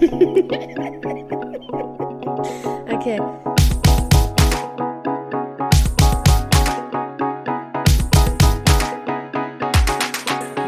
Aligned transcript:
okay. 0.00 0.08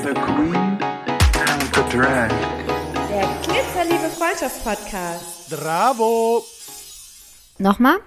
The 0.02 0.12
Queen 0.12 0.76
and 1.34 1.62
the 1.72 1.82
Drag. 1.90 2.30
Der 3.08 3.26
Glitzerliebe 3.42 4.10
Freundschaft-Podcast. 4.18 5.48
Bravo! 5.48 6.44
Nochmal? 7.56 8.00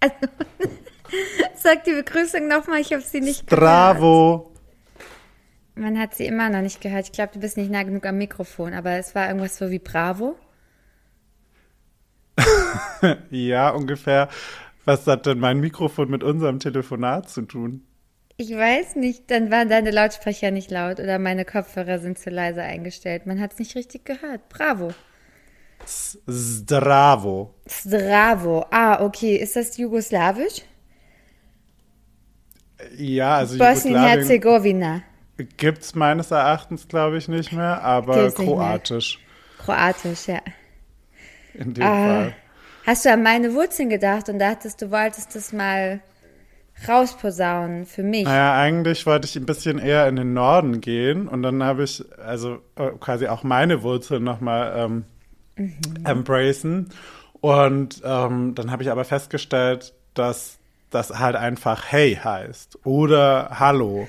Also, 0.00 0.16
sag 1.54 1.84
die 1.84 1.92
Begrüßung 1.92 2.46
nochmal, 2.46 2.80
ich 2.80 2.92
habe 2.92 3.00
sie 3.02 3.22
nicht 3.22 3.46
gehört. 3.46 3.62
Bravo! 3.62 4.51
Man 5.74 5.98
hat 5.98 6.14
sie 6.14 6.26
immer 6.26 6.50
noch 6.50 6.60
nicht 6.60 6.80
gehört. 6.80 7.06
Ich 7.06 7.12
glaube, 7.12 7.32
du 7.32 7.40
bist 7.40 7.56
nicht 7.56 7.70
nah 7.70 7.82
genug 7.82 8.04
am 8.04 8.18
Mikrofon, 8.18 8.74
aber 8.74 8.92
es 8.92 9.14
war 9.14 9.28
irgendwas 9.28 9.56
so 9.56 9.70
wie 9.70 9.78
Bravo. 9.78 10.36
Ja, 13.30 13.70
ungefähr. 13.70 14.28
Was 14.84 15.06
hat 15.06 15.26
denn 15.26 15.38
mein 15.38 15.60
Mikrofon 15.60 16.10
mit 16.10 16.22
unserem 16.22 16.58
Telefonat 16.58 17.28
zu 17.28 17.42
tun? 17.42 17.86
Ich 18.36 18.50
weiß 18.50 18.96
nicht, 18.96 19.30
dann 19.30 19.50
waren 19.50 19.68
deine 19.68 19.90
Lautsprecher 19.90 20.50
nicht 20.50 20.70
laut 20.70 20.98
oder 20.98 21.18
meine 21.18 21.44
Kopfhörer 21.44 21.98
sind 21.98 22.18
zu 22.18 22.30
leise 22.30 22.62
eingestellt. 22.62 23.26
Man 23.26 23.40
hat 23.40 23.52
es 23.52 23.58
nicht 23.58 23.76
richtig 23.76 24.04
gehört. 24.04 24.48
Bravo. 24.48 24.92
Zdravo. 25.84 27.54
Zdravo. 27.66 28.66
Ah, 28.70 29.04
okay. 29.04 29.36
Ist 29.36 29.56
das 29.56 29.76
jugoslawisch? 29.76 30.62
Ja, 32.96 33.36
also 33.36 33.54
Jugoslawien 33.54 35.02
Bosnien-Herzegowina. 35.36 35.56
gibt's 35.56 35.94
meines 35.94 36.30
Erachtens, 36.30 36.88
glaube 36.88 37.16
ich, 37.18 37.28
nicht 37.28 37.52
mehr, 37.52 37.82
aber 37.82 38.14
Gibt's 38.22 38.38
nicht 38.38 38.46
mehr. 38.48 38.56
kroatisch 38.56 39.18
Kroatisch, 39.58 40.26
ja. 40.26 40.40
in 41.54 41.74
dem 41.74 41.84
Ah. 41.84 41.88
Fall. 42.06 42.34
Hast 42.86 43.04
du 43.04 43.12
an 43.12 43.22
meine 43.22 43.54
Wurzeln 43.54 43.88
gedacht 43.90 44.28
und 44.28 44.38
dachtest, 44.40 44.82
du 44.82 44.90
wolltest 44.90 45.36
das 45.36 45.52
mal 45.52 46.00
rausposaunen 46.88 47.86
für 47.86 48.02
mich? 48.02 48.24
Naja, 48.24 48.54
eigentlich 48.60 49.06
wollte 49.06 49.26
ich 49.28 49.36
ein 49.36 49.46
bisschen 49.46 49.78
eher 49.78 50.08
in 50.08 50.16
den 50.16 50.32
Norden 50.34 50.80
gehen 50.80 51.28
und 51.28 51.42
dann 51.44 51.62
habe 51.62 51.84
ich 51.84 52.04
also 52.18 52.58
äh, 52.76 52.90
quasi 52.98 53.28
auch 53.28 53.44
meine 53.44 53.82
Wurzeln 53.84 54.24
nochmal 54.24 54.72
ähm, 54.76 55.04
embracen. 56.04 56.90
Und 57.40 58.00
ähm, 58.04 58.54
dann 58.54 58.70
habe 58.70 58.82
ich 58.82 58.90
aber 58.90 59.04
festgestellt, 59.04 59.94
dass 60.14 60.58
das 60.90 61.18
halt 61.18 61.36
einfach 61.36 61.84
Hey 61.90 62.14
heißt 62.22 62.84
oder 62.84 63.58
Hallo. 63.58 64.08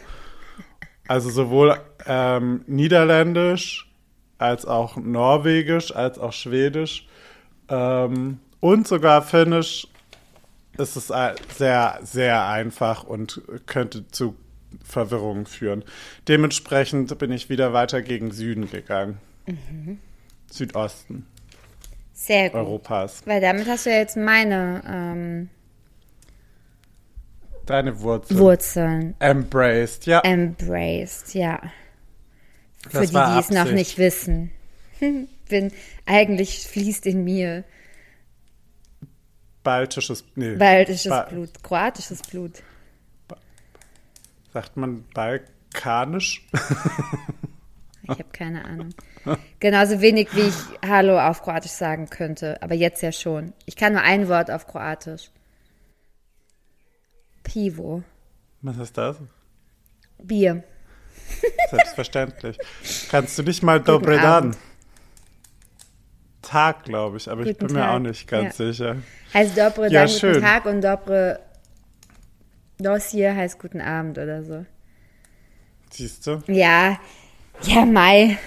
Also 1.07 1.29
sowohl 1.29 1.77
ähm, 2.05 2.63
Niederländisch 2.67 3.89
als 4.37 4.65
auch 4.65 4.97
Norwegisch 4.97 5.95
als 5.95 6.17
auch 6.17 6.33
Schwedisch 6.33 7.07
ähm, 7.69 8.39
und 8.59 8.87
sogar 8.87 9.21
Finnisch 9.21 9.87
ist 10.77 10.95
es 10.95 11.11
sehr, 11.55 11.99
sehr 12.01 12.47
einfach 12.47 13.03
und 13.03 13.41
könnte 13.65 14.07
zu 14.07 14.35
Verwirrungen 14.83 15.45
führen. 15.45 15.83
Dementsprechend 16.27 17.15
bin 17.19 17.31
ich 17.31 17.49
wieder 17.49 17.73
weiter 17.73 18.01
gegen 18.01 18.31
Süden 18.31 18.69
gegangen. 18.69 19.19
Südosten 20.51 21.27
Sehr 22.13 22.49
gut. 22.49 22.59
Europas. 22.59 23.21
Weil 23.25 23.41
damit 23.41 23.67
hast 23.67 23.85
du 23.85 23.91
ja 23.91 23.97
jetzt 23.97 24.17
meine 24.17 24.81
ähm, 24.87 25.49
Deine 27.65 27.99
Wurzeln. 28.01 28.39
Wurzeln 28.39 29.15
Embraced, 29.19 30.05
ja. 30.05 30.19
embraced, 30.21 31.33
ja. 31.33 31.61
Für 32.89 32.99
Das 32.99 33.09
die, 33.09 33.13
war 33.13 33.33
die 33.35 33.39
es 33.39 33.49
noch 33.49 33.59
Absicht. 33.61 33.75
nicht 33.77 33.97
wissen. 33.97 34.51
Bin, 35.49 35.71
eigentlich 36.05 36.67
fließt 36.67 37.05
in 37.05 37.23
mir 37.23 37.63
Baltisches, 39.63 40.25
nee. 40.35 40.55
baltisches 40.55 41.09
Ba- 41.09 41.23
Blut, 41.23 41.63
kroatisches 41.63 42.21
Blut. 42.23 42.61
Sagt 44.53 44.77
man 44.77 45.05
balkanisch? 45.13 46.45
Ich 48.05 48.09
habe 48.09 48.25
keine 48.33 48.65
Ahnung. 48.65 48.89
Genauso 49.61 50.01
wenig 50.01 50.27
wie 50.35 50.41
ich 50.41 50.55
Hallo 50.85 51.17
auf 51.17 51.41
Kroatisch 51.41 51.71
sagen 51.71 52.09
könnte, 52.09 52.61
aber 52.61 52.75
jetzt 52.75 53.01
ja 53.01 53.13
schon. 53.13 53.53
Ich 53.65 53.77
kann 53.77 53.93
nur 53.93 54.01
ein 54.01 54.27
Wort 54.27 54.51
auf 54.51 54.67
Kroatisch. 54.67 55.31
Pivo. 57.43 58.03
Was 58.61 58.77
ist 58.77 58.97
das? 58.97 59.17
Bier. 60.21 60.63
Selbstverständlich. 61.69 62.57
Kannst 63.09 63.37
du 63.37 63.43
nicht 63.43 63.63
mal 63.63 63.79
Dobre 63.81 64.17
Dan? 64.17 64.55
Tag, 66.41 66.83
glaube 66.83 67.17
ich, 67.17 67.29
aber 67.29 67.41
ich 67.41 67.57
Guten 67.57 67.67
bin 67.67 67.75
mir 67.75 67.81
Tag, 67.83 67.93
auch 67.95 67.99
nicht 67.99 68.27
ganz 68.27 68.57
ja. 68.57 68.65
sicher. 68.67 68.95
Heißt 69.33 69.57
Dobre 69.57 69.89
Ja, 69.91 70.01
dann 70.01 70.09
schön. 70.09 70.33
guten 70.33 70.45
Tag 70.45 70.65
und 70.65 70.81
Dobre 70.81 71.39
Dossier 72.79 73.35
heißt 73.35 73.59
guten 73.59 73.81
Abend 73.81 74.17
oder 74.17 74.43
so. 74.43 74.65
Siehst 75.89 76.25
du? 76.27 76.41
Ja, 76.47 76.99
ja, 77.63 77.85
Mai. 77.85 78.37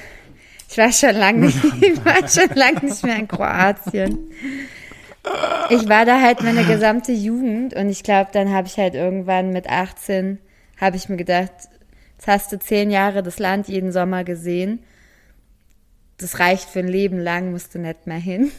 Ich 0.69 0.77
war 0.79 0.93
schon 0.93 1.15
lange 1.17 1.47
nicht, 1.47 1.65
ich 1.81 2.05
war 2.05 2.29
schon 2.29 2.55
lange 2.57 2.85
nicht 2.85 3.03
mehr 3.05 3.17
in 3.17 3.29
Kroatien. 3.29 4.31
Ich 5.71 5.89
war 5.89 6.05
da 6.05 6.21
halt 6.21 6.43
meine 6.43 6.65
gesamte 6.65 7.13
Jugend 7.13 7.75
und 7.75 7.89
ich 7.89 8.03
glaube, 8.03 8.31
dann 8.33 8.53
habe 8.53 8.69
ich 8.69 8.77
halt 8.77 8.95
irgendwann 8.95 9.51
mit 9.51 9.69
18 9.69 10.39
habe 10.81 10.97
ich 10.97 11.09
mir 11.09 11.17
gedacht, 11.17 11.53
jetzt 12.13 12.27
hast 12.27 12.53
du 12.53 12.59
zehn 12.59 12.91
Jahre 12.91 13.23
das 13.23 13.39
Land 13.39 13.69
jeden 13.69 13.93
Sommer 13.93 14.25
gesehen. 14.25 14.81
Das 16.19 16.39
reicht 16.39 16.69
für 16.69 16.81
ein 16.81 16.89
Leben 16.89 17.19
lang, 17.19 17.51
musst 17.51 17.75
du 17.75 17.79
nicht 17.79 18.07
mehr 18.07 18.19
hin. 18.19 18.51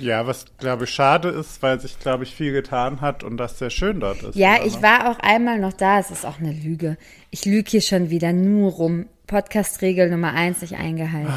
Ja, 0.00 0.26
was 0.26 0.46
glaube 0.56 0.84
ich 0.84 0.90
schade 0.90 1.28
ist, 1.28 1.62
weil 1.62 1.78
sich 1.78 1.98
glaube 1.98 2.24
ich 2.24 2.34
viel 2.34 2.52
getan 2.52 3.02
hat 3.02 3.22
und 3.22 3.36
das 3.36 3.58
sehr 3.58 3.68
schön 3.68 4.00
dort 4.00 4.22
ist. 4.22 4.34
Ja, 4.34 4.64
ich 4.64 4.76
noch. 4.76 4.82
war 4.82 5.10
auch 5.10 5.18
einmal 5.18 5.58
noch 5.58 5.74
da. 5.74 5.98
Es 5.98 6.10
ist 6.10 6.24
auch 6.24 6.38
eine 6.38 6.52
Lüge. 6.52 6.96
Ich 7.30 7.44
lüge 7.44 7.70
hier 7.70 7.82
schon 7.82 8.08
wieder 8.08 8.32
nur 8.32 8.72
rum. 8.72 9.06
Podcast-Regel 9.26 10.08
Nummer 10.08 10.32
eins 10.32 10.62
nicht 10.62 10.76
eingehalten. 10.76 11.32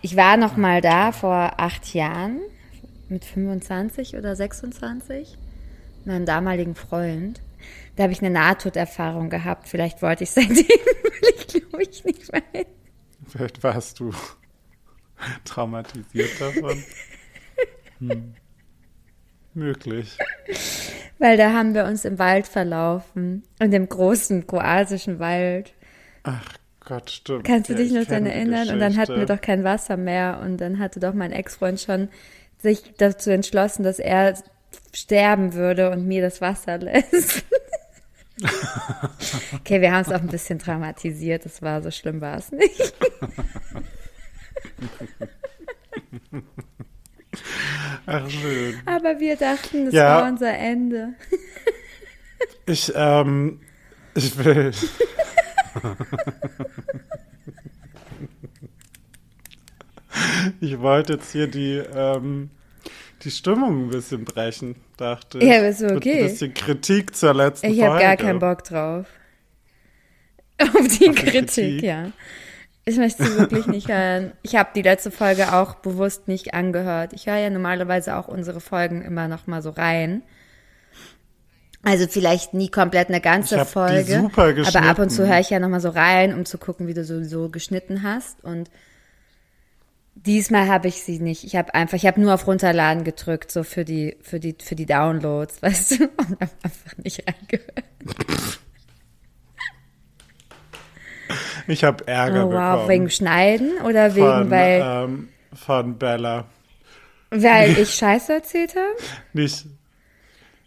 Ich 0.00 0.16
war 0.16 0.38
noch 0.38 0.56
mal 0.56 0.80
da 0.80 1.12
vor 1.12 1.60
acht 1.60 1.92
Jahren 1.92 2.40
mit 3.14 3.24
25 3.24 4.16
oder 4.16 4.34
26 4.34 5.38
mit 5.98 6.06
meinem 6.06 6.26
damaligen 6.26 6.74
Freund. 6.74 7.40
Da 7.96 8.02
habe 8.02 8.12
ich 8.12 8.20
eine 8.20 8.30
Nahtoderfahrung 8.30 9.30
gehabt. 9.30 9.68
Vielleicht 9.68 10.02
wollte 10.02 10.24
ich 10.24 10.32
seitdem, 10.32 10.56
will 10.56 11.34
ich 11.36 11.46
glaube 11.46 11.82
ich 11.82 12.04
nicht 12.04 12.32
mehr 12.32 12.42
hin. 12.52 12.66
Vielleicht 13.28 13.62
warst 13.62 14.00
du 14.00 14.12
traumatisiert 15.44 16.40
davon. 16.40 16.82
Hm. 18.00 18.34
Möglich. 19.54 20.18
Weil 21.20 21.36
da 21.36 21.52
haben 21.52 21.74
wir 21.74 21.84
uns 21.84 22.04
im 22.04 22.18
Wald 22.18 22.48
verlaufen. 22.48 23.44
In 23.60 23.70
dem 23.70 23.88
großen 23.88 24.48
kroatischen 24.48 25.20
Wald. 25.20 25.72
Ach 26.24 26.44
Gott, 26.80 27.10
stimmt. 27.10 27.44
Kannst 27.44 27.70
du 27.70 27.74
Ja, 27.74 27.78
dich 27.78 27.92
ich 27.92 27.94
noch 27.94 28.06
daran 28.06 28.26
erinnern? 28.26 28.68
Und 28.70 28.80
dann 28.80 28.96
hatten 28.96 29.16
wir 29.16 29.26
doch 29.26 29.40
kein 29.40 29.62
Wasser 29.62 29.96
mehr. 29.96 30.40
Und 30.44 30.60
dann 30.60 30.80
hatte 30.80 30.98
doch 30.98 31.14
mein 31.14 31.30
Ex-Freund 31.30 31.80
schon 31.80 32.08
sich 32.64 32.82
dazu 32.98 33.30
entschlossen, 33.30 33.84
dass 33.84 34.00
er 34.00 34.36
sterben 34.92 35.54
würde 35.54 35.90
und 35.90 36.06
mir 36.08 36.22
das 36.22 36.40
Wasser 36.40 36.78
lässt. 36.78 37.44
okay, 39.54 39.80
wir 39.80 39.92
haben 39.92 40.00
es 40.02 40.08
auch 40.08 40.20
ein 40.20 40.26
bisschen 40.26 40.58
traumatisiert. 40.58 41.44
Das 41.44 41.62
war 41.62 41.80
so 41.82 41.92
schlimm, 41.92 42.20
war 42.20 42.38
es 42.38 42.50
nicht. 42.50 42.92
Ach, 48.06 48.28
schön. 48.28 48.74
Aber 48.86 49.18
wir 49.20 49.36
dachten, 49.36 49.86
das 49.86 49.94
Ja. 49.94 50.22
war 50.22 50.28
unser 50.28 50.52
Ende. 50.56 51.14
Ich, 52.66 52.92
ähm, 52.94 53.60
ich 54.14 54.36
will. 54.44 54.72
ich 60.60 60.80
wollte 60.80 61.14
jetzt 61.14 61.32
hier 61.32 61.46
die, 61.48 61.82
ähm, 61.94 62.50
die 63.22 63.30
Stimmung 63.30 63.86
ein 63.86 63.90
bisschen 63.90 64.24
brechen, 64.24 64.76
dachte 64.96 65.38
ich. 65.38 65.44
Ja, 65.44 65.58
aber 65.58 65.68
ist 65.68 65.78
so 65.78 65.86
Mit 65.86 65.96
okay. 65.96 66.22
Ein 66.22 66.30
bisschen 66.30 66.54
Kritik 66.54 67.14
zur 67.16 67.34
letzten 67.34 67.66
Ich 67.66 67.78
Folge. 67.78 67.92
habe 67.92 68.00
gar 68.02 68.16
keinen 68.16 68.38
Bock 68.38 68.64
drauf. 68.64 69.06
Auf 70.60 70.88
die 70.98 71.08
Auf 71.08 71.14
Kritik, 71.16 71.32
Kritik. 71.46 71.82
ja. 71.82 72.10
Ich 72.86 72.96
möchte 72.98 73.24
sie 73.24 73.38
wirklich 73.38 73.66
nicht 73.66 73.88
hören. 73.88 74.32
Ich 74.42 74.56
habe 74.56 74.68
die 74.74 74.82
letzte 74.82 75.10
Folge 75.10 75.54
auch 75.54 75.76
bewusst 75.76 76.28
nicht 76.28 76.52
angehört. 76.52 77.14
Ich 77.14 77.26
höre 77.26 77.38
ja 77.38 77.48
normalerweise 77.48 78.16
auch 78.16 78.28
unsere 78.28 78.60
Folgen 78.60 79.00
immer 79.02 79.26
noch 79.26 79.46
mal 79.46 79.62
so 79.62 79.70
rein. 79.70 80.22
Also 81.82 82.06
vielleicht 82.06 82.54
nie 82.54 82.70
komplett 82.70 83.08
eine 83.08 83.20
ganze 83.22 83.54
Ich 83.56 83.60
hab 83.60 83.66
die 83.68 83.72
Folge, 83.72 84.14
super 84.16 84.42
aber 84.66 84.82
ab 84.82 84.98
und 84.98 85.10
zu 85.10 85.22
geschnitten. 85.22 85.32
höre 85.32 85.40
ich 85.40 85.50
ja 85.50 85.58
noch 85.60 85.68
mal 85.68 85.80
so 85.80 85.90
rein, 85.90 86.34
um 86.34 86.44
zu 86.44 86.58
gucken, 86.58 86.86
wie 86.86 86.94
du 86.94 87.04
sowieso 87.04 87.48
geschnitten 87.48 88.02
hast. 88.02 88.42
Und 88.44 88.70
diesmal 90.26 90.68
habe 90.68 90.88
ich 90.88 91.02
sie 91.02 91.18
nicht. 91.18 91.44
Ich 91.44 91.56
habe 91.56 91.74
einfach, 91.74 91.96
ich 91.96 92.06
habe 92.06 92.20
nur 92.20 92.34
auf 92.34 92.46
Runterladen 92.46 93.04
gedrückt, 93.04 93.50
so 93.50 93.62
für 93.64 93.84
die, 93.84 94.16
für 94.22 94.40
die, 94.40 94.56
für 94.62 94.74
die 94.74 94.86
Downloads, 94.86 95.62
weißt 95.62 95.92
du, 96.00 96.04
und 96.04 96.40
habe 96.40 96.50
einfach 96.62 96.96
nicht 97.02 97.22
reingehört. 97.26 97.84
Ich 101.66 101.82
habe 101.84 102.06
Ärger 102.06 102.46
Oh 102.46 102.52
wow, 102.52 102.72
bekommen. 102.72 102.88
wegen 102.88 103.10
Schneiden 103.10 103.78
oder 103.84 104.14
wegen, 104.14 104.26
von, 104.26 104.50
weil, 104.50 104.82
ähm, 104.84 105.28
von 105.54 105.98
Bella. 105.98 106.46
weil 107.30 107.78
ich 107.78 107.94
Scheiße 107.94 108.34
erzählt 108.34 108.74
habe? 108.76 108.96
Nicht, 109.32 109.66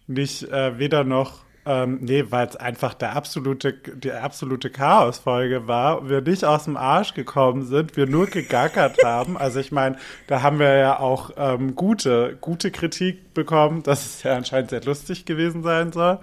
nicht 0.07 0.43
äh, 0.43 0.79
weder 0.79 1.03
noch, 1.03 1.43
ähm, 1.67 1.99
nee, 2.01 2.23
weil 2.29 2.47
es 2.47 2.55
einfach 2.55 2.93
der 2.93 3.15
absolute, 3.15 3.73
die 3.73 4.11
absolute 4.11 4.69
Chaosfolge 4.69 5.67
war, 5.67 6.07
wir 6.09 6.21
nicht 6.21 6.45
aus 6.45 6.63
dem 6.63 6.77
Arsch 6.77 7.13
gekommen 7.13 7.65
sind, 7.65 7.97
wir 7.97 8.07
nur 8.07 8.27
gegackert 8.27 8.97
haben. 9.03 9.37
Also 9.37 9.59
ich 9.59 9.71
meine, 9.71 9.97
da 10.27 10.41
haben 10.41 10.59
wir 10.59 10.75
ja 10.77 10.99
auch 10.99 11.31
ähm, 11.37 11.75
gute, 11.75 12.37
gute 12.41 12.71
Kritik 12.71 13.33
bekommen, 13.33 13.83
dass 13.83 14.05
es 14.05 14.23
ja 14.23 14.35
anscheinend 14.35 14.69
sehr 14.69 14.83
lustig 14.83 15.25
gewesen 15.25 15.61
sein 15.63 15.91
soll. 15.91 16.19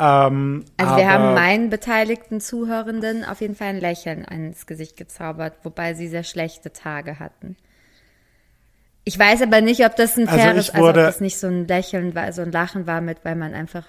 Ähm, 0.00 0.64
Also 0.76 0.96
wir 0.96 1.10
haben 1.10 1.34
meinen 1.34 1.70
beteiligten 1.70 2.40
Zuhörenden 2.40 3.24
auf 3.24 3.40
jeden 3.40 3.56
Fall 3.56 3.68
ein 3.68 3.80
Lächeln 3.80 4.22
ins 4.24 4.66
Gesicht 4.66 4.96
gezaubert, 4.96 5.54
wobei 5.64 5.94
sie 5.94 6.08
sehr 6.08 6.22
schlechte 6.24 6.72
Tage 6.72 7.18
hatten. 7.18 7.56
Ich 9.04 9.18
weiß 9.18 9.42
aber 9.42 9.60
nicht, 9.62 9.84
ob 9.86 9.96
das 9.96 10.16
ein 10.18 10.28
Also 10.28 10.38
faires, 10.40 10.68
ich 10.68 10.74
also 10.74 10.86
ob 10.88 10.94
wurde- 10.94 11.02
das 11.06 11.20
nicht 11.20 11.38
so 11.38 11.46
ein 11.46 11.66
Lächeln 11.66 12.14
war, 12.14 12.30
so 12.32 12.42
ein 12.42 12.52
Lachen 12.52 12.86
war 12.86 13.00
mit, 13.00 13.24
weil 13.24 13.36
man 13.36 13.54
einfach 13.54 13.84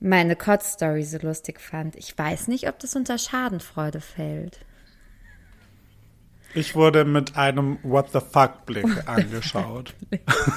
meine 0.00 0.36
Kotz-Story 0.36 1.02
so 1.04 1.18
lustig 1.18 1.60
fand. 1.60 1.96
Ich 1.96 2.16
weiß 2.16 2.48
nicht, 2.48 2.68
ob 2.68 2.78
das 2.78 2.94
unter 2.94 3.18
Schadenfreude 3.18 4.00
fällt. 4.00 4.60
Ich 6.54 6.74
wurde 6.74 7.04
mit 7.04 7.36
einem 7.36 7.78
What 7.82 8.10
the 8.12 8.20
fuck 8.20 8.64
Blick 8.64 8.86
angeschaut. 9.06 9.94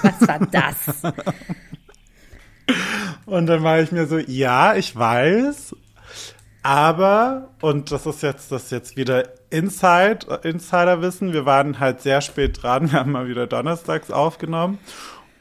Was 0.02 0.28
war 0.28 0.40
das? 0.40 1.14
Und 3.26 3.48
dann 3.48 3.64
war 3.64 3.80
ich 3.80 3.92
mir 3.92 4.08
so, 4.08 4.18
ja, 4.18 4.76
ich 4.76 4.96
weiß, 4.96 5.76
aber, 6.64 7.50
und 7.62 7.92
das 7.92 8.06
ist 8.06 8.24
jetzt, 8.24 8.52
das 8.52 8.66
ist 8.66 8.72
jetzt 8.72 8.98
wieder 8.98 9.30
Inside, 9.50 10.40
Insiderwissen, 10.44 11.34
wir 11.34 11.46
waren 11.46 11.80
halt 11.80 12.02
sehr 12.02 12.22
spät 12.22 12.62
dran, 12.62 12.92
wir 12.92 13.00
haben 13.00 13.12
mal 13.12 13.28
wieder 13.28 13.48
donnerstags 13.48 14.12
aufgenommen 14.12 14.80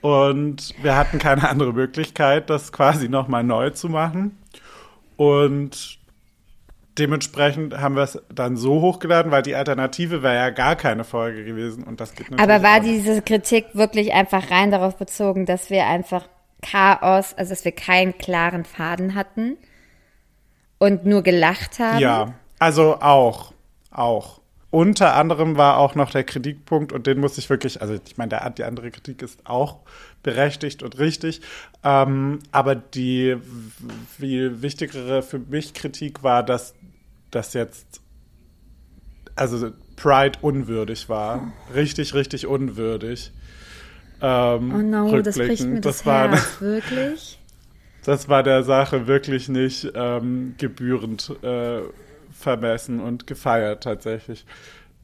und 0.01 0.75
wir 0.83 0.97
hatten 0.97 1.19
keine 1.19 1.49
andere 1.49 1.73
Möglichkeit, 1.73 2.51
das 2.51 2.73
quasi 2.73 3.09
nochmal 3.09 3.45
neu 3.45 3.71
zu 3.71 3.89
machen. 3.89 4.39
Und 5.17 5.99
dementsprechend 6.99 7.79
haben 7.79 7.97
wir 7.97 8.03
es 8.03 8.23
dann 8.33 8.57
so 8.57 8.81
hochgeladen, 8.81 9.31
weil 9.31 9.43
die 9.43 9.55
Alternative 9.55 10.23
wäre 10.23 10.35
ja 10.35 10.51
gar 10.51 10.77
keine 10.77 11.05
Folge 11.05 11.45
gewesen 11.45 11.85
und 11.85 12.01
das 12.01 12.15
geht 12.15 12.27
Aber 12.39 12.63
war 12.63 12.81
diese 12.81 13.23
Kritik 13.23 13.67
wirklich 13.75 14.13
einfach 14.13 14.51
rein 14.51 14.71
darauf 14.71 14.97
bezogen, 14.97 15.47
dass 15.47 15.71
wir 15.71 15.87
einfach 15.87 16.27
Chaos, 16.63 17.35
also 17.35 17.51
dass 17.51 17.65
wir 17.65 17.73
keinen 17.73 18.19
klaren 18.19 18.65
Faden 18.65 19.15
hatten 19.15 19.57
und 20.79 21.07
nur 21.07 21.23
gelacht 21.23 21.79
haben? 21.79 21.99
Ja, 21.99 22.35
also 22.59 22.97
auch, 23.01 23.53
auch. 23.91 24.40
Unter 24.71 25.17
anderem 25.17 25.57
war 25.57 25.79
auch 25.79 25.97
noch 25.97 26.11
der 26.11 26.23
Kritikpunkt, 26.23 26.93
und 26.93 27.09
den 27.09 27.19
muss 27.19 27.37
ich 27.39 27.51
wirklich, 27.51 27.83
also 27.83 27.95
ich 28.07 28.17
meine, 28.17 28.29
der, 28.31 28.51
die 28.51 28.63
andere 28.63 28.93
Kritik 28.93 29.21
ist 29.21 29.41
auch 29.45 29.81
berechtigt 30.23 30.85
und 30.85 30.99
richtig, 30.99 31.41
ähm, 31.83 32.39
aber 32.53 32.77
die 32.77 33.37
viel 34.17 34.63
wichtigere 34.63 35.23
für 35.23 35.41
mich 35.41 35.75
Kritik 35.75 36.23
war, 36.23 36.45
dass 36.45 36.75
das 37.33 37.53
jetzt, 37.55 38.01
also 39.35 39.73
Pride 39.97 40.39
unwürdig 40.41 41.09
war. 41.09 41.53
Richtig, 41.75 42.15
richtig 42.15 42.47
unwürdig. 42.47 43.33
Ähm, 44.23 44.75
Oh 44.75 44.83
no, 44.83 45.21
das 45.21 45.37
bricht 45.37 45.65
mir 45.65 45.81
das, 45.81 45.99
das 45.99 46.07
war, 46.07 46.31
Herz, 46.31 46.57
wirklich. 46.61 47.41
das 48.05 48.29
war 48.29 48.43
der 48.45 48.63
Sache 48.63 49.07
wirklich 49.09 49.49
nicht 49.49 49.91
ähm, 49.95 50.55
gebührend 50.59 51.35
äh, 51.43 51.81
vermessen 52.41 53.01
und 53.01 53.27
gefeiert 53.27 53.83
tatsächlich. 53.85 54.45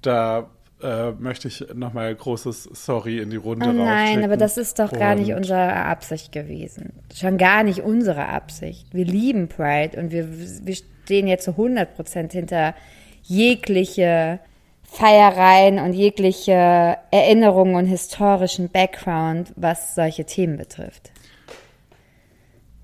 Da 0.02 0.50
äh, 0.82 1.12
möchte 1.12 1.48
ich 1.48 1.64
nochmal 1.74 2.14
großes 2.14 2.64
Sorry 2.72 3.18
in 3.18 3.30
die 3.30 3.36
Runde 3.36 3.66
Oh 3.68 3.72
nein, 3.72 4.24
aber 4.24 4.36
das 4.36 4.58
ist 4.58 4.78
doch 4.78 4.92
gar 4.92 5.14
nicht 5.14 5.32
unsere 5.32 5.72
Absicht 5.72 6.32
gewesen. 6.32 6.92
Schon 7.14 7.38
gar 7.38 7.62
nicht 7.62 7.80
unsere 7.80 8.26
Absicht. 8.26 8.92
Wir 8.92 9.04
lieben 9.04 9.48
Pride 9.48 9.98
und 9.98 10.10
wir, 10.10 10.28
wir 10.28 10.74
stehen 10.74 11.28
jetzt 11.28 11.44
zu 11.44 11.52
100% 11.52 12.32
hinter 12.32 12.74
jegliche 13.22 14.40
Feiereien 14.82 15.78
und 15.78 15.92
jegliche 15.92 16.98
Erinnerungen 17.10 17.74
und 17.74 17.86
historischen 17.86 18.68
Background, 18.68 19.52
was 19.56 19.94
solche 19.94 20.24
Themen 20.24 20.56
betrifft. 20.56 21.10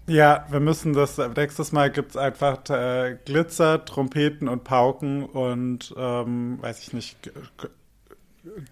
Ja, 0.06 0.46
wir 0.50 0.60
müssen 0.60 0.92
das, 0.94 1.18
nächstes 1.36 1.70
Mal 1.72 1.90
gibt's 1.90 2.16
einfach 2.16 2.68
äh, 2.70 3.16
Glitzer, 3.24 3.84
Trompeten 3.84 4.48
und 4.48 4.64
Pauken 4.64 5.24
und, 5.24 5.94
ähm, 5.96 6.58
weiß 6.60 6.80
ich 6.80 6.92
nicht, 6.92 7.30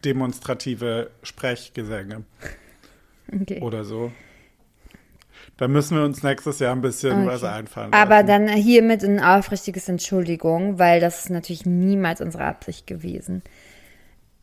demonstrative 0.04 1.10
Sprechgesänge 1.22 2.24
Okay. 3.32 3.60
oder 3.60 3.84
so. 3.84 4.10
Da 5.56 5.68
müssen 5.68 5.96
wir 5.96 6.04
uns 6.04 6.22
nächstes 6.22 6.58
Jahr 6.58 6.74
ein 6.74 6.80
bisschen 6.80 7.26
was 7.26 7.44
einfallen 7.44 7.92
Aber 7.92 8.22
lassen. 8.22 8.26
dann 8.26 8.48
hiermit 8.48 9.04
ein 9.04 9.20
aufrichtiges 9.20 9.88
Entschuldigung, 9.88 10.78
weil 10.78 11.00
das 11.00 11.20
ist 11.24 11.30
natürlich 11.30 11.66
niemals 11.66 12.20
unsere 12.20 12.44
Absicht 12.44 12.86
gewesen. 12.86 13.42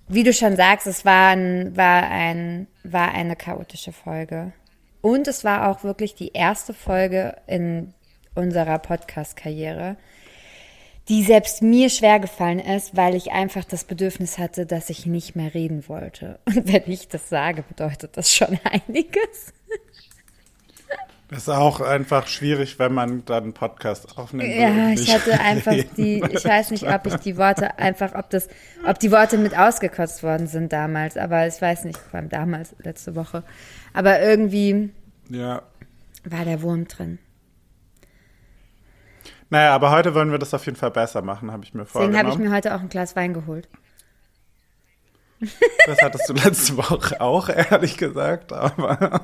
Wie 0.08 0.24
du 0.24 0.32
schon 0.32 0.56
sagst, 0.56 0.88
es 0.88 1.04
war, 1.06 1.32
ein, 1.32 1.76
war, 1.76 2.04
ein, 2.04 2.68
war 2.84 3.12
eine 3.14 3.36
chaotische 3.36 3.92
Folge. 3.92 4.54
Und 5.02 5.28
es 5.28 5.44
war 5.44 5.70
auch 5.70 5.84
wirklich 5.84 6.16
die 6.16 6.34
erste 6.34 6.74
Folge 6.74 7.36
in 7.48 7.94
unserer 8.36 8.80
Podcast-Karriere, 8.80 9.98
die 11.10 11.24
selbst 11.24 11.62
mir 11.62 11.90
schwer 11.90 12.20
gefallen 12.20 12.60
ist, 12.60 12.96
weil 12.96 13.16
ich 13.16 13.32
einfach 13.32 13.64
das 13.64 13.86
Bedürfnis 13.86 14.38
hatte, 14.38 14.66
dass 14.66 14.90
ich 14.90 15.06
nicht 15.06 15.36
mehr 15.36 15.54
reden 15.54 15.88
wollte. 15.88 16.40
Und 16.46 16.72
wenn 16.72 16.84
ich 16.88 17.08
das 17.08 17.30
sage, 17.30 17.64
bedeutet 17.64 18.18
das 18.18 18.34
schon 18.34 18.60
einiges. 18.64 19.54
Das 21.30 21.40
ist 21.40 21.50
auch 21.50 21.82
einfach 21.82 22.28
schwierig, 22.28 22.80
wenn 22.80 22.94
man 22.94 23.26
dann 23.26 23.44
einen 23.44 23.54
Podcast 23.54 24.18
aufnimmt. 24.18 24.50
Ja, 24.50 24.92
ich 24.92 25.14
hatte 25.14 25.38
einfach 25.42 25.74
die, 25.98 26.24
ich 26.24 26.46
weiß 26.46 26.72
nicht, 26.72 26.84
ob 26.88 27.06
ich 27.06 27.16
die 27.16 27.36
Worte 27.36 27.78
einfach, 27.80 28.16
ob 28.16 28.30
das, 28.30 28.48
ob 28.86 28.98
die 29.00 29.12
Worte 29.12 29.38
mit 29.38 29.58
ausgekotzt 29.58 30.24
worden 30.24 30.48
sind 30.48 30.72
damals, 30.72 31.18
aber 31.18 31.46
ich 31.46 31.62
weiß 31.62 31.84
nicht, 31.84 31.98
vor 31.98 32.20
allem 32.20 32.30
damals, 32.30 32.76
letzte 32.80 33.16
Woche. 33.16 33.44
Aber 33.94 34.22
irgendwie 34.22 34.90
Ja. 35.30 35.64
war 36.24 36.46
der 36.46 36.62
Wurm 36.62 36.88
drin. 36.88 37.20
Naja, 39.50 39.74
aber 39.76 39.92
heute 39.92 40.14
wollen 40.16 40.32
wir 40.32 40.40
das 40.40 40.54
auf 40.54 40.66
jeden 40.66 40.78
Fall 40.78 40.92
besser 40.92 41.22
machen, 41.22 41.52
habe 41.52 41.64
ich 41.66 41.74
mir 41.74 41.84
Deswegen 41.84 42.04
habe 42.04 42.12
ich 42.14 42.20
vorgenommen. 42.36 42.50
mir 42.50 42.56
heute 42.56 42.74
auch 42.76 42.80
ein 42.82 42.90
Glas 42.90 43.18
Wein 43.18 43.34
geholt. 43.34 43.68
Das 45.86 46.02
hattest 46.02 46.30
du 46.30 46.34
letzte 46.34 46.78
Woche 46.78 47.20
auch, 47.20 47.50
ehrlich 47.72 47.98
gesagt, 47.98 48.54
aber 48.54 49.22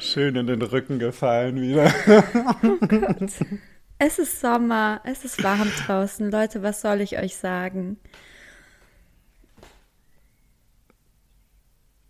schön 0.00 0.36
in 0.36 0.46
den 0.46 0.62
Rücken 0.62 0.98
gefallen 0.98 1.60
wieder. 1.60 1.92
Es 4.02 4.18
ist 4.18 4.40
Sommer, 4.40 5.02
es 5.04 5.26
ist 5.26 5.44
warm 5.44 5.70
draußen. 5.84 6.30
Leute, 6.30 6.62
was 6.62 6.80
soll 6.80 7.02
ich 7.02 7.18
euch 7.18 7.36
sagen? 7.36 7.98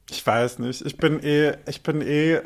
Ich 0.09 0.25
weiß 0.25 0.61
nicht. 0.61 0.87
Ich 0.87 0.97
bin 0.99 1.21
eh, 1.21 1.57
ich 1.67 1.83
bin 1.83 2.01
eh 2.01 2.43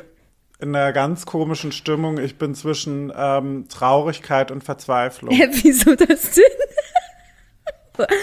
in 0.59 0.75
einer 0.75 0.91
ganz 0.93 1.27
komischen 1.27 1.71
Stimmung. 1.71 2.17
Ich 2.17 2.39
bin 2.39 2.55
zwischen 2.55 3.13
ähm, 3.15 3.67
Traurigkeit 3.69 4.49
und 4.49 4.63
Verzweiflung. 4.63 5.31
Hä, 5.35 5.47
wieso 5.51 5.95
das 5.95 6.31
denn? 6.31 8.07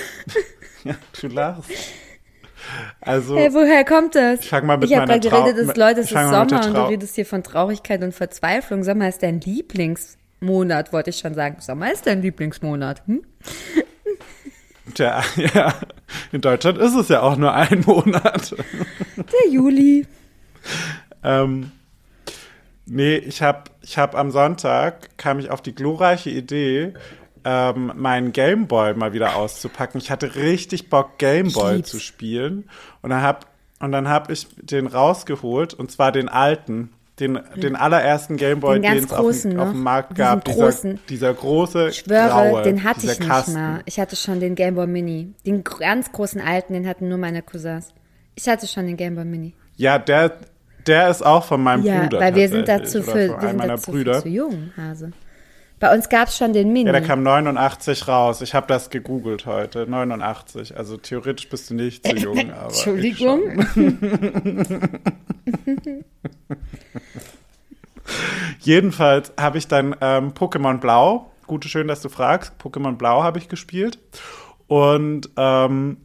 Ja, 0.85 0.97
du 1.21 1.29
lachst. 1.29 1.71
Also, 3.01 3.37
Hey, 3.37 3.53
woher 3.53 3.85
kommt 3.85 4.15
das? 4.15 4.41
Ich 4.41 4.49
fang 4.49 4.67
mal 4.67 4.77
mit 4.79 4.91
ich 4.91 4.97
habe 4.97 5.07
gerade 5.07 5.29
geredet, 5.29 5.69
dass 5.69 5.77
Leute, 5.77 6.01
es 6.01 6.07
ist 6.07 6.13
Sommer 6.13 6.67
und 6.67 6.75
du 6.75 6.89
redest 6.89 7.15
hier 7.15 7.27
von 7.27 7.43
Traurigkeit 7.43 8.03
und 8.03 8.15
Verzweiflung. 8.15 8.85
Sommer 8.85 9.09
ist 9.09 9.23
dein 9.23 9.41
Lieblingsmonat, 9.41 10.93
wollte 10.93 11.11
ich 11.11 11.19
schon 11.19 11.35
sagen. 11.35 11.57
Sommer 11.61 11.93
ist 11.93 12.07
dein 12.07 12.23
Lieblingsmonat. 12.23 13.03
Hm? 13.07 13.23
tja, 14.95 15.23
ja, 15.55 15.75
in 16.31 16.41
Deutschland 16.41 16.79
ist 16.79 16.95
es 16.95 17.09
ja 17.09 17.23
auch 17.23 17.37
nur 17.37 17.53
ein 17.55 17.81
Monat. 17.87 18.55
Der 19.17 19.51
Juli. 19.51 20.07
Ähm, 21.23 21.73
nee, 22.87 23.17
ich 23.17 23.43
habe 23.43 23.65
ich 23.83 23.99
hab 23.99 24.15
am 24.15 24.31
Sonntag, 24.31 25.17
kam 25.17 25.39
ich 25.39 25.51
auf 25.51 25.63
die 25.63 25.75
glorreiche 25.75 26.31
Idee, 26.31 26.95
ähm, 27.45 27.93
meinen 27.97 28.33
Gameboy 28.33 28.95
mal 28.95 29.13
wieder 29.13 29.37
auszupacken. 29.37 30.01
Ich 30.01 30.11
hatte 30.11 30.35
richtig 30.37 30.89
Bock, 30.91 31.19
Gameboy 31.19 31.83
zu 31.83 31.99
spielen. 31.99 32.69
Und 33.03 33.11
dann 33.11 33.23
hab, 33.23 33.47
und 33.81 33.93
dann 33.93 34.09
hab 34.09 34.31
ich 34.31 34.47
den 34.57 34.87
rausgeholt, 34.87 35.75
und 35.75 35.91
zwar 35.91 36.13
den 36.13 36.29
alten. 36.29 36.91
Den, 37.21 37.39
den 37.57 37.77
allerersten 37.77 38.37
Gameboy, 38.39 38.81
Den 38.81 38.95
den 38.95 39.05
es 39.05 39.13
auf, 39.13 39.19
großen 39.21 39.51
dem- 39.51 39.61
auf 39.61 39.67
noch. 39.67 39.73
dem 39.75 39.83
Markt 39.83 40.11
Diesen 40.13 40.25
gab. 40.25 40.45
Dieser, 40.47 40.59
großen. 40.65 40.99
dieser 41.11 41.35
große, 41.35 41.89
Ich 41.91 41.97
schwöre, 41.99 42.29
graue, 42.29 42.63
den 42.63 42.83
hatte 42.85 43.01
ich 43.01 43.19
nicht 43.19 43.29
Kasten. 43.29 43.53
mal. 43.53 43.83
Ich 43.85 44.01
hatte 44.01 44.17
schon 44.17 44.41
den 44.41 44.55
Game 44.55 44.75
Boy 44.77 44.87
Mini. 44.87 45.35
Den 45.47 45.63
ganz 45.63 46.11
großen 46.11 46.41
alten, 46.41 46.73
den 46.73 46.89
hatten 46.89 47.09
nur 47.11 47.19
meine 47.19 47.43
Cousins. 47.43 47.93
Ich 48.35 48.49
hatte 48.49 48.67
schon 48.67 48.87
den 48.87 48.97
Game 48.97 49.15
Boy 49.15 49.27
Mini. 49.27 49.55
Ja, 49.77 49.99
der, 49.99 50.33
der 50.87 51.11
ist 51.11 51.25
auch 51.25 51.45
von 51.45 51.63
meinem 51.63 51.85
Ja, 51.85 52.01
Bruder. 52.01 52.19
weil 52.19 52.35
wir 52.35 52.49
sind 52.49 52.67
dazu 52.67 53.03
für, 53.03 53.39
wir 53.41 53.49
sind 53.51 53.59
dazu 53.63 53.91
Brüder. 53.93 54.23
zu 54.23 54.29
jung, 54.29 54.73
Hase. 54.77 55.13
Bei 55.83 55.93
uns 55.93 56.09
gab 56.09 56.29
es 56.29 56.37
schon 56.37 56.53
den 56.53 56.73
Mini. 56.73 56.87
Ja, 56.87 56.93
der 56.93 57.03
kam 57.03 57.25
89 57.25 58.07
raus. 58.07 58.41
Ich 58.41 58.55
habe 58.55 58.69
das 58.69 58.89
gegoogelt 58.89 59.47
heute. 59.47 59.85
89. 59.89 60.77
Also 60.77 60.97
theoretisch 60.97 61.49
bist 61.49 61.71
du 61.71 61.75
nicht 61.75 62.07
zu 62.07 62.15
jung, 62.17 62.53
aber. 62.53 62.67
Entschuldigung. 62.67 63.41
Jedenfalls 68.61 69.33
habe 69.37 69.59
ich 69.59 69.67
dann 69.67 69.97
ähm, 70.01 70.35
Pokémon 70.35 70.79
Blau. 70.79 71.33
Gute, 71.49 71.69
schön, 71.69 71.89
dass 71.89 72.01
du 72.01 72.09
fragst. 72.09 72.53
Pokémon 72.63 72.93
Blau 72.93 73.25
habe 73.25 73.41
ich 73.41 73.49
gespielt. 73.49 73.99
Und 74.69 75.31
ähm, 75.37 75.97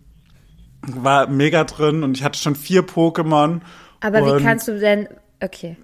war 0.87 1.27
mega 1.27 1.65
drin 1.65 2.01
und 2.01 2.17
ich 2.17 2.23
hatte 2.23 2.39
schon 2.39 2.55
vier 2.55 2.81
Pokémon. 2.81 3.61
Aber 4.01 4.25
wie 4.25 4.43
kannst 4.43 4.67
du 4.67 4.79
denn. 4.79 5.07
Okay. 5.39 5.77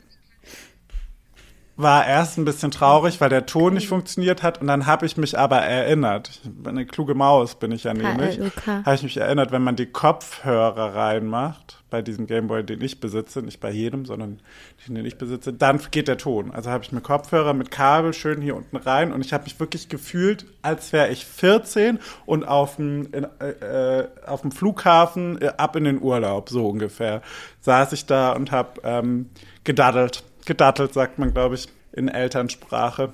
War 1.75 2.06
erst 2.06 2.38
ein 2.38 2.46
bisschen 2.46 2.70
traurig, 2.70 3.20
weil 3.20 3.30
der 3.30 3.48
Ton 3.48 3.74
nicht 3.74 3.88
funktioniert 3.88 4.44
hat 4.44 4.62
und 4.62 4.68
dann 4.68 4.86
habe 4.86 5.08
ich 5.08 5.18
mich 5.18 5.39
aber 5.39 5.58
erinnert. 5.58 6.30
Ich 6.30 6.42
bin 6.44 6.68
eine 6.68 6.86
kluge 6.86 7.15
Maus 7.15 7.56
bin 7.56 7.72
ich 7.72 7.84
ja 7.84 7.94
nämlich. 7.94 8.39
Habe 8.65 8.96
ich 8.96 9.03
mich 9.03 9.18
erinnert, 9.18 9.51
wenn 9.51 9.63
man 9.63 9.75
die 9.75 9.88
Kopfhörer 9.88 10.94
reinmacht, 10.94 11.84
bei 11.94 12.01
diesem 12.01 12.25
Gameboy, 12.25 12.63
den 12.63 12.82
ich 12.82 13.00
besitze, 13.00 13.44
nicht 13.44 13.60
bei 13.60 13.70
jedem, 13.70 14.06
sondern 14.06 14.39
den, 14.88 14.96
den 14.96 15.06
ich 15.06 15.20
besitze, 15.20 15.53
dann 15.53 15.80
geht 15.92 16.08
der 16.08 16.18
Ton. 16.18 16.51
Also 16.51 16.72
habe 16.72 16.84
ich 16.84 16.92
mir 16.92 17.01
Kopfhörer 17.01 17.53
mit 17.53 17.70
Kabel 17.70 18.13
schön 18.13 18.42
hier 18.42 18.56
unten 18.56 18.77
rein 18.77 19.13
und 19.13 19.24
ich 19.24 19.32
habe 19.32 19.44
mich 19.44 19.60
wirklich 19.60 19.89
gefühlt, 19.89 20.48
als 20.63 20.92
wäre 20.92 21.10
ich 21.10 21.24
14 21.25 22.00
und 22.25 22.48
auf 22.48 22.77
dem, 22.77 23.10
äh, 23.13 24.00
äh, 24.01 24.08
auf 24.25 24.42
dem 24.42 24.51
Flughafen 24.51 25.39
äh, 25.39 25.51
ab 25.58 25.75
in 25.75 25.84
den 25.84 26.01
Urlaub, 26.01 26.50
so 26.50 26.68
ungefähr. 26.68 27.22
Saß 27.62 27.94
ich 27.94 28.08
da 28.08 28.32
und 28.32 28.51
habe 28.51 28.82
ähm, 28.84 29.30
gedaddelt. 29.63 30.24
Gedattelt, 30.46 30.94
sagt 30.94 31.20
man, 31.20 31.34
glaube 31.34 31.56
ich, 31.56 31.68
in 31.92 32.08
Elternsprache. 32.08 33.14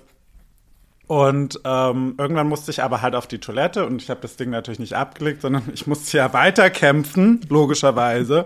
Und 1.08 1.60
ähm, 1.66 2.14
irgendwann 2.20 2.48
musste 2.48 2.70
ich 2.70 2.84
aber 2.84 3.02
halt 3.02 3.16
auf 3.16 3.26
die 3.26 3.40
Toilette 3.40 3.86
und 3.88 4.02
ich 4.02 4.12
habe 4.12 4.22
das 4.22 4.36
Ding 4.36 4.52
natürlich 4.52 4.80
nicht 4.80 4.96
abgelegt, 4.96 5.42
sondern 5.42 5.64
ich 5.74 5.88
musste 5.88 6.18
ja 6.18 6.34
weiterkämpfen, 6.34 7.42
logischerweise. 7.50 8.46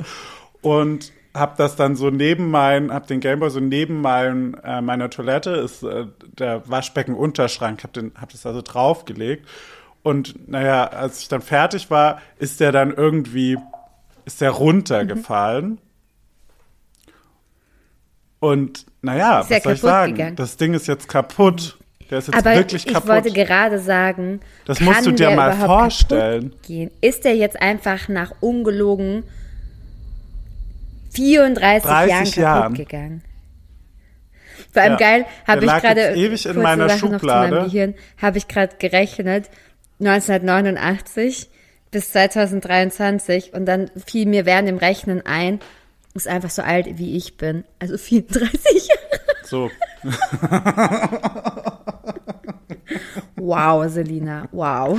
Und 0.61 1.11
habe 1.33 1.55
das 1.57 1.75
dann 1.75 1.95
so 1.95 2.09
neben 2.09 2.51
mein, 2.51 2.91
habe 2.93 3.07
den 3.07 3.19
Gameboy 3.19 3.49
so 3.49 3.59
neben 3.59 4.01
mein, 4.01 4.53
äh, 4.63 4.81
meiner 4.81 5.09
Toilette 5.09 5.51
ist 5.51 5.83
äh, 5.83 6.05
der 6.21 6.69
Waschbecken-Unterschrank, 6.69 7.83
habe 7.83 8.11
hab 8.19 8.31
das 8.31 8.45
also 8.45 8.61
draufgelegt. 8.61 9.47
Und 10.03 10.47
naja, 10.47 10.85
als 10.85 11.21
ich 11.21 11.29
dann 11.29 11.41
fertig 11.41 11.89
war, 11.89 12.21
ist 12.37 12.59
der 12.59 12.71
dann 12.71 12.93
irgendwie, 12.93 13.57
ist 14.25 14.41
der 14.41 14.51
runtergefallen. 14.51 15.79
Und 18.43 18.85
naja, 19.01 19.39
Ist 19.39 19.49
was 19.51 19.63
soll 19.63 19.73
ich 19.73 19.79
sagen? 19.81 20.13
gegangen? 20.15 20.35
Das 20.35 20.57
Ding 20.57 20.73
ist 20.73 20.87
jetzt 20.87 21.07
kaputt. 21.07 21.77
Der 22.09 22.17
ist 22.17 22.27
jetzt 22.27 22.35
Aber 22.37 22.55
wirklich 22.55 22.85
ich 22.85 22.93
kaputt. 22.93 23.09
wollte 23.09 23.31
gerade 23.31 23.79
sagen, 23.79 24.41
Das 24.65 24.81
musst 24.81 25.05
du 25.05 25.11
dir 25.13 25.31
mal 25.31 25.53
vorstellen. 25.53 26.53
Ist 26.99 27.23
der 27.23 27.35
jetzt 27.37 27.61
einfach 27.61 28.09
nach 28.09 28.33
ungelogen 28.41 29.23
34 31.11 31.89
30 31.89 32.09
Jahren 32.09 32.23
kaputt 32.25 32.37
Jahren. 32.37 32.73
gegangen? 32.73 33.21
Vor 34.71 34.81
allem 34.81 34.91
Ja. 34.93 34.97
geil, 34.97 35.25
habe 35.47 35.65
ich 35.65 35.71
gerade 35.71 36.01
ewig 36.15 36.45
in 36.45 36.61
meiner 36.61 36.89
Schublade. 36.89 37.55
meinem 37.55 37.63
Gehirn, 37.65 37.93
habe 38.21 38.37
ich 38.37 38.47
gerade 38.47 38.75
gerechnet 38.77 39.49
1989 39.99 41.49
bis 41.91 42.11
2023 42.11 43.53
und 43.53 43.65
dann 43.65 43.89
fiel 44.05 44.25
mir 44.27 44.45
während 44.45 44.67
dem 44.67 44.77
Rechnen 44.77 45.25
ein, 45.25 45.59
ist 46.13 46.27
einfach 46.27 46.49
so 46.49 46.61
alt 46.61 46.97
wie 46.97 47.15
ich 47.17 47.37
bin, 47.37 47.63
also 47.79 47.97
34 47.97 48.87
Jahre. 48.87 49.19
So. 49.43 49.71
Wow, 53.45 53.89
Selina, 53.89 54.47
wow. 54.53 54.97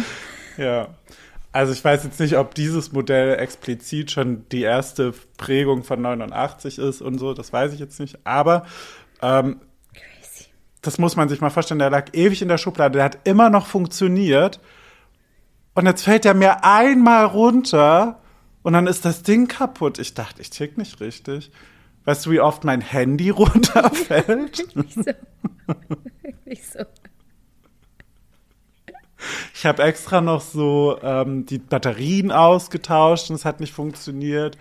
Ja. 0.59 0.89
Also 1.51 1.73
ich 1.73 1.83
weiß 1.83 2.05
jetzt 2.05 2.21
nicht, 2.21 2.37
ob 2.37 2.55
dieses 2.55 2.93
Modell 2.93 3.39
explizit 3.39 4.11
schon 4.11 4.47
die 4.51 4.63
erste 4.63 5.15
Prägung 5.39 5.83
von 5.83 6.03
89 6.03 6.79
ist 6.79 7.01
und 7.01 7.19
so, 7.19 7.33
das 7.33 7.55
weiß 7.55 7.73
ich 7.73 7.81
jetzt 7.81 8.01
nicht. 8.01 8.19
Aber 8.25 8.67
ähm, 9.23 9.61
Crazy. 9.95 10.47
das 10.83 10.99
muss 10.99 11.17
man 11.17 11.31
sich 11.31 11.41
mal 11.41 11.49
vorstellen, 11.49 11.79
der 11.79 11.89
lag 11.89 12.13
ewig 12.13 12.43
in 12.43 12.49
der 12.49 12.59
Schublade, 12.59 12.99
der 12.99 13.05
hat 13.05 13.19
immer 13.25 13.49
noch 13.49 13.67
funktioniert. 13.67 14.61
Und 15.75 15.87
jetzt 15.87 16.03
fällt 16.03 16.27
er 16.27 16.35
mir 16.35 16.65
einmal 16.65 17.25
runter 17.25 18.21
und 18.65 18.73
dann 18.73 18.87
ist 18.87 19.05
das 19.05 19.23
Ding 19.23 19.47
kaputt. 19.47 19.99
Ich 19.99 20.15
dachte, 20.15 20.41
ich 20.41 20.49
tick 20.49 20.79
nicht 20.79 20.99
richtig. 21.01 21.53
Weißt 22.07 22.25
du, 22.25 22.31
wie 22.31 22.41
oft 22.41 22.65
mein 22.65 22.81
Handy 22.81 23.29
runterfällt? 23.31 24.75
Nicht 24.77 24.95
so. 24.95 25.03
Nicht 26.47 26.73
so. 26.73 26.81
Ich 29.55 29.65
habe 29.65 29.83
extra 29.83 30.21
noch 30.21 30.41
so 30.41 30.99
ähm, 31.03 31.47
die 31.47 31.59
Batterien 31.59 32.33
ausgetauscht 32.33 33.31
und 33.31 33.37
es 33.37 33.47
hat 33.47 33.61
nicht 33.61 33.73
funktioniert. 33.73 34.59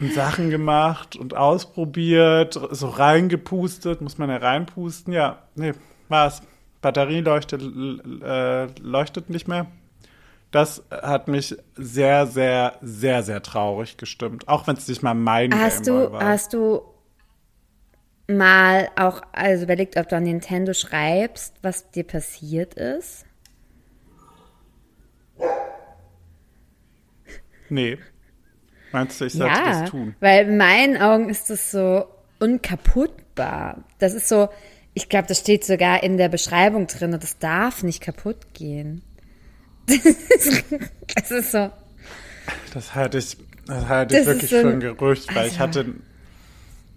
Und 0.00 0.12
Sachen 0.12 0.50
gemacht 0.50 1.14
und 1.14 1.36
ausprobiert, 1.36 2.58
so 2.70 2.88
reingepustet, 2.88 4.00
muss 4.00 4.18
man 4.18 4.30
ja 4.30 4.38
reinpusten. 4.38 5.12
Ja, 5.12 5.44
nee, 5.54 5.74
war's. 6.08 6.42
Batterie 6.80 7.20
leuchtet, 7.20 7.62
äh, 7.62 8.66
leuchtet 8.80 9.30
nicht 9.30 9.46
mehr. 9.46 9.66
Das 10.50 10.82
hat 10.90 11.28
mich 11.28 11.56
sehr, 11.76 12.26
sehr, 12.26 12.78
sehr, 12.82 13.22
sehr 13.22 13.42
traurig 13.42 13.96
gestimmt. 13.96 14.48
Auch 14.48 14.66
wenn 14.66 14.76
es 14.76 14.88
nicht 14.88 15.02
mal 15.02 15.14
mein 15.14 15.54
Hast 15.54 15.84
Gameboy 15.84 16.06
du, 16.06 16.12
war. 16.12 16.24
hast 16.24 16.52
du 16.52 16.82
mal 18.26 18.88
auch 18.96 19.22
also 19.32 19.64
überlegt, 19.64 19.96
ob 19.96 20.08
du 20.08 20.16
an 20.16 20.24
Nintendo 20.24 20.72
schreibst, 20.72 21.54
was 21.62 21.90
dir 21.90 22.04
passiert 22.04 22.74
ist? 22.74 23.26
nee. 27.68 27.98
Meinst 28.92 29.20
du, 29.20 29.26
ich 29.26 29.34
sollte 29.34 29.54
ja, 29.54 29.80
das 29.82 29.90
tun? 29.90 30.16
weil 30.18 30.48
in 30.48 30.56
meinen 30.56 30.96
Augen 30.96 31.28
ist 31.28 31.48
das 31.48 31.70
so 31.70 32.06
unkaputtbar. 32.40 33.84
Das 33.98 34.14
ist 34.14 34.28
so, 34.28 34.48
ich 34.94 35.08
glaube, 35.08 35.28
das 35.28 35.38
steht 35.38 35.64
sogar 35.64 36.02
in 36.02 36.16
der 36.16 36.28
Beschreibung 36.28 36.88
drin, 36.88 37.12
das 37.12 37.38
darf 37.38 37.84
nicht 37.84 38.02
kaputt 38.02 38.52
gehen. 38.52 39.02
Das 41.14 41.30
ist 41.30 41.52
so. 41.52 41.70
Das 42.72 42.94
halte 42.94 43.18
ich, 43.18 43.36
das 43.66 43.88
halte 43.88 44.14
Das 44.14 44.22
ich 44.22 44.26
wirklich 44.28 44.44
ist 44.44 44.50
so 44.50 44.68
für 44.68 44.72
ein- 44.74 44.80
Gerücht, 44.80 45.34
weil 45.34 45.46
ich 45.48 45.60
also- 45.60 45.80
hatte 45.80 45.94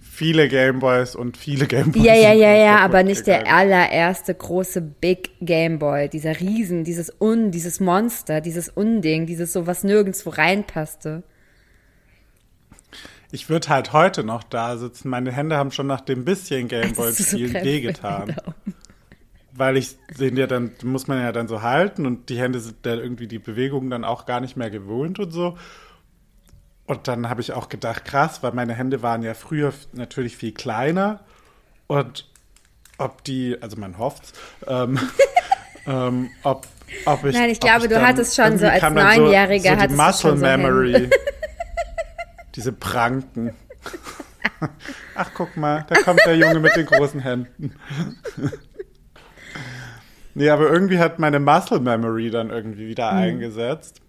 viele 0.02 0.48
Gameboys 0.48 1.16
und 1.16 1.38
viele 1.38 1.66
Gameboys. 1.66 2.04
Ja, 2.04 2.14
ja, 2.14 2.32
ja, 2.34 2.54
ja, 2.56 2.78
aber 2.78 3.02
nicht 3.04 3.26
der 3.26 3.52
allererste 3.52 4.36
große 4.36 4.80
Big 4.82 5.32
Game 5.42 5.80
Boy, 5.80 6.08
dieser 6.10 6.40
Riesen, 6.40 6.84
dieses 6.84 7.12
Un, 7.20 7.50
dieses 7.50 7.80
Monster, 7.80 8.40
dieses 8.40 8.70
Unding, 8.70 9.26
dieses 9.26 9.52
so, 9.54 9.66
was 9.66 9.84
nirgendwo 9.84 10.30
reinpasste. 10.30 11.24
Ich 13.32 13.50
würde 13.50 13.70
halt 13.70 13.94
heute 13.94 14.24
noch 14.24 14.44
da 14.44 14.78
sitzen. 14.78 15.10
Meine 15.10 15.32
Hände 15.32 15.58
haben 15.58 15.72
schon 15.72 15.88
nach 15.88 16.02
dem 16.02 16.24
bisschen 16.24 16.68
Gameboy 16.68 17.08
Das 17.10 17.20
ist 17.20 17.32
so 17.32 17.38
spielen 17.38 17.52
krass, 17.54 17.64
wehgetan. 17.64 18.36
Weil 19.56 19.78
ich 19.78 19.98
den 20.20 20.36
ja 20.36 20.48
dann, 20.48 20.72
muss 20.84 21.08
man 21.08 21.22
ja 21.22 21.32
dann 21.32 21.48
so 21.48 21.62
halten 21.62 22.06
und 22.08 22.30
die 22.30 22.40
Hände 22.40 22.60
sind 22.60 22.78
dann 22.84 23.00
irgendwie 23.00 23.28
die 23.28 23.40
Bewegungen 23.40 23.90
dann 23.90 24.04
auch 24.04 24.26
gar 24.26 24.40
nicht 24.40 24.58
mehr 24.58 24.70
gewohnt 24.72 25.20
und 25.20 25.32
so. 25.32 25.58
Und 26.86 27.08
dann 27.08 27.30
habe 27.30 27.42
ich 27.42 27.54
auch 27.54 27.70
gedacht, 27.70 28.04
krass, 28.04 28.42
weil 28.44 28.52
meine 28.54 28.74
Hände 28.74 29.02
waren 29.04 29.22
ja 29.24 29.34
früher 29.36 29.72
natürlich 29.94 30.36
viel 30.36 30.54
kleiner 30.54 31.20
und 31.88 32.28
ob 32.98 33.24
die, 33.24 33.58
also 33.62 33.78
man 33.78 33.98
hofft's, 33.98 34.34
ähm, 34.68 35.00
ähm, 35.88 36.30
ob, 36.44 36.68
ob 37.06 37.24
ich. 37.26 37.36
Nein, 37.36 37.50
ich 37.52 37.60
glaube, 37.60 37.88
du 37.88 37.96
dann- 37.96 38.08
hattest 38.08 38.36
schon 38.36 38.58
so 38.58 38.68
als 38.68 38.82
Neunjähriger 38.82 39.76
so, 39.76 39.82
so 39.82 39.88
die 39.88 39.96
du 39.96 40.02
Muscle 40.02 40.30
schon 40.32 40.38
so. 40.40 40.46
Memory. 40.46 41.10
Diese 42.56 42.72
Pranken. 42.72 43.54
Ach, 45.16 45.30
guck 45.36 45.56
mal, 45.58 45.86
da 45.90 46.02
kommt 46.02 46.22
der 46.26 46.38
Junge 46.38 46.60
mit 46.60 46.76
den 46.76 46.86
großen 46.86 47.20
Händen. 47.20 47.76
Nee, 50.36 50.50
aber 50.50 50.70
irgendwie 50.72 51.00
hat 51.00 51.20
meine 51.20 51.40
Muscle 51.40 51.80
Memory 51.80 52.30
dann 52.30 52.50
irgendwie 52.50 52.88
wieder 52.88 53.12
Mhm. 53.12 53.18
eingesetzt. 53.18 54.00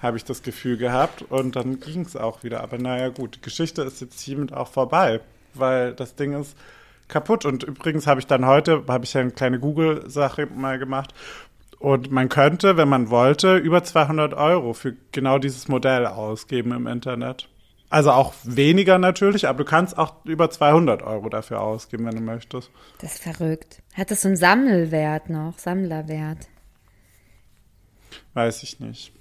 Habe 0.00 0.16
ich 0.18 0.24
das 0.24 0.42
Gefühl 0.42 0.76
gehabt 0.76 1.22
und 1.22 1.56
dann 1.56 1.80
ging 1.80 2.02
es 2.02 2.16
auch 2.16 2.42
wieder. 2.42 2.62
Aber 2.62 2.76
naja, 2.78 3.08
gut, 3.08 3.36
die 3.36 3.40
Geschichte 3.40 3.82
ist 3.82 4.00
jetzt 4.00 4.20
hiermit 4.20 4.52
auch 4.52 4.68
vorbei, 4.68 5.20
weil 5.54 5.92
das 5.94 6.14
Ding 6.14 6.38
ist 6.38 6.56
kaputt. 7.08 7.44
Und 7.46 7.62
übrigens 7.62 8.06
habe 8.06 8.20
ich 8.20 8.26
dann 8.26 8.44
heute, 8.46 8.82
habe 8.88 9.04
ich 9.04 9.14
ja 9.14 9.22
eine 9.22 9.30
kleine 9.30 9.58
Google-Sache 9.58 10.46
mal 10.54 10.78
gemacht. 10.78 11.14
Und 11.78 12.10
man 12.10 12.28
könnte, 12.28 12.76
wenn 12.76 12.88
man 12.88 13.08
wollte, 13.10 13.56
über 13.56 13.82
200 13.84 14.34
Euro 14.34 14.72
für 14.74 14.94
genau 15.12 15.38
dieses 15.38 15.68
Modell 15.68 16.06
ausgeben 16.06 16.72
im 16.72 16.86
Internet. 16.86 17.48
Also 17.90 18.10
auch 18.10 18.34
weniger 18.42 18.98
natürlich, 18.98 19.46
aber 19.46 19.58
du 19.58 19.64
kannst 19.64 19.96
auch 19.98 20.24
über 20.24 20.50
200 20.50 21.02
Euro 21.02 21.28
dafür 21.28 21.60
ausgeben, 21.60 22.06
wenn 22.06 22.16
du 22.16 22.22
möchtest. 22.22 22.70
Das 22.98 23.14
ist 23.14 23.22
verrückt. 23.22 23.82
Hat 23.94 24.10
das 24.10 24.22
so 24.22 24.28
einen 24.28 24.36
Sammelwert 24.36 25.30
noch, 25.30 25.58
Sammlerwert? 25.58 26.48
Weiß 28.32 28.62
ich 28.62 28.80
nicht. 28.80 29.12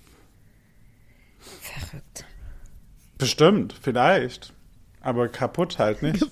Verrückt. 1.39 2.25
Bestimmt, 3.17 3.75
vielleicht. 3.79 4.53
Aber 5.01 5.27
kaputt 5.27 5.77
halt 5.77 6.01
nicht. 6.01 6.25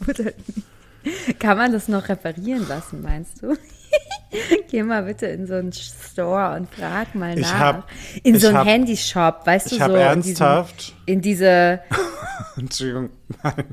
Kann 1.39 1.58
man 1.58 1.72
das 1.72 1.88
noch 1.88 2.08
reparieren 2.10 2.67
lassen, 2.67 3.01
meinst 3.01 3.41
du? 3.41 3.55
Geh 4.70 4.84
mal 4.84 5.03
bitte 5.03 5.25
in 5.27 5.46
so 5.48 5.55
einen 5.55 5.74
Store 5.74 6.55
und 6.55 6.74
frag 6.74 7.13
mal 7.15 7.38
Ich 7.38 7.41
nach. 7.51 7.60
hab- 7.60 7.89
in 8.24 8.36
ich 8.36 8.41
so 8.41 8.48
einen 8.50 8.58
hab- 8.60 8.67
Handyshop, 8.67 9.46
weißt 9.46 9.72
du 9.72 9.75
Ich 9.75 9.84
so. 9.84 9.93
ernsthaft. 9.96 10.93
In, 11.05 11.22
diesen, 11.22 11.46
in 11.48 11.81
diese. 11.81 11.81
Entschuldigung, 12.58 13.10
nein. 13.43 13.65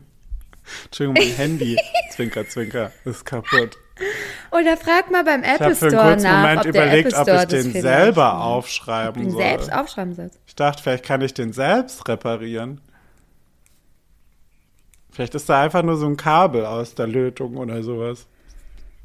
Entschuldigung, 0.87 1.25
mein 1.29 1.37
Handy. 1.37 1.79
Zwinker, 2.13 2.49
zwinker, 2.49 2.91
ist 3.05 3.25
kaputt. 3.25 3.77
Oder 4.51 4.77
frag 4.77 5.11
mal 5.11 5.25
beim 5.25 5.43
Ich 5.43 5.49
Apple 5.49 5.67
habe 5.67 5.75
für 5.75 5.87
einen 5.87 5.95
Store 5.95 6.11
kurzen 6.13 6.23
nach, 6.25 6.41
Moment 6.43 6.65
überlegt, 6.67 7.15
ob 7.15 7.23
Store 7.23 7.43
ich 7.43 7.49
den 7.49 7.73
selber 7.83 8.41
aufschreiben 8.45 9.31
soll. 9.31 9.41
selbst 9.43 9.73
aufschreiben 9.73 10.15
sollst. 10.15 10.39
Ich 10.47 10.55
dachte, 10.57 10.83
vielleicht 10.83 11.05
kann 11.05 11.21
ich 11.21 11.35
den 11.35 11.53
selbst 11.53 12.07
reparieren. 12.09 12.81
Vielleicht 15.19 15.35
ist 15.35 15.49
da 15.49 15.61
einfach 15.61 15.83
nur 15.83 15.97
so 15.97 16.07
ein 16.07 16.17
Kabel 16.17 16.65
aus 16.65 16.95
der 16.95 17.09
Lötung 17.09 17.57
oder 17.57 17.83
sowas. 17.83 18.29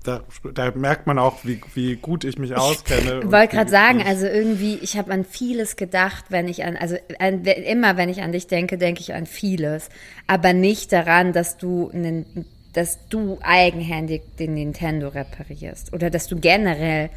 Da, 0.03 0.22
da 0.53 0.70
merkt 0.75 1.08
man 1.08 1.17
auch, 1.17 1.43
wie, 1.43 1.60
wie 1.74 1.96
gut 1.96 2.24
ich 2.24 2.38
mich 2.38 2.53
auskenne. 2.55 3.22
Ich 3.24 3.32
wollte 3.32 3.55
gerade 3.55 3.72
sagen, 3.72 3.98
wie- 3.98 4.03
also 4.03 4.27
irgendwie, 4.27 4.75
ich 4.75 4.96
habe 4.96 5.12
an 5.12 5.25
vieles 5.25 5.75
gedacht, 5.75 6.25
wenn 6.29 6.48
ich 6.48 6.65
an, 6.65 6.77
also 6.77 6.98
an, 7.17 7.43
immer 7.43 7.98
wenn 7.98 8.10
ich 8.10 8.22
an 8.22 8.32
dich 8.32 8.46
denke, 8.46 8.77
denke 8.77 9.01
ich 9.01 9.15
an 9.15 9.25
vieles, 9.25 9.89
aber 10.27 10.53
nicht 10.53 10.93
daran, 10.93 11.34
dass 11.34 11.58
du 11.58 11.89
einen, 11.91 12.46
dass 12.74 13.08
du 13.10 13.39
eigenhändig 13.41 14.22
den 14.38 14.53
Nintendo 14.53 15.08
reparierst 15.08 15.93
oder 15.93 16.12
dass 16.12 16.27
du 16.27 16.39
generell 16.39 17.10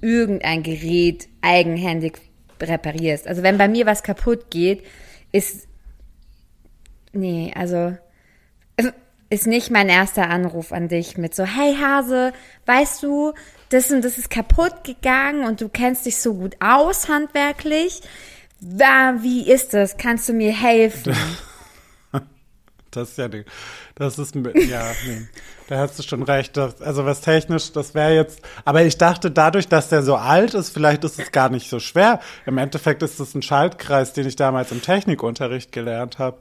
irgendein 0.00 0.62
Gerät 0.62 1.26
eigenhändig 1.42 2.18
reparierst. 2.62 3.26
Also 3.26 3.42
wenn 3.42 3.58
bei 3.58 3.66
mir 3.66 3.84
was 3.84 4.04
kaputt 4.04 4.48
geht, 4.52 4.84
ist 5.32 5.66
nee, 7.12 7.52
also 7.56 7.96
ist 9.30 9.46
nicht 9.46 9.70
mein 9.70 9.88
erster 9.88 10.30
Anruf 10.30 10.72
an 10.72 10.88
dich 10.88 11.18
mit 11.18 11.34
so, 11.34 11.44
hey 11.44 11.76
Hase, 11.76 12.32
weißt 12.66 13.02
du, 13.02 13.32
das 13.70 13.90
und 13.90 14.04
das 14.04 14.18
ist 14.18 14.30
kaputt 14.30 14.84
gegangen 14.84 15.46
und 15.46 15.60
du 15.60 15.68
kennst 15.68 16.06
dich 16.06 16.18
so 16.18 16.34
gut 16.34 16.56
aus 16.60 17.08
handwerklich. 17.08 18.02
Wie 18.60 19.50
ist 19.50 19.74
das? 19.74 19.96
Kannst 19.96 20.28
du 20.28 20.32
mir 20.32 20.52
helfen? 20.52 21.14
Das 22.94 23.10
ist 23.10 23.18
ja, 23.18 23.28
das 23.96 24.20
ist, 24.20 24.36
ja, 24.36 24.92
nee, 25.04 25.26
da 25.66 25.78
hast 25.78 25.98
du 25.98 26.04
schon 26.04 26.22
recht. 26.22 26.56
Das, 26.56 26.80
also 26.80 27.04
was 27.04 27.22
technisch, 27.22 27.72
das 27.72 27.92
wäre 27.92 28.14
jetzt, 28.14 28.40
aber 28.64 28.84
ich 28.84 28.96
dachte 28.98 29.32
dadurch, 29.32 29.66
dass 29.66 29.88
der 29.88 30.04
so 30.04 30.14
alt 30.14 30.54
ist, 30.54 30.70
vielleicht 30.70 31.02
ist 31.02 31.18
es 31.18 31.32
gar 31.32 31.48
nicht 31.48 31.68
so 31.68 31.80
schwer. 31.80 32.20
Im 32.46 32.56
Endeffekt 32.56 33.02
ist 33.02 33.18
es 33.18 33.34
ein 33.34 33.42
Schaltkreis, 33.42 34.12
den 34.12 34.28
ich 34.28 34.36
damals 34.36 34.70
im 34.70 34.80
Technikunterricht 34.80 35.72
gelernt 35.72 36.20
habe. 36.20 36.38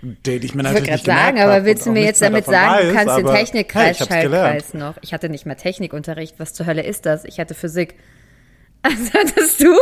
Den 0.00 0.42
ich 0.42 0.54
mir 0.54 0.62
Ich 0.62 0.64
natürlich 0.64 0.74
wollte 0.74 0.92
nicht 0.92 1.04
gerade 1.04 1.20
sagen, 1.20 1.40
aber 1.40 1.64
willst 1.64 1.86
du 1.86 1.90
mir 1.90 2.04
jetzt 2.04 2.22
damit 2.22 2.44
sagen, 2.44 2.88
du 2.88 2.94
kannst 2.94 3.18
den 3.18 3.26
Technikkreis, 3.26 3.98
hey, 3.98 4.04
ich. 4.04 4.08
Schaltkreis 4.08 4.74
noch? 4.74 4.94
Ich 5.02 5.12
hatte 5.12 5.28
nicht 5.28 5.44
mal 5.44 5.56
Technikunterricht. 5.56 6.38
Was 6.38 6.54
zur 6.54 6.66
Hölle 6.66 6.82
ist 6.82 7.04
das? 7.04 7.24
Ich 7.24 7.40
hatte 7.40 7.54
Physik. 7.54 7.96
Was 8.82 9.12
hattest 9.14 9.60
du? 9.60 9.74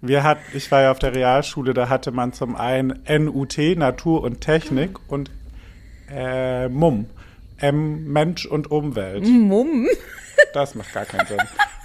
Wir 0.00 0.22
hatten, 0.22 0.42
ich 0.54 0.70
war 0.70 0.82
ja 0.82 0.90
auf 0.90 0.98
der 0.98 1.14
Realschule, 1.14 1.72
da 1.72 1.88
hatte 1.88 2.12
man 2.12 2.32
zum 2.32 2.56
einen 2.56 3.02
NUT, 3.08 3.56
Natur 3.76 4.22
und 4.22 4.40
Technik 4.40 4.98
und 5.08 5.30
äh, 6.10 6.68
MUM, 6.68 7.06
M, 7.58 8.04
Mensch 8.04 8.44
und 8.46 8.70
Umwelt. 8.70 9.24
Mumm. 9.26 9.86
Das 10.52 10.74
macht 10.74 10.92
gar 10.92 11.04
keinen 11.04 11.26
Sinn. 11.26 11.38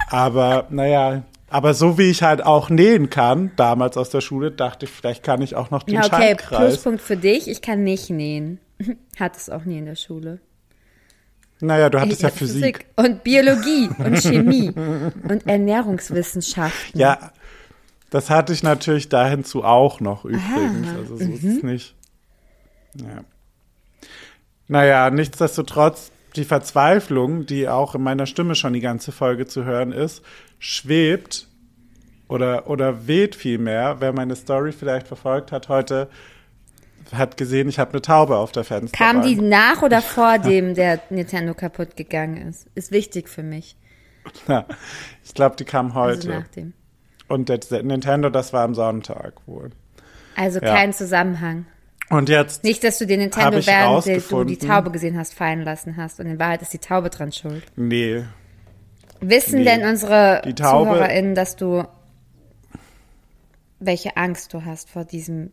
Aber 0.09 0.67
naja, 0.69 1.23
aber 1.49 1.73
so 1.73 1.97
wie 1.97 2.09
ich 2.09 2.23
halt 2.23 2.43
auch 2.45 2.69
nähen 2.69 3.09
kann, 3.09 3.51
damals 3.55 3.97
aus 3.97 4.09
der 4.09 4.21
Schule, 4.21 4.51
dachte 4.51 4.85
ich, 4.85 4.91
vielleicht 4.91 5.23
kann 5.23 5.41
ich 5.41 5.55
auch 5.55 5.71
noch 5.71 5.83
den 5.83 5.95
Ja, 5.95 6.01
okay, 6.01 6.09
Schaltkreis. 6.09 6.59
Pluspunkt 6.59 7.01
für 7.01 7.17
dich. 7.17 7.47
Ich 7.47 7.61
kann 7.61 7.83
nicht 7.83 8.09
nähen. 8.09 8.59
Hat 9.19 9.35
es 9.35 9.49
auch 9.49 9.65
nie 9.65 9.77
in 9.79 9.85
der 9.85 9.95
Schule. 9.95 10.39
Naja, 11.61 11.89
du 11.89 11.99
hattest 11.99 12.17
Ich 12.17 12.21
ja 12.21 12.27
hatte 12.29 12.37
Physik. 12.37 12.85
Und 12.95 13.23
Biologie 13.23 13.89
und 13.97 14.15
Chemie 14.21 14.69
und 15.27 15.45
Ernährungswissenschaften. 15.45 16.97
Ja, 16.99 17.31
das 18.11 18.29
hatte 18.29 18.53
ich 18.53 18.63
natürlich 18.63 19.09
dahinzu 19.09 19.63
auch 19.65 19.99
noch 19.99 20.23
übrigens. 20.23 20.87
Also 20.97 21.17
so 21.17 21.23
ist 21.23 21.43
Mhm. 21.43 21.49
es 21.57 21.63
nicht. 21.63 21.95
Ja. 22.95 23.23
Naja, 24.69 25.09
nichtsdestotrotz, 25.09 26.11
die 26.37 26.45
Verzweiflung, 26.45 27.45
die 27.45 27.67
auch 27.67 27.93
in 27.95 28.03
meiner 28.03 28.25
Stimme 28.25 28.55
schon 28.55 28.71
die 28.73 28.79
ganze 28.79 29.11
Folge 29.11 29.45
zu 29.45 29.65
hören 29.65 29.91
ist, 29.91 30.21
schwebt 30.59 31.48
oder, 32.29 32.69
oder 32.69 33.07
weht 33.07 33.35
vielmehr. 33.35 33.97
Wer 33.99 34.13
meine 34.13 34.35
Story 34.37 34.71
vielleicht 34.71 35.07
verfolgt 35.07 35.51
hat 35.51 35.67
heute, 35.67 36.07
hat 37.13 37.35
gesehen, 37.37 37.67
ich 37.67 37.79
habe 37.79 37.91
eine 37.91 38.01
Taube 38.01 38.37
auf 38.37 38.51
der 38.53 38.63
Fensterbank. 38.63 39.13
Kam 39.13 39.27
die 39.27 39.35
nach 39.35 39.81
oder 39.81 40.01
vor 40.01 40.37
dem, 40.39 40.75
der 40.75 41.01
Nintendo 41.09 41.53
kaputt 41.53 41.97
gegangen 41.97 42.37
ist? 42.47 42.67
Ist 42.75 42.91
wichtig 42.91 43.27
für 43.27 43.43
mich. 43.43 43.75
Ja, 44.47 44.65
ich 45.25 45.33
glaube, 45.33 45.55
die 45.55 45.65
kam 45.65 45.87
Also 45.97 46.29
heute. 46.29 46.29
nach 46.29 46.47
dem. 46.49 46.73
Und 47.27 47.49
der, 47.49 47.59
Nintendo, 47.83 48.29
das 48.29 48.53
war 48.53 48.63
am 48.63 48.75
Sonntag 48.75 49.33
wohl. 49.47 49.71
Also 50.35 50.59
Ja. 50.59 50.73
kein 50.75 50.93
Zusammenhang. 50.93 51.65
Und 52.09 52.29
jetzt 52.29 52.63
Nicht, 52.63 52.83
dass 52.83 52.97
du 52.99 53.05
den 53.07 53.19
Nintendo, 53.19 53.57
während 53.65 54.31
du 54.31 54.43
die 54.43 54.57
Taube 54.57 54.91
gesehen 54.91 55.17
hast, 55.17 55.33
fallen 55.35 55.63
lassen 55.63 55.95
hast. 55.97 56.19
Und 56.19 56.25
in 56.27 56.39
Wahrheit 56.39 56.61
ist 56.61 56.73
die 56.73 56.79
Taube 56.79 57.09
dran 57.09 57.31
schuld. 57.31 57.63
Nee, 57.75 58.23
Wissen 59.21 59.59
Nee. 59.59 59.65
denn 59.65 59.85
unsere 59.85 60.41
ZuhörerInnen, 60.55 61.35
dass 61.35 61.55
du 61.55 61.83
welche 63.79 64.17
Angst 64.17 64.53
du 64.53 64.65
hast 64.65 64.89
vor 64.89 65.05
diesem 65.05 65.51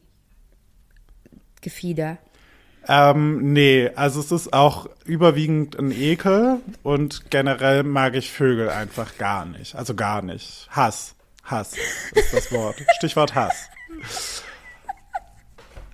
Gefieder? 1.60 2.18
ähm, 2.88 3.52
nee, 3.52 3.90
also 3.96 4.20
es 4.20 4.30
ist 4.30 4.52
auch 4.52 4.88
überwiegend 5.04 5.78
ein 5.78 5.90
Ekel 5.90 6.60
und 6.82 7.30
generell 7.30 7.82
mag 7.82 8.14
ich 8.14 8.30
Vögel 8.30 8.70
einfach 8.70 9.18
gar 9.18 9.44
nicht. 9.44 9.74
Also 9.74 9.94
gar 9.94 10.22
nicht. 10.22 10.68
Hass. 10.70 11.14
Hass 11.42 11.74
ist 12.14 12.32
das 12.32 12.52
Wort. 12.52 12.76
Stichwort 12.96 13.34
Hass. 13.34 13.70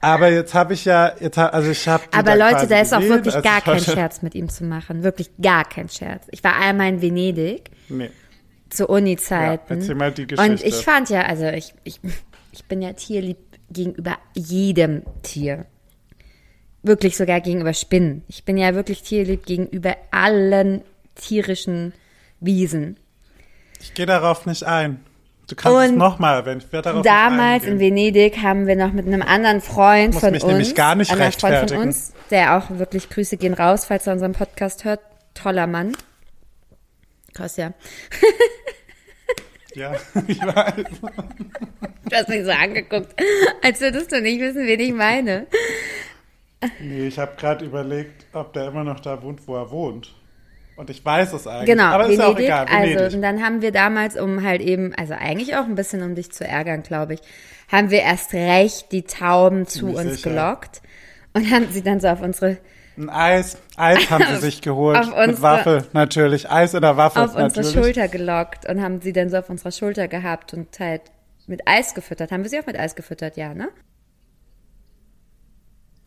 Aber 0.01 0.31
jetzt 0.31 0.53
habe 0.53 0.75
ich 0.75 0.85
ja, 0.85 1.13
jetzt 1.21 1.39
hab, 1.39 1.55
also 1.55 1.71
ich 1.71 1.87
habe. 1.89 2.03
Aber 2.13 2.37
Leute, 2.37 2.67
da 2.67 2.81
ist 2.81 2.93
auch 2.93 3.01
wirklich 3.01 3.37
als 3.37 3.45
gar 3.45 3.61
kein 3.61 3.81
Scherz 3.85 4.21
mit 4.23 4.35
ihm 4.35 4.49
zu 4.49 4.65
machen. 4.65 5.03
Wirklich 5.03 5.31
gar 5.41 5.65
kein 5.65 5.89
Scherz. 5.89 6.27
Ich 6.31 6.43
war 6.43 6.57
einmal 6.57 6.89
in 6.89 7.01
Venedig 7.01 7.71
Nee. 7.89 8.11
Zu 8.73 8.89
Uni-Zeiten. 8.89 9.75
Ja, 9.75 9.81
erzähl 9.81 9.95
mal 9.95 10.13
die 10.13 10.23
Und 10.23 10.37
Geschichte. 10.37 10.67
ich 10.67 10.75
fand 10.77 11.11
ja, 11.11 11.23
also 11.23 11.47
ich, 11.47 11.75
ich, 11.85 12.01
ich 12.53 12.65
bin 12.65 12.83
ja 12.83 12.93
tierlieb 12.93 13.39
gegenüber 13.71 14.19
jedem 14.35 15.03
Tier. 15.23 15.67
Wirklich 16.83 17.17
sogar 17.17 17.41
gegenüber 17.41 17.75
Spinnen. 17.75 18.25
Ich 18.29 18.45
bin 18.45 18.57
ja 18.57 18.75
wirklich 18.75 19.03
tierlieb 19.03 19.47
gegenüber 19.47 19.97
allen 20.11 20.83
tierischen 21.15 21.93
Wiesen. 22.41 22.97
Ich 23.81 23.95
gehe 23.95 24.07
darauf 24.07 24.47
nicht 24.47 24.65
ein. 24.65 25.01
Du 25.49 25.57
kannst 25.57 25.79
es 25.79 25.91
Und 25.91 25.99
nochmal 25.99 26.37
erwähnen. 26.41 26.63
Ich 26.65 26.73
werde 26.73 26.91
darauf 26.91 27.05
Damals 27.05 27.65
in. 27.65 27.79
Venedig 27.79 28.39
haben 28.39 28.67
wir 28.67 28.77
noch 28.77 28.93
mit 28.93 29.07
einem 29.07 29.23
anderen 29.23 29.61
Freund 29.61 30.15
von 30.15 30.33
uns, 30.33 30.45
nämlich 30.45 30.75
gar 30.75 30.95
nicht 30.95 31.11
anderen 31.13 31.33
Freund 31.33 31.41
von 31.41 31.51
rechtfertigen. 31.51 31.83
uns, 31.83 32.13
der 32.31 32.57
auch 32.57 32.71
wirklich 32.79 33.11
Grüße 33.11 33.37
gehen 33.37 33.55
raus, 33.55 33.85
falls 33.85 34.07
er 34.07 34.15
unseren 34.15 34.33
Podcast 34.33 34.85
hört, 34.85 35.01
toller 35.35 35.67
Mann. 35.67 35.93
Kostja. 37.37 37.73
Ja, 39.75 39.95
ich 40.27 40.41
weiß. 40.41 40.85
Du 42.05 42.17
hast 42.17 42.29
mich 42.29 42.45
so 42.45 42.51
angeguckt, 42.51 43.15
als 43.63 43.81
würdest 43.81 44.13
du 44.13 44.21
nicht 44.21 44.41
wissen, 44.41 44.67
wen 44.67 44.81
ich 44.81 44.93
meine. 44.93 45.47
Nee, 46.81 47.07
ich 47.09 47.19
habe 47.19 47.33
gerade 47.37 47.65
überlegt, 47.65 48.27
ob 48.33 48.53
der 48.53 48.69
immer 48.69 48.85
noch 48.85 49.01
da 49.01 49.23
wohnt, 49.23 49.47
wo 49.49 49.57
er 49.57 49.71
wohnt. 49.71 50.15
Und 50.77 50.91
ich 50.91 51.05
weiß 51.05 51.33
es 51.33 51.47
eigentlich. 51.47 51.67
Genau, 51.67 51.85
Aber 51.85 52.07
ist 52.07 52.19
ja 52.19 52.27
auch 52.27 52.37
Venedig. 52.37 52.47
egal. 52.47 52.67
Venedig. 52.69 52.99
Also, 52.99 53.17
und 53.17 53.23
dann 53.23 53.43
haben 53.43 53.63
wir 53.63 53.73
damals, 53.73 54.17
um 54.17 54.43
halt 54.43 54.61
eben, 54.63 54.95
also 54.95 55.15
eigentlich 55.15 55.57
auch 55.57 55.65
ein 55.65 55.75
bisschen, 55.75 56.03
um 56.03 56.15
dich 56.15 56.33
zu 56.33 56.47
ärgern, 56.47 56.83
glaube 56.83 57.15
ich, 57.15 57.21
haben 57.71 57.91
wir 57.91 58.01
erst 58.01 58.33
recht 58.35 58.93
die 58.93 59.03
Tauben 59.03 59.67
zu 59.67 59.87
uns 59.89 60.17
sicher. 60.17 60.31
gelockt 60.31 60.83
und 61.35 61.51
haben 61.51 61.69
sie 61.71 61.83
dann 61.83 62.01
so 62.01 62.09
auf 62.09 62.21
unsere, 62.21 62.59
Ein 62.97 63.09
Eis. 63.11 63.57
Eis 63.77 64.11
haben 64.11 64.25
sie 64.35 64.37
sich 64.41 64.61
geholt. 64.63 64.97
auf 64.99 65.07
mit 65.07 65.17
unsere- 65.17 65.43
Waffel 65.43 65.85
natürlich. 65.93 66.51
Eis 66.51 66.75
in 66.75 66.83
der 66.83 66.97
Waffel 66.97 67.23
auf 67.23 67.35
unsere 67.35 67.63
natürlich. 67.67 67.73
Schulter 67.73 68.09
gelockt 68.09 68.69
und 68.69 68.83
haben 68.83 69.01
sie 69.01 69.13
dann 69.13 69.31
so 69.31 69.39
auf 69.39 69.49
unserer 69.51 69.73
Schulter 69.73 70.09
gehabt 70.09 70.53
und 70.55 70.79
halt 70.79 71.03
mit 71.47 71.67
Eis 71.67 71.95
gefüttert. 71.95 72.31
Haben 72.33 72.43
wir 72.43 72.51
sie 72.51 72.59
auch 72.61 72.67
mit 72.67 72.79
Eis 72.79 72.95
gefüttert, 72.95 73.37
ja, 73.37 73.55
ne? 73.55 73.69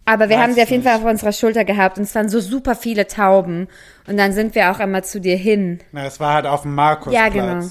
Aber 0.08 0.30
wir 0.30 0.36
Weiß 0.38 0.44
haben 0.44 0.54
sie 0.54 0.62
auf 0.62 0.70
jeden 0.70 0.84
Fall 0.84 0.94
nicht. 0.98 1.04
auf 1.06 1.10
unserer 1.12 1.32
Schulter 1.32 1.66
gehabt 1.66 1.98
und 1.98 2.04
es 2.04 2.14
waren 2.14 2.30
so 2.30 2.40
super 2.40 2.76
viele 2.76 3.08
Tauben. 3.08 3.68
Und 4.08 4.18
dann 4.18 4.34
sind 4.34 4.54
wir 4.54 4.72
auch 4.72 4.80
immer 4.80 5.02
zu 5.02 5.20
dir 5.20 5.36
hin. 5.36 5.80
Na, 5.92 6.06
es 6.06 6.20
war 6.20 6.36
halt 6.36 6.46
auf 6.46 6.62
dem 6.62 6.76
Markusplatz. 6.76 7.16
Ja, 7.16 7.30
genau. 7.30 7.66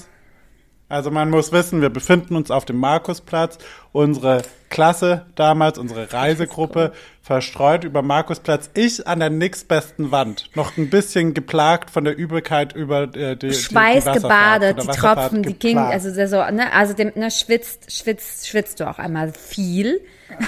Also 0.87 1.09
man 1.09 1.31
muss 1.31 1.51
wissen, 1.51 1.81
wir 1.81 1.89
befinden 1.89 2.35
uns 2.35 2.51
auf 2.51 2.63
dem 2.63 2.77
Markusplatz. 2.77 3.57
Unsere 3.91 4.43
Klasse 4.69 5.25
damals, 5.33 5.79
unsere 5.79 6.13
Reisegruppe, 6.13 6.91
verstreut 7.23 7.83
über 7.83 8.03
Markusplatz. 8.03 8.69
Ich 8.75 9.07
an 9.07 9.19
der 9.19 9.31
nächstbesten 9.31 10.11
Wand. 10.11 10.51
Noch 10.53 10.77
ein 10.77 10.91
bisschen 10.91 11.33
geplagt 11.33 11.89
von 11.89 12.03
der 12.03 12.15
Übelkeit 12.15 12.75
über 12.75 13.03
äh, 13.15 13.35
die, 13.35 13.47
die, 13.47 13.53
Schweiß 13.53 14.03
die 14.03 14.09
Wasserfahrt, 14.09 14.61
gebadet, 14.61 14.83
die 14.83 14.99
Tropfen, 14.99 15.43
die 15.43 15.53
gingen, 15.53 15.89
geplagt. 15.89 15.93
also 15.93 16.27
so, 16.27 16.55
ne, 16.55 16.71
also 16.71 16.93
dem, 16.93 17.11
ne, 17.15 17.31
schwitzt, 17.31 17.91
schwitzt, 17.91 18.47
schwitzt 18.47 18.79
du 18.79 18.87
auch 18.87 18.99
einmal 18.99 19.33
viel. 19.33 20.01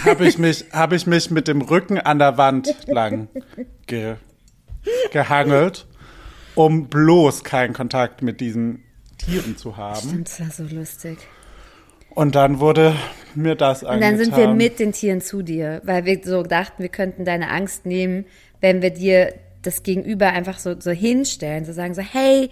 habe 0.06 0.28
ich 0.28 0.38
mich, 0.38 0.66
habe 0.72 0.96
ich 0.96 1.08
mich 1.08 1.32
mit 1.32 1.48
dem 1.48 1.62
Rücken 1.62 1.98
an 2.00 2.20
der 2.20 2.38
Wand 2.38 2.76
lang 2.88 3.28
ge, 3.88 4.16
gehangelt, 5.12 5.88
um 6.54 6.90
bloß 6.90 7.44
keinen 7.44 7.74
Kontakt 7.74 8.22
mit 8.22 8.40
diesen 8.40 8.84
Tieren 9.18 9.58
zu 9.58 9.78
haben. 9.78 10.10
Und 10.10 10.28
das 10.28 10.40
war 10.40 10.52
so 10.52 10.76
lustig. 10.76 11.18
Und 12.10 12.36
dann 12.36 12.60
wurde 12.60 12.96
mir 13.36 13.56
das 13.56 13.84
Und 13.84 14.02
dann 14.02 14.18
sind 14.18 14.36
wir 14.36 14.48
mit 14.48 14.80
den 14.80 14.92
Tieren 14.92 15.22
zu 15.22 15.44
dir, 15.44 15.82
weil 15.84 16.06
wir 16.06 16.20
so 16.24 16.42
dachten, 16.42 16.82
wir 16.82 16.90
könnten 16.90 17.26
deine 17.26 17.50
Angst 17.52 17.86
nehmen, 17.86 18.26
wenn 18.60 18.82
wir 18.82 18.90
dir 18.90 19.34
das 19.62 19.84
Gegenüber 19.84 20.30
einfach 20.30 20.58
so, 20.58 20.80
so 20.80 20.92
hinstellen, 20.92 21.66
so 21.66 21.74
sagen 21.74 21.94
so, 21.94 22.02
hey, 22.02 22.50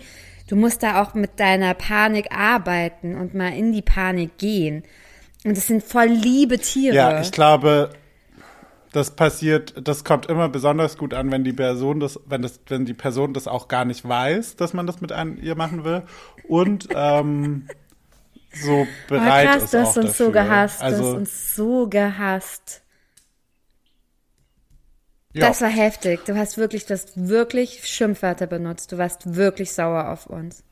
du 0.48 0.56
musst 0.56 0.84
da 0.84 1.02
auch 1.02 1.14
mit 1.14 1.40
deiner 1.40 1.74
Panik 1.74 2.28
arbeiten 2.32 3.16
und 3.16 3.34
mal 3.34 3.58
in 3.58 3.72
die 3.72 3.82
Panik 3.82 4.38
gehen. 4.38 4.84
Und 5.44 5.58
es 5.58 5.68
sind 5.68 5.84
voll 5.84 6.08
liebe 6.08 6.60
Tiere. 6.60 6.96
Ja, 6.96 7.22
ich 7.22 7.32
glaube, 7.32 7.90
das 8.96 9.12
passiert, 9.16 9.76
das 9.88 10.04
kommt 10.06 10.28
immer 10.28 10.50
besonders 10.50 10.98
gut 10.98 11.14
an, 11.14 11.32
wenn 11.32 11.44
die 11.44 11.54
Person 11.54 12.00
das, 12.00 12.20
wenn 12.26 12.42
das, 12.42 12.62
wenn 12.68 12.86
die 12.86 12.94
Person 12.94 13.34
das 13.34 13.48
auch 13.48 13.68
gar 13.68 13.86
nicht 13.86 14.08
weiß, 14.08 14.56
dass 14.56 14.74
man 14.74 14.88
das 14.88 15.02
mit 15.02 15.12
einem, 15.12 15.38
ihr 15.42 15.56
machen 15.56 15.84
will 15.84 16.04
und 16.44 16.90
ähm, 16.94 17.72
so 18.52 18.88
oh, 18.88 19.04
bereit 19.08 19.52
krass, 19.52 19.64
ist 19.64 19.74
du 19.74 19.80
auch 19.80 19.82
hast 19.82 19.98
uns 19.98 20.18
dafür. 20.18 20.28
so 20.28 20.32
gehasst, 20.32 20.90
du 20.90 20.92
Also, 20.92 21.04
hast 21.04 21.14
uns 21.14 21.56
so 21.56 21.90
gehasst. 21.90 22.84
ja. 25.34 25.50
Das 25.50 25.62
war 25.62 25.70
heftig. 25.70 26.26
Du 26.26 26.36
hast 26.38 26.58
wirklich, 26.58 26.86
du 26.86 26.94
hast 26.94 27.28
wirklich 27.28 27.86
Schimpfwörter 27.88 28.48
benutzt. 28.48 28.92
Du 28.92 28.98
warst 28.98 29.36
wirklich 29.36 29.72
sauer 29.74 30.10
auf 30.10 30.28
uns. 30.28 30.64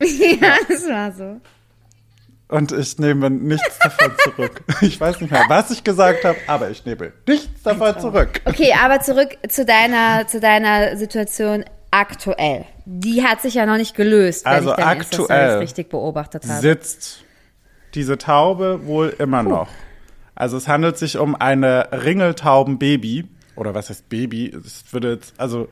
ja, 0.02 0.56
das 0.68 0.88
war 0.88 1.12
so. 1.12 1.40
Und 2.54 2.70
ich 2.70 3.00
nehme 3.00 3.30
nichts 3.30 3.80
davon 3.80 4.12
zurück. 4.22 4.62
Ich 4.80 5.00
weiß 5.00 5.20
nicht 5.20 5.32
mehr, 5.32 5.44
was 5.48 5.72
ich 5.72 5.82
gesagt 5.82 6.24
habe, 6.24 6.36
aber 6.46 6.70
ich 6.70 6.84
nehme 6.84 7.12
nichts 7.26 7.64
davon 7.64 7.98
zurück. 7.98 8.40
Okay, 8.44 8.72
aber 8.80 9.00
zurück 9.00 9.36
zu 9.48 9.64
deiner, 9.64 10.28
zu 10.28 10.38
deiner 10.38 10.96
Situation 10.96 11.64
aktuell. 11.90 12.64
Die 12.84 13.24
hat 13.24 13.42
sich 13.42 13.54
ja 13.54 13.66
noch 13.66 13.76
nicht 13.76 13.96
gelöst, 13.96 14.44
wenn 14.44 14.52
Also 14.52 14.70
ich 14.70 14.76
deine 14.76 14.86
aktuell 14.88 15.58
richtig 15.58 15.88
beobachtet 15.88 16.46
habe. 16.46 16.60
Sitzt 16.60 17.24
diese 17.94 18.18
Taube 18.18 18.86
wohl 18.86 19.12
immer 19.18 19.42
noch. 19.42 19.68
Also 20.36 20.56
es 20.56 20.68
handelt 20.68 20.96
sich 20.96 21.18
um 21.18 21.34
eine 21.34 21.88
Ringeltaubenbaby. 21.90 23.24
Oder 23.56 23.74
was 23.74 23.90
heißt 23.90 24.08
Baby? 24.08 24.56
Es 24.64 24.92
würde 24.92 25.14
jetzt, 25.14 25.34
also 25.38 25.68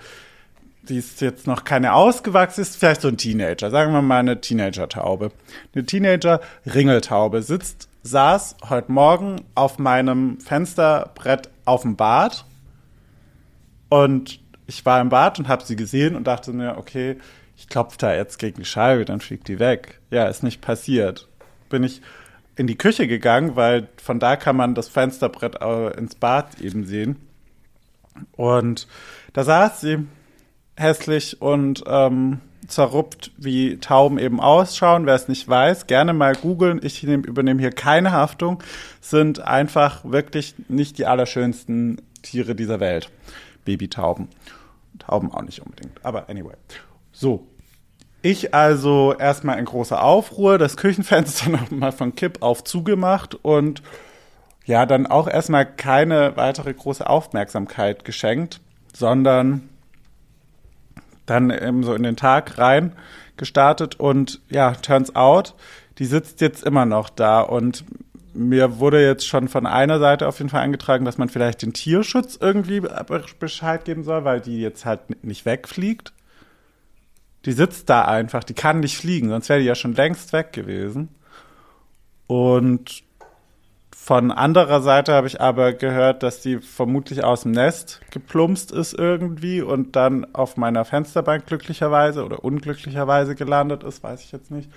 die 0.88 0.98
ist 0.98 1.20
jetzt 1.20 1.46
noch 1.46 1.64
keine 1.64 1.94
ausgewachsen, 1.94 2.62
ist 2.62 2.76
vielleicht 2.76 3.02
so 3.02 3.08
ein 3.08 3.16
Teenager. 3.16 3.70
Sagen 3.70 3.92
wir 3.92 4.02
mal 4.02 4.18
eine 4.18 4.40
Teenager-Taube. 4.40 5.30
Eine 5.74 5.86
Teenager-Ringeltaube 5.86 7.42
sitzt, 7.42 7.88
saß 8.02 8.56
heute 8.68 8.90
Morgen 8.90 9.42
auf 9.54 9.78
meinem 9.78 10.40
Fensterbrett 10.40 11.50
auf 11.64 11.82
dem 11.82 11.96
Bad 11.96 12.44
und 13.88 14.40
ich 14.66 14.84
war 14.84 15.00
im 15.00 15.08
Bad 15.08 15.38
und 15.38 15.48
habe 15.48 15.64
sie 15.64 15.76
gesehen 15.76 16.16
und 16.16 16.26
dachte 16.26 16.52
mir, 16.52 16.78
okay, 16.78 17.18
ich 17.56 17.68
klopfe 17.68 17.98
da 17.98 18.14
jetzt 18.14 18.38
gegen 18.38 18.58
die 18.58 18.64
Scheibe, 18.64 19.04
dann 19.04 19.20
fliegt 19.20 19.46
die 19.46 19.58
weg. 19.58 20.00
Ja, 20.10 20.26
ist 20.26 20.42
nicht 20.42 20.60
passiert. 20.60 21.28
Bin 21.68 21.84
ich 21.84 22.02
in 22.56 22.66
die 22.66 22.78
Küche 22.78 23.06
gegangen, 23.06 23.54
weil 23.54 23.88
von 24.02 24.18
da 24.18 24.36
kann 24.36 24.56
man 24.56 24.74
das 24.74 24.88
Fensterbrett 24.88 25.62
ins 25.96 26.16
Bad 26.16 26.60
eben 26.60 26.84
sehen. 26.84 27.16
Und 28.32 28.88
da 29.32 29.44
saß 29.44 29.80
sie 29.80 30.06
hässlich 30.76 31.40
und 31.40 31.84
ähm, 31.86 32.40
zerruppt, 32.66 33.32
wie 33.36 33.78
Tauben 33.78 34.18
eben 34.18 34.40
ausschauen. 34.40 35.06
Wer 35.06 35.14
es 35.14 35.28
nicht 35.28 35.48
weiß, 35.48 35.86
gerne 35.86 36.12
mal 36.12 36.34
googeln. 36.34 36.80
Ich 36.82 37.02
nehm, 37.02 37.22
übernehme 37.22 37.60
hier 37.60 37.72
keine 37.72 38.12
Haftung. 38.12 38.62
Sind 39.00 39.40
einfach 39.40 40.04
wirklich 40.04 40.54
nicht 40.68 40.98
die 40.98 41.06
allerschönsten 41.06 42.00
Tiere 42.22 42.54
dieser 42.54 42.80
Welt. 42.80 43.10
Babytauben. 43.64 44.28
Tauben 44.98 45.32
auch 45.32 45.42
nicht 45.42 45.60
unbedingt. 45.60 46.04
Aber 46.04 46.28
anyway. 46.28 46.54
So. 47.12 47.46
Ich 48.24 48.54
also 48.54 49.14
erstmal 49.18 49.58
in 49.58 49.64
großer 49.64 50.02
Aufruhr, 50.02 50.56
das 50.56 50.76
Küchenfenster 50.76 51.50
nochmal 51.50 51.90
von 51.90 52.14
Kipp 52.14 52.38
auf 52.40 52.62
zugemacht 52.62 53.34
und 53.34 53.82
ja, 54.64 54.86
dann 54.86 55.08
auch 55.08 55.26
erstmal 55.26 55.66
keine 55.66 56.36
weitere 56.36 56.72
große 56.72 57.08
Aufmerksamkeit 57.08 58.04
geschenkt, 58.04 58.60
sondern 58.94 59.68
dann 61.26 61.50
eben 61.50 61.82
so 61.84 61.94
in 61.94 62.02
den 62.02 62.16
Tag 62.16 62.58
rein 62.58 62.92
gestartet 63.36 63.98
und 63.98 64.40
ja, 64.50 64.72
turns 64.72 65.14
out, 65.16 65.54
die 65.98 66.06
sitzt 66.06 66.40
jetzt 66.40 66.64
immer 66.64 66.86
noch 66.86 67.10
da 67.10 67.40
und 67.40 67.84
mir 68.34 68.78
wurde 68.78 69.04
jetzt 69.04 69.26
schon 69.26 69.48
von 69.48 69.66
einer 69.66 69.98
Seite 69.98 70.26
auf 70.26 70.38
jeden 70.38 70.48
Fall 70.48 70.62
angetragen, 70.62 71.04
dass 71.04 71.18
man 71.18 71.28
vielleicht 71.28 71.62
den 71.62 71.72
Tierschutz 71.72 72.38
irgendwie 72.40 72.82
Bescheid 73.38 73.84
geben 73.84 74.04
soll, 74.04 74.24
weil 74.24 74.40
die 74.40 74.60
jetzt 74.60 74.84
halt 74.84 75.24
nicht 75.24 75.44
wegfliegt. 75.44 76.12
Die 77.44 77.52
sitzt 77.52 77.90
da 77.90 78.04
einfach, 78.04 78.44
die 78.44 78.54
kann 78.54 78.80
nicht 78.80 78.96
fliegen, 78.96 79.28
sonst 79.28 79.48
wäre 79.48 79.60
die 79.60 79.66
ja 79.66 79.74
schon 79.74 79.94
längst 79.94 80.32
weg 80.32 80.52
gewesen. 80.52 81.08
Und 82.26 83.02
von 84.04 84.32
anderer 84.32 84.80
Seite 84.80 85.12
habe 85.12 85.28
ich 85.28 85.40
aber 85.40 85.74
gehört, 85.74 86.24
dass 86.24 86.40
die 86.40 86.58
vermutlich 86.58 87.22
aus 87.22 87.42
dem 87.42 87.52
Nest 87.52 88.00
geplumpst 88.10 88.72
ist 88.72 88.94
irgendwie 88.94 89.62
und 89.62 89.94
dann 89.94 90.26
auf 90.34 90.56
meiner 90.56 90.84
Fensterbank 90.84 91.46
glücklicherweise 91.46 92.24
oder 92.24 92.44
unglücklicherweise 92.44 93.36
gelandet 93.36 93.84
ist, 93.84 94.02
weiß 94.02 94.24
ich 94.24 94.32
jetzt 94.32 94.50
nicht. 94.50 94.68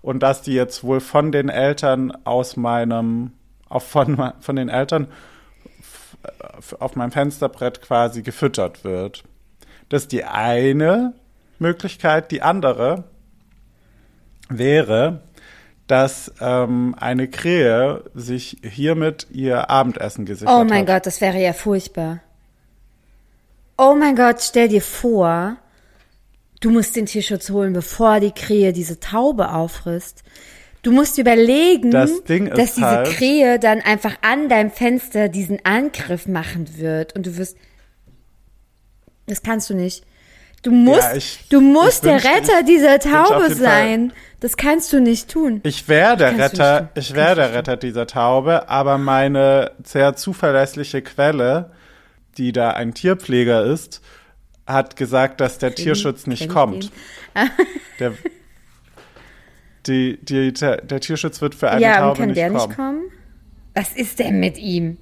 Und 0.00 0.24
dass 0.24 0.42
die 0.42 0.54
jetzt 0.54 0.82
wohl 0.82 0.98
von 0.98 1.30
den 1.30 1.48
Eltern 1.48 2.12
aus 2.24 2.56
meinem, 2.56 3.30
auf 3.68 3.86
von, 3.86 4.32
von 4.40 4.56
den 4.56 4.68
Eltern 4.68 5.06
f- 5.78 6.74
auf 6.80 6.96
meinem 6.96 7.12
Fensterbrett 7.12 7.82
quasi 7.82 8.22
gefüttert 8.22 8.82
wird. 8.82 9.22
Das 9.90 10.02
ist 10.02 10.12
die 10.12 10.24
eine 10.24 11.12
Möglichkeit. 11.60 12.32
Die 12.32 12.42
andere 12.42 13.04
wäre, 14.48 15.20
dass 15.92 16.32
ähm, 16.40 16.94
eine 16.98 17.28
Krähe 17.28 18.02
sich 18.14 18.56
hiermit 18.62 19.26
ihr 19.30 19.68
Abendessen 19.68 20.24
gesichert 20.24 20.54
Oh 20.58 20.64
mein 20.64 20.80
hat. 20.80 20.86
Gott, 20.86 21.06
das 21.06 21.20
wäre 21.20 21.38
ja 21.38 21.52
furchtbar. 21.52 22.20
Oh 23.76 23.94
mein 23.94 24.16
Gott, 24.16 24.40
stell 24.40 24.68
dir 24.68 24.80
vor, 24.80 25.58
du 26.62 26.70
musst 26.70 26.96
den 26.96 27.04
Tierschutz 27.04 27.50
holen, 27.50 27.74
bevor 27.74 28.20
die 28.20 28.30
Krähe 28.32 28.72
diese 28.72 29.00
Taube 29.00 29.52
auffrisst. 29.52 30.22
Du 30.80 30.92
musst 30.92 31.18
überlegen, 31.18 31.90
Das 31.90 32.24
dass 32.24 32.74
diese 32.74 32.86
halt- 32.86 33.08
Krähe 33.08 33.58
dann 33.58 33.82
einfach 33.82 34.16
an 34.22 34.48
deinem 34.48 34.70
Fenster 34.70 35.28
diesen 35.28 35.62
Angriff 35.66 36.26
machen 36.26 36.78
wird 36.78 37.14
und 37.14 37.26
du 37.26 37.36
wirst. 37.36 37.58
Das 39.26 39.42
kannst 39.42 39.68
du 39.68 39.74
nicht. 39.74 40.06
Du 40.62 40.70
musst, 40.70 41.16
ich- 41.16 41.44
du 41.50 41.60
musst 41.60 42.04
der 42.04 42.20
wünsch- 42.20 42.24
Retter 42.24 42.62
dieser 42.62 42.98
Taube 43.00 43.52
sein. 43.54 44.12
Das 44.40 44.56
kannst 44.56 44.92
du 44.92 45.00
nicht 45.00 45.28
tun. 45.30 45.60
Ich 45.64 45.88
wäre 45.88 46.16
der 46.16 46.36
Retter, 46.38 46.88
ich 46.94 47.14
wäre 47.14 47.34
der 47.36 47.52
Retter 47.54 47.76
dieser 47.76 48.06
Taube, 48.06 48.68
aber 48.68 48.98
meine 48.98 49.72
sehr 49.84 50.14
zuverlässliche 50.16 51.02
Quelle, 51.02 51.70
die 52.38 52.50
da 52.52 52.70
ein 52.70 52.94
Tierpfleger 52.94 53.64
ist, 53.64 54.00
hat 54.66 54.96
gesagt, 54.96 55.40
dass 55.40 55.58
der 55.58 55.74
Tierschutz 55.74 56.26
nicht 56.26 56.48
kommt. 56.48 56.90
Der, 57.98 58.12
die, 59.86 60.18
die, 60.22 60.52
der, 60.52 60.76
der 60.82 61.00
Tierschutz 61.00 61.40
wird 61.40 61.54
für 61.54 61.70
eine 61.70 61.80
ja, 61.82 61.98
Taube 61.98 62.18
kann 62.18 62.28
nicht 62.28 62.36
der 62.38 62.50
kommen. 62.50 62.66
nicht 62.68 62.76
kommen? 62.76 63.00
Was 63.74 63.92
ist 63.94 64.18
denn 64.18 64.38
mit 64.38 64.58
ihm? 64.58 64.96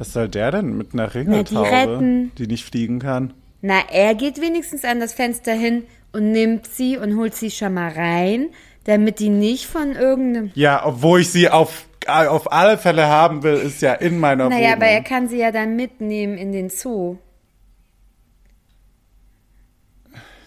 Was 0.00 0.14
soll 0.14 0.30
der 0.30 0.50
denn 0.50 0.78
mit 0.78 0.94
einer 0.94 1.08
die 1.08 1.18
Ringeltaube, 1.18 1.70
retten. 1.70 2.32
die 2.38 2.46
nicht 2.46 2.64
fliegen 2.64 3.00
kann? 3.00 3.34
Na, 3.60 3.80
er 3.92 4.14
geht 4.14 4.40
wenigstens 4.40 4.82
an 4.86 4.98
das 4.98 5.12
Fenster 5.12 5.52
hin 5.52 5.84
und 6.12 6.32
nimmt 6.32 6.66
sie 6.66 6.96
und 6.96 7.18
holt 7.18 7.34
sie 7.34 7.50
schon 7.50 7.74
mal 7.74 7.92
rein, 7.92 8.48
damit 8.84 9.18
die 9.18 9.28
nicht 9.28 9.66
von 9.66 9.92
irgendeinem. 9.92 10.52
Ja, 10.54 10.86
obwohl 10.86 11.20
ich 11.20 11.30
sie 11.30 11.50
auf, 11.50 11.84
auf 12.08 12.50
alle 12.50 12.78
Fälle 12.78 13.08
haben 13.08 13.42
will, 13.42 13.52
ist 13.56 13.82
ja 13.82 13.92
in 13.92 14.18
meiner 14.18 14.48
Naja, 14.48 14.68
Wohnung. 14.68 14.72
aber 14.76 14.86
er 14.86 15.02
kann 15.02 15.28
sie 15.28 15.36
ja 15.36 15.52
dann 15.52 15.76
mitnehmen 15.76 16.38
in 16.38 16.52
den 16.52 16.70
Zoo. 16.70 17.18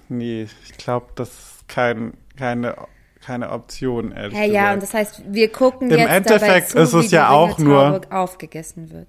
Nee, 0.09 0.47
ich 0.65 0.77
glaube, 0.77 1.07
das 1.15 1.29
ist 1.29 1.67
kein, 1.67 2.13
keine, 2.37 2.75
keine 3.23 3.51
Option, 3.51 4.11
ehrlich 4.11 4.33
Ja, 4.33 4.45
gesagt. 4.45 4.53
ja, 4.53 4.73
und 4.73 4.81
das 4.81 4.93
heißt, 4.95 5.21
wir 5.31 5.51
gucken 5.51 5.91
Im 5.91 5.99
jetzt 5.99 6.09
Endeffekt 6.09 6.41
dabei 6.41 6.61
zu, 6.61 6.77
ist 6.79 6.93
es 6.93 7.03
wie 7.05 7.07
die 7.09 7.15
ja 7.15 7.29
auch 7.29 7.59
Ringeltaube 7.59 8.11
aufgegessen 8.11 8.91
wird. 8.91 9.07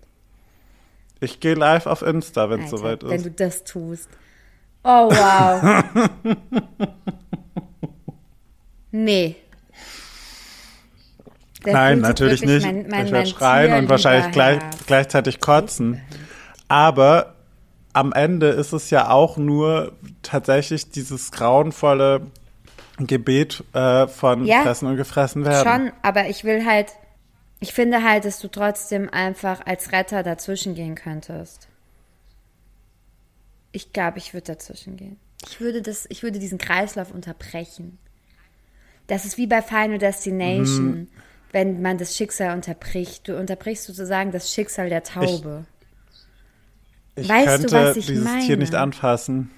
Ich 1.25 1.41
gehe 1.41 1.55
live 1.55 1.87
auf 1.87 2.03
Insta, 2.03 2.51
wenn 2.51 2.63
es 2.65 2.71
soweit 2.71 3.03
wenn 3.05 3.13
ist. 3.17 3.27
du 3.27 3.31
das 3.31 3.65
tust. 3.65 4.09
Oh, 4.83 5.09
wow. 5.11 5.85
nee. 8.91 9.37
Der 11.65 11.73
Nein, 11.73 12.01
natürlich 12.01 12.43
nicht. 12.45 12.65
mein- 12.67 12.87
mein- 12.89 13.07
ich 13.07 13.13
werde 13.13 13.27
schreien 13.29 13.73
und 13.75 13.89
wahrscheinlich 13.89 14.31
gleich, 14.33 14.59
gleichzeitig 14.87 15.41
kotzen. 15.41 16.03
Aber 16.69 17.35
am 17.95 18.13
Ende 18.13 18.49
ist 18.49 18.73
es 18.73 18.91
ja 18.91 19.09
auch 19.09 19.37
nur 19.39 19.93
tatsächlich 20.23 20.91
dieses 20.91 21.31
grauenvolle 21.33 22.23
Gebet 22.99 23.65
äh, 23.73 24.07
von 24.09 24.45
Ja, 24.45 24.63
Fressen 24.63 24.89
und 24.89 24.97
Gefressen 24.97 25.45
werden. 25.47 25.67
Schon, 25.87 25.93
aber 26.03 26.27
ich 26.29 26.45
will 26.45 26.67
halt, 26.67 26.89
ich 27.65 27.73
finde 27.73 28.03
halt, 28.03 28.27
dass 28.27 28.41
du 28.41 28.49
trotzdem 28.49 29.09
einfach 29.09 29.65
als 29.65 29.91
Retter 29.91 30.23
dazwischen 30.23 30.75
gehen 30.75 30.95
könntest. 30.97 31.67
Ich 33.73 33.95
glaube, 33.95 34.19
ich 34.19 34.35
würde 34.35 34.49
dazwischen 34.53 34.99
gehen. 34.99 35.17
Ich 35.49 35.63
würde 35.63 35.81
das, 35.81 36.05
ich 36.11 36.23
würde 36.23 36.39
diesen 36.39 36.59
Kreislauf 36.59 37.11
unterbrechen. 37.11 37.99
Das 39.07 39.25
ist 39.25 39.39
wie 39.39 39.47
bei 39.47 39.63
Final 39.63 39.97
Destination, 39.97 40.87
Mhm. 40.91 41.09
wenn 41.53 41.81
man 41.81 41.97
das 41.97 42.15
Schicksal 42.15 42.55
unterbricht. 42.55 43.29
Du 43.29 43.39
unterbrichst 43.39 43.85
sozusagen 43.87 44.31
das 44.31 44.53
Schicksal 44.53 44.91
der 44.91 45.03
Taube. 45.03 45.65
Ich 47.17 47.27
Weißt 47.27 47.47
du, 47.47 47.69
könnte 47.69 47.73
was 47.77 47.97
ich 47.97 48.05
dieses 48.07 48.25
Tier 48.25 48.35
meine? 48.35 48.57
nicht 48.59 48.75
anfassen. 48.75 49.51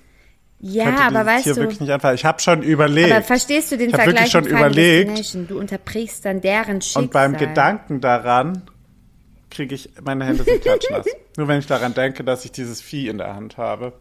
Ja, 0.72 1.07
aber 1.07 1.26
weißt 1.26 1.46
du, 1.46 1.57
wirklich 1.57 1.81
nicht 1.81 1.90
anfassen. 1.90 2.14
Ich 2.16 2.24
habe 2.24 2.40
schon 2.40 2.62
überlegt. 2.62 3.12
aber 3.12 3.22
verstehst 3.22 3.72
du 3.72 3.76
den 3.79 3.90
Ich 3.90 3.94
Vergleich 3.94 4.14
wirklich 4.16 4.31
schon 4.33 4.42
mit 4.44 4.52
Final 4.52 4.70
überlegt. 4.72 5.50
Du 5.50 5.59
unterbrichst 5.59 6.24
dann 6.24 6.40
deren 6.40 6.81
Schicksal. 6.81 7.02
Und 7.05 7.12
beim 7.12 7.37
Gedanken 7.37 8.00
daran 8.00 8.62
kriege 9.50 9.74
ich 9.74 9.90
meine 10.02 10.24
Hände 10.26 10.44
sind 10.44 10.61
klatschnass. 10.62 11.07
Nur 11.37 11.48
wenn 11.48 11.59
ich 11.59 11.66
daran 11.66 11.94
denke, 11.94 12.24
dass 12.24 12.44
ich 12.44 12.52
dieses 12.52 12.81
Vieh 12.81 13.09
in 13.09 13.18
der 13.18 13.35
Hand 13.35 13.57
habe. 13.57 13.92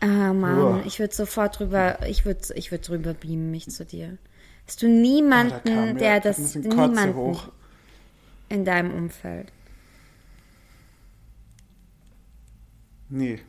Ah, 0.00 0.32
Mann, 0.32 0.58
Uah. 0.58 0.82
ich 0.86 1.00
würde 1.00 1.14
sofort 1.14 1.58
drüber, 1.58 1.98
ich 2.06 2.24
würde 2.24 2.40
ich 2.54 2.70
würd 2.70 2.86
drüber 2.86 3.14
beamen, 3.14 3.50
mich 3.50 3.68
zu 3.68 3.84
dir. 3.84 4.18
Hast 4.66 4.82
du 4.82 4.86
Ah, 4.86 4.90
da 4.90 4.94
niemanden, 4.94 5.64
kam 5.64 5.84
mir 5.86 5.94
der 5.94 6.12
ein 6.14 6.22
das, 6.22 6.54
niemanden 6.54 7.14
hoch. 7.16 7.48
in 8.48 8.64
deinem 8.64 8.92
Umfeld? 8.94 9.50
Nee. 13.08 13.40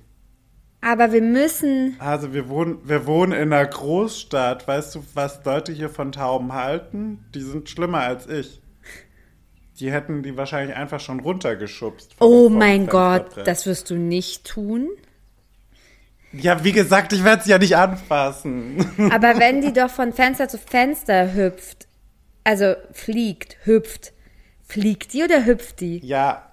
Aber 0.82 1.12
wir 1.12 1.22
müssen, 1.22 1.96
Also 2.00 2.34
wir 2.34 2.48
wohnen, 2.48 2.78
wir 2.84 3.06
wohnen 3.06 3.34
in 3.34 3.52
einer 3.54 3.66
Großstadt. 3.66 4.68
Weißt 4.68 4.96
du, 4.96 5.04
was 5.14 5.44
Leute 5.44 5.74
hier 5.74 5.90
von 5.90 6.12
Tauben 6.12 6.54
halten? 6.54 7.26
Die 7.36 7.42
sind 7.42 7.70
schlimmer 7.70 8.00
als 8.00 8.28
ich. 8.28 8.62
Die 9.80 9.92
hätten 9.92 10.24
die 10.24 10.36
wahrscheinlich 10.38 10.76
einfach 10.76 11.00
schon 11.00 11.20
runtergeschubst. 11.20 12.16
oh 12.20 12.50
mein 12.50 12.88
Gott, 12.88 13.26
das 13.46 13.66
wirst 13.66 13.90
du 13.90 13.96
nicht 13.96 14.46
tun. 14.46 14.90
Ja, 16.32 16.64
wie 16.64 16.74
gesagt, 16.74 17.12
ich 17.12 17.24
werde 17.24 17.44
sie 17.44 17.50
ja 17.52 17.58
nicht 17.58 17.76
anfassen. 17.76 18.86
Aber 19.12 19.40
wenn 19.40 19.62
die 19.62 19.74
doch 19.74 19.90
von 19.90 20.14
Fenster 20.14 20.48
zu 20.48 20.58
Fenster 20.58 21.34
hüpft, 21.34 21.88
also 22.44 22.76
fliegt, 22.92 23.58
hüpft, 23.64 24.14
fliegt 24.66 25.14
die 25.14 25.24
oder 25.24 25.46
hüpft 25.46 25.80
die? 25.82 26.00
Ja. 26.06 26.49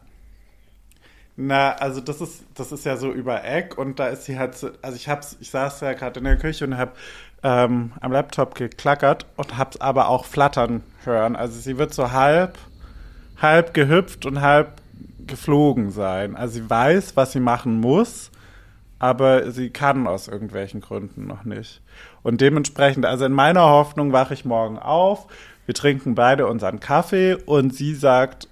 Na, 1.36 1.72
also 1.72 2.00
das 2.00 2.22
ist, 2.22 2.44
das 2.54 2.72
ist 2.72 2.86
ja 2.86 2.96
so 2.96 3.12
über 3.12 3.44
Eck 3.44 3.76
und 3.76 3.98
da 3.98 4.08
ist 4.08 4.24
sie 4.24 4.38
halt 4.38 4.56
so, 4.56 4.70
also 4.80 4.96
ich 4.96 5.08
hab's, 5.08 5.36
ich 5.40 5.50
saß 5.50 5.82
ja 5.82 5.92
gerade 5.92 6.18
in 6.18 6.24
der 6.24 6.38
Küche 6.38 6.64
und 6.64 6.78
hab 6.78 6.96
ähm, 7.42 7.92
am 8.00 8.12
Laptop 8.12 8.54
geklackert 8.54 9.26
und 9.36 9.58
hab's 9.58 9.78
aber 9.78 10.08
auch 10.08 10.24
flattern 10.24 10.82
hören. 11.04 11.36
Also 11.36 11.60
sie 11.60 11.76
wird 11.76 11.92
so 11.92 12.12
halb, 12.12 12.56
halb 13.40 13.74
gehüpft 13.74 14.24
und 14.24 14.40
halb 14.40 14.80
geflogen 15.26 15.90
sein. 15.90 16.36
Also 16.36 16.54
sie 16.54 16.70
weiß, 16.70 17.16
was 17.16 17.32
sie 17.32 17.40
machen 17.40 17.80
muss, 17.80 18.30
aber 18.98 19.50
sie 19.50 19.68
kann 19.68 20.06
aus 20.06 20.28
irgendwelchen 20.28 20.80
Gründen 20.80 21.26
noch 21.26 21.44
nicht. 21.44 21.82
Und 22.22 22.40
dementsprechend, 22.40 23.04
also 23.04 23.26
in 23.26 23.32
meiner 23.32 23.68
Hoffnung 23.68 24.12
wache 24.12 24.32
ich 24.32 24.46
morgen 24.46 24.78
auf, 24.78 25.26
wir 25.66 25.74
trinken 25.74 26.14
beide 26.14 26.46
unseren 26.46 26.80
Kaffee 26.80 27.34
und 27.34 27.74
sie 27.74 27.94
sagt, 27.94 28.48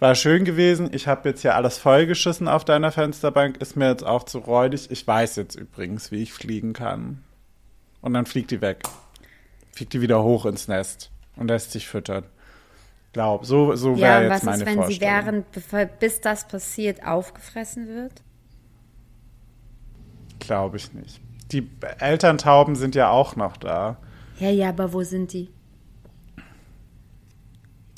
war 0.00 0.14
schön 0.14 0.44
gewesen, 0.44 0.90
ich 0.92 1.06
habe 1.06 1.28
jetzt 1.28 1.42
hier 1.42 1.54
alles 1.56 1.78
vollgeschissen 1.78 2.48
auf 2.48 2.64
deiner 2.64 2.92
Fensterbank, 2.92 3.56
ist 3.58 3.76
mir 3.76 3.88
jetzt 3.88 4.04
auch 4.04 4.24
zu 4.24 4.38
räudig. 4.38 4.90
Ich 4.90 5.06
weiß 5.06 5.36
jetzt 5.36 5.56
übrigens, 5.56 6.10
wie 6.12 6.22
ich 6.22 6.32
fliegen 6.32 6.72
kann. 6.72 7.24
Und 8.00 8.14
dann 8.14 8.26
fliegt 8.26 8.50
die 8.50 8.60
weg. 8.60 8.82
Fliegt 9.72 9.92
die 9.92 10.00
wieder 10.00 10.22
hoch 10.22 10.46
ins 10.46 10.68
Nest 10.68 11.10
und 11.36 11.48
lässt 11.48 11.72
sich 11.72 11.88
füttern. 11.88 12.24
Glaub, 13.12 13.44
so, 13.44 13.74
so 13.74 13.94
Ja, 13.94 14.00
wäre 14.00 14.16
und 14.18 14.22
jetzt 14.24 14.32
was 14.34 14.42
meine 14.44 14.62
ist, 14.62 14.66
wenn 14.66 14.86
sie 14.86 15.00
während, 15.00 15.98
bis 15.98 16.20
das 16.20 16.46
passiert, 16.46 17.04
aufgefressen 17.04 17.88
wird? 17.88 18.22
Glaube 20.38 20.76
ich 20.76 20.92
nicht. 20.92 21.20
Die 21.50 21.68
Elterntauben 21.98 22.76
sind 22.76 22.94
ja 22.94 23.10
auch 23.10 23.34
noch 23.34 23.56
da. 23.56 23.96
Ja, 24.38 24.50
ja, 24.50 24.68
aber 24.68 24.92
wo 24.92 25.02
sind 25.02 25.32
die? 25.32 25.50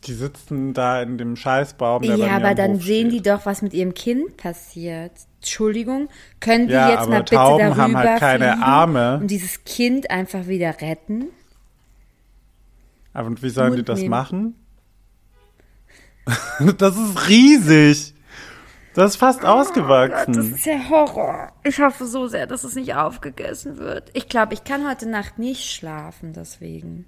Die 0.06 0.14
sitzen 0.14 0.72
da 0.72 1.02
in 1.02 1.18
dem 1.18 1.36
Scheißbaum. 1.36 2.02
Der 2.02 2.16
Ja, 2.16 2.36
aber 2.36 2.54
dann 2.54 2.74
Hof 2.74 2.82
sehen 2.84 3.10
die 3.10 3.18
steht. 3.20 3.26
doch, 3.32 3.46
was 3.46 3.60
mit 3.62 3.74
ihrem 3.74 3.92
Kind 3.94 4.36
passiert. 4.36 5.12
Entschuldigung, 5.40 6.08
können 6.40 6.68
die 6.68 6.72
Ja, 6.74 6.90
jetzt 6.90 7.08
mal 7.08 7.20
bitte 7.20 7.34
Tauben 7.36 7.58
darüber 7.58 7.82
haben 7.82 7.96
halt 7.96 8.18
keine 8.20 8.62
Arme. 8.62 9.18
und 9.20 9.26
dieses 9.28 9.64
Kind 9.64 10.10
einfach 10.10 10.46
wieder 10.46 10.80
retten? 10.80 11.26
Aber 13.12 13.26
und 13.28 13.42
wie 13.42 13.50
sollen 13.50 13.72
die 13.72 13.78
Mund 13.78 13.88
das 13.88 13.98
nehmen. 14.00 14.10
machen? 14.10 14.54
das 16.78 16.96
ist 16.96 17.28
riesig. 17.28 18.14
Das 18.94 19.12
ist 19.12 19.16
fast 19.16 19.40
Oh 19.40 19.42
Das 19.42 19.68
ausgewachsen. 19.68 20.54
ist 20.54 20.66
ja 20.66 20.88
Horror. 20.88 21.52
Ich 21.64 21.78
hoffe 21.80 22.06
so 22.06 22.26
sehr, 22.26 22.46
dass 22.46 22.64
es 22.64 22.74
nicht 22.74 22.94
aufgegessen 22.94 23.78
wird. 23.78 24.10
Ich 24.14 24.28
glaube, 24.28 24.54
ich 24.54 24.64
kann 24.64 24.88
heute 24.88 25.08
Nacht 25.08 25.38
nicht 25.38 25.70
schlafen, 25.72 26.32
deswegen. 26.32 27.06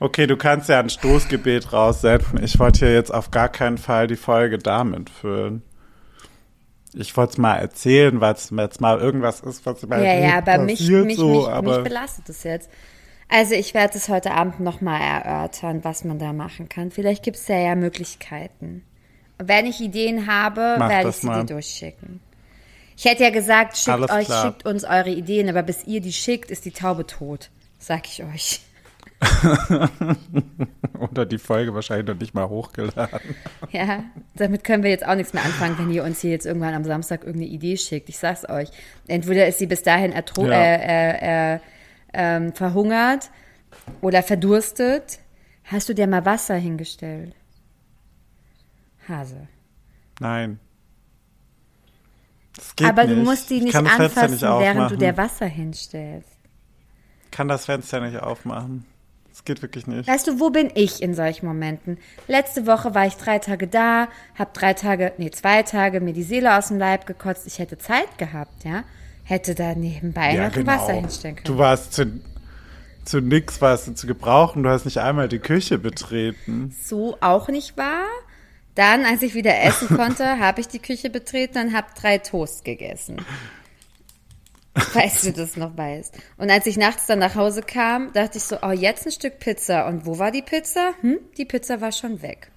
Okay, 0.00 0.26
du 0.26 0.36
kannst 0.36 0.68
ja 0.68 0.78
ein 0.78 0.90
Stoßgebet 0.90 1.72
raussenden. 1.72 2.42
Ich 2.42 2.58
wollte 2.58 2.86
hier 2.86 2.94
jetzt 2.94 3.12
auf 3.12 3.30
gar 3.30 3.48
keinen 3.48 3.78
Fall 3.78 4.06
die 4.06 4.16
Folge 4.16 4.58
damit 4.58 5.10
füllen. 5.10 5.62
Ich 6.94 7.16
wollte 7.16 7.32
es 7.32 7.38
mal 7.38 7.56
erzählen, 7.56 8.20
weil 8.20 8.34
es 8.34 8.50
jetzt 8.56 8.80
mal 8.80 8.98
irgendwas 8.98 9.40
ist, 9.40 9.66
was 9.66 9.86
bei 9.86 10.02
Ja, 10.02 10.14
ja, 10.14 10.38
aber 10.38 10.58
mich, 10.58 10.78
passiert 10.78 11.06
mich, 11.06 11.16
so, 11.16 11.28
mich, 11.28 11.48
aber 11.48 11.76
mich 11.76 11.84
belastet 11.84 12.28
es 12.28 12.44
jetzt. 12.44 12.70
Also 13.28 13.54
ich 13.54 13.74
werde 13.74 13.98
es 13.98 14.08
heute 14.08 14.32
Abend 14.32 14.60
nochmal 14.60 15.00
erörtern, 15.00 15.84
was 15.84 16.04
man 16.04 16.18
da 16.18 16.32
machen 16.32 16.68
kann. 16.68 16.90
Vielleicht 16.90 17.22
gibt 17.22 17.36
es 17.36 17.46
ja, 17.46 17.58
ja 17.58 17.74
Möglichkeiten. 17.74 18.84
Und 19.38 19.48
wenn 19.48 19.66
ich 19.66 19.80
Ideen 19.80 20.26
habe, 20.26 20.76
Mach 20.78 20.88
werde 20.88 21.10
ich 21.10 21.16
sie 21.16 21.26
mal. 21.26 21.40
dir 21.40 21.54
durchschicken. 21.54 22.20
Ich 22.96 23.04
hätte 23.04 23.22
ja 23.22 23.30
gesagt, 23.30 23.76
schickt 23.76 24.10
euch, 24.10 24.26
schickt 24.26 24.66
uns 24.66 24.82
eure 24.82 25.10
Ideen, 25.10 25.48
aber 25.48 25.62
bis 25.62 25.86
ihr 25.86 26.00
die 26.00 26.12
schickt, 26.12 26.50
ist 26.50 26.64
die 26.64 26.72
Taube 26.72 27.06
tot. 27.06 27.50
Sag 27.78 28.06
ich 28.06 28.24
euch. 28.24 28.60
oder 30.98 31.26
die 31.26 31.38
Folge 31.38 31.74
wahrscheinlich 31.74 32.06
noch 32.06 32.20
nicht 32.20 32.34
mal 32.34 32.48
hochgeladen. 32.48 33.20
Ja, 33.70 34.04
damit 34.36 34.64
können 34.64 34.82
wir 34.82 34.90
jetzt 34.90 35.06
auch 35.06 35.14
nichts 35.14 35.32
mehr 35.32 35.44
anfangen, 35.44 35.76
wenn 35.78 35.90
ihr 35.90 36.04
uns 36.04 36.20
hier 36.20 36.30
jetzt 36.30 36.46
irgendwann 36.46 36.74
am 36.74 36.84
Samstag 36.84 37.24
irgendeine 37.24 37.50
Idee 37.52 37.76
schickt. 37.76 38.08
Ich 38.08 38.18
sag's 38.18 38.48
euch. 38.48 38.68
Entweder 39.06 39.46
ist 39.46 39.58
sie 39.58 39.66
bis 39.66 39.82
dahin 39.82 40.12
Ja. 40.48 40.54
äh, 40.54 41.54
äh, 41.54 41.54
äh, 41.54 41.60
ähm, 42.14 42.52
verhungert 42.54 43.30
oder 44.00 44.22
verdurstet. 44.22 45.18
Hast 45.64 45.88
du 45.88 45.94
dir 45.94 46.06
mal 46.06 46.24
Wasser 46.24 46.54
hingestellt? 46.54 47.34
Hase. 49.08 49.48
Nein. 50.20 50.60
Das 52.56 52.74
geht 52.74 52.88
Aber 52.88 53.04
nicht. 53.04 53.16
du 53.16 53.22
musst 53.22 53.50
die 53.50 53.58
Ich 53.58 53.64
nicht 53.64 53.76
anfassen, 53.76 54.32
nicht 54.32 54.42
während 54.42 54.90
du 54.90 54.96
dir 54.96 55.16
Wasser 55.16 55.46
hinstellst. 55.46 56.28
Ich 57.24 57.30
kann 57.30 57.48
das 57.48 57.66
Fenster 57.66 58.00
nicht 58.00 58.18
aufmachen. 58.18 58.84
Das 59.38 59.44
geht 59.44 59.62
wirklich 59.62 59.86
nicht. 59.86 60.08
Weißt 60.08 60.26
du, 60.26 60.40
wo 60.40 60.50
bin 60.50 60.68
ich 60.74 61.00
in 61.00 61.14
solchen 61.14 61.46
Momenten? 61.46 61.98
Letzte 62.26 62.66
Woche 62.66 62.92
war 62.96 63.06
ich 63.06 63.14
drei 63.14 63.38
Tage 63.38 63.68
da, 63.68 64.08
hab 64.36 64.52
drei 64.52 64.74
Tage, 64.74 65.12
nee, 65.16 65.30
zwei 65.30 65.62
Tage 65.62 66.00
mir 66.00 66.12
die 66.12 66.24
Seele 66.24 66.58
aus 66.58 66.68
dem 66.68 66.78
Leib 66.78 67.06
gekotzt. 67.06 67.46
Ich 67.46 67.60
hätte 67.60 67.78
Zeit 67.78 68.18
gehabt, 68.18 68.64
ja? 68.64 68.82
Hätte 69.22 69.54
da 69.54 69.76
nebenbei 69.76 70.34
noch 70.34 70.56
ein 70.56 70.66
Wasser 70.66 70.94
hinstellen 70.94 71.36
können. 71.36 71.44
genau. 71.44 71.56
Du 71.56 71.62
warst 71.62 71.92
zu, 71.92 72.20
zu 73.04 73.20
nix 73.20 73.60
warst 73.60 73.86
du 73.86 73.94
zu 73.94 74.08
gebrauchen. 74.08 74.64
Du 74.64 74.70
hast 74.70 74.86
nicht 74.86 74.98
einmal 74.98 75.28
die 75.28 75.38
Küche 75.38 75.78
betreten. 75.78 76.74
so 76.84 77.16
auch 77.20 77.46
nicht 77.48 77.76
wahr. 77.76 78.06
Dann, 78.74 79.04
als 79.04 79.22
ich 79.22 79.34
wieder 79.34 79.56
essen 79.62 79.88
konnte, 79.96 80.40
habe 80.40 80.60
ich 80.60 80.66
die 80.66 80.80
Küche 80.80 81.10
betreten 81.10 81.58
und 81.58 81.76
habe 81.76 81.86
drei 82.00 82.18
Toast 82.18 82.64
gegessen. 82.64 83.24
Weißt 84.94 85.24
du 85.24 85.32
das 85.32 85.56
noch 85.56 85.76
weißt. 85.76 86.16
Und 86.36 86.50
als 86.50 86.66
ich 86.66 86.76
nachts 86.76 87.06
dann 87.06 87.18
nach 87.18 87.34
Hause 87.34 87.62
kam, 87.62 88.12
dachte 88.12 88.38
ich 88.38 88.44
so, 88.44 88.58
oh, 88.62 88.70
jetzt 88.70 89.06
ein 89.06 89.12
Stück 89.12 89.40
Pizza. 89.40 89.88
Und 89.88 90.06
wo 90.06 90.18
war 90.18 90.30
die 90.30 90.42
Pizza? 90.42 90.92
Hm, 91.00 91.18
die 91.36 91.44
Pizza 91.44 91.80
war 91.80 91.90
schon 91.90 92.22
weg. 92.22 92.50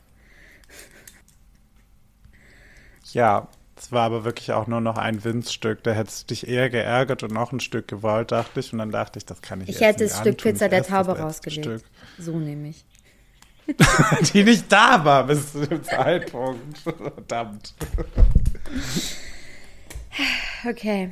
Ja, 3.14 3.48
es 3.76 3.92
war 3.92 4.04
aber 4.04 4.24
wirklich 4.24 4.52
auch 4.52 4.68
nur 4.68 4.82
noch 4.82 4.98
ein 4.98 5.24
Winzstück. 5.24 5.84
Da 5.84 5.92
hättest 5.94 6.24
du 6.24 6.28
dich 6.28 6.48
eher 6.48 6.70
geärgert 6.70 7.24
und 7.24 7.34
noch 7.34 7.52
ein 7.52 7.60
Stück 7.60 7.88
gewollt, 7.88 8.32
dachte 8.32 8.60
ich. 8.60 8.72
Und 8.72 8.80
dann 8.80 8.92
dachte 8.92 9.18
ich, 9.18 9.26
das 9.26 9.42
kann 9.42 9.62
ich 9.62 9.70
Ich 9.70 9.80
jetzt 9.80 9.82
hätte 9.82 10.04
nicht 10.04 10.14
das 10.14 10.20
Stück 10.20 10.34
antun. 10.34 10.52
Pizza 10.52 10.66
Ich 10.66 10.72
der 10.72 10.84
Taube 10.84 11.18
rausgelegt. 11.18 11.84
So 12.20 12.38
nämlich. 12.38 12.78
Stück. 12.78 12.88
Die 14.34 14.44
nicht 14.44 14.72
da 14.72 15.04
war 15.04 15.26
bis 15.26 15.52
zu 15.52 15.66
dem 15.66 15.84
Zeitpunkt. 15.84 16.78
Verdammt. 16.80 17.74
Okay. 20.68 21.12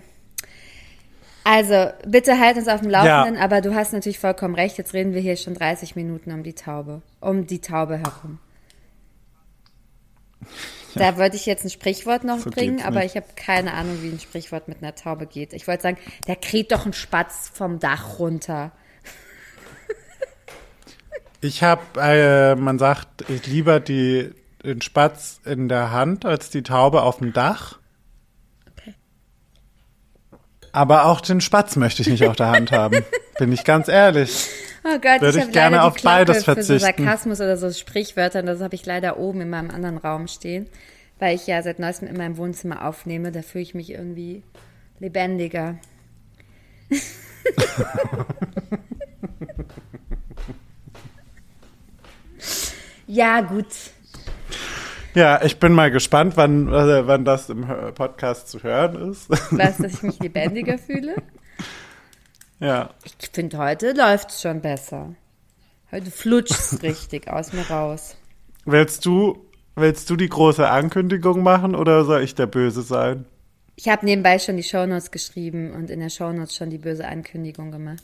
Also, 1.43 1.91
bitte 2.05 2.39
halt 2.39 2.57
uns 2.57 2.67
auf 2.67 2.81
dem 2.81 2.89
Laufenden, 2.89 3.41
aber 3.41 3.61
du 3.61 3.73
hast 3.73 3.93
natürlich 3.93 4.19
vollkommen 4.19 4.55
recht. 4.55 4.77
Jetzt 4.77 4.93
reden 4.93 5.13
wir 5.13 5.21
hier 5.21 5.37
schon 5.37 5.53
30 5.53 5.95
Minuten 5.95 6.31
um 6.31 6.43
die 6.43 6.53
Taube. 6.53 7.01
Um 7.21 7.47
die 7.47 7.59
Taube 7.59 7.97
herum. 7.97 8.39
Da 10.95 11.17
wollte 11.17 11.35
ich 11.35 11.45
jetzt 11.45 11.63
ein 11.63 11.69
Sprichwort 11.69 12.23
noch 12.23 12.39
So 12.39 12.49
bringen, 12.49 12.81
aber 12.81 13.05
ich 13.05 13.15
habe 13.15 13.27
keine 13.35 13.73
Ahnung, 13.73 13.99
wie 14.01 14.09
ein 14.09 14.19
Sprichwort 14.19 14.67
mit 14.67 14.81
einer 14.81 14.95
Taube 14.95 15.27
geht. 15.27 15.53
Ich 15.53 15.67
wollte 15.67 15.83
sagen, 15.83 15.97
der 16.27 16.35
kräht 16.35 16.71
doch 16.71 16.85
ein 16.85 16.93
Spatz 16.93 17.51
vom 17.53 17.79
Dach 17.79 18.19
runter. 18.19 18.71
Ich 21.41 21.63
habe, 21.63 21.81
äh, 21.97 22.55
man 22.55 22.79
sagt, 22.79 23.29
ich 23.29 23.47
lieber 23.47 23.79
die, 23.79 24.31
den 24.63 24.81
Spatz 24.81 25.39
in 25.45 25.69
der 25.69 25.91
Hand 25.91 26.25
als 26.25 26.49
die 26.49 26.63
Taube 26.63 27.03
auf 27.03 27.19
dem 27.19 27.31
Dach. 27.31 27.78
Aber 30.71 31.05
auch 31.05 31.21
den 31.21 31.41
Spatz 31.41 31.75
möchte 31.75 32.01
ich 32.01 32.07
nicht 32.09 32.25
auf 32.25 32.35
der 32.35 32.51
Hand 32.51 32.71
haben. 32.71 33.03
Bin 33.39 33.51
ich 33.51 33.63
ganz 33.63 33.87
ehrlich. 33.87 34.47
Oh 34.83 34.99
Gott, 34.99 35.21
Würde 35.21 35.29
ich 35.29 35.35
ich 35.37 35.41
habe 35.41 35.51
gerne 35.51 35.83
auf 35.83 35.95
Klappe 35.95 36.25
beides 36.25 36.43
für 36.43 36.51
so 36.51 36.55
verzichten. 36.55 36.79
Sarkasmus 36.79 37.41
oder 37.41 37.57
so 37.57 37.71
Sprichwörter. 37.71 38.43
Das 38.43 38.61
habe 38.61 38.75
ich 38.75 38.85
leider 38.85 39.17
oben 39.17 39.41
in 39.41 39.49
meinem 39.49 39.71
anderen 39.71 39.97
Raum 39.97 40.27
stehen, 40.27 40.67
weil 41.19 41.35
ich 41.35 41.47
ja 41.47 41.61
seit 41.61 41.79
neuestem 41.79 42.07
in 42.07 42.17
meinem 42.17 42.37
Wohnzimmer 42.37 42.85
aufnehme. 42.85 43.31
Da 43.31 43.41
fühle 43.41 43.63
ich 43.63 43.73
mich 43.73 43.91
irgendwie 43.91 44.43
lebendiger. 44.99 45.77
ja, 53.07 53.41
gut. 53.41 53.67
Ja, 55.15 55.41
ich 55.43 55.57
bin 55.57 55.73
mal 55.73 55.91
gespannt, 55.91 56.37
wann, 56.37 56.67
äh, 56.67 57.07
wann 57.07 57.25
das 57.25 57.49
im 57.49 57.65
Podcast 57.95 58.49
zu 58.49 58.61
hören 58.63 59.11
ist. 59.11 59.29
Was, 59.29 59.77
dass 59.77 59.95
ich 59.95 60.03
mich 60.03 60.19
lebendiger 60.19 60.77
fühle? 60.77 61.15
ja. 62.59 62.91
Ich 63.19 63.29
finde, 63.31 63.57
heute 63.57 63.93
läuft's 63.93 64.41
schon 64.41 64.61
besser. 64.61 65.15
Heute 65.91 66.11
flutscht's 66.11 66.83
richtig 66.83 67.27
aus 67.27 67.53
mir 67.53 67.67
raus. 67.69 68.15
Willst 68.65 69.05
du, 69.05 69.45
willst 69.75 70.09
du 70.09 70.15
die 70.15 70.29
große 70.29 70.69
Ankündigung 70.69 71.41
machen 71.41 71.75
oder 71.75 72.05
soll 72.05 72.21
ich 72.21 72.35
der 72.35 72.47
Böse 72.47 72.83
sein? 72.83 73.25
Ich 73.75 73.87
habe 73.87 74.05
nebenbei 74.05 74.37
schon 74.37 74.57
die 74.57 74.63
Shownotes 74.63 75.09
geschrieben 75.09 75.71
und 75.71 75.89
in 75.89 76.01
der 76.01 76.09
Shownotes 76.09 76.55
schon 76.55 76.69
die 76.69 76.77
böse 76.77 77.07
Ankündigung 77.07 77.71
gemacht. 77.71 78.03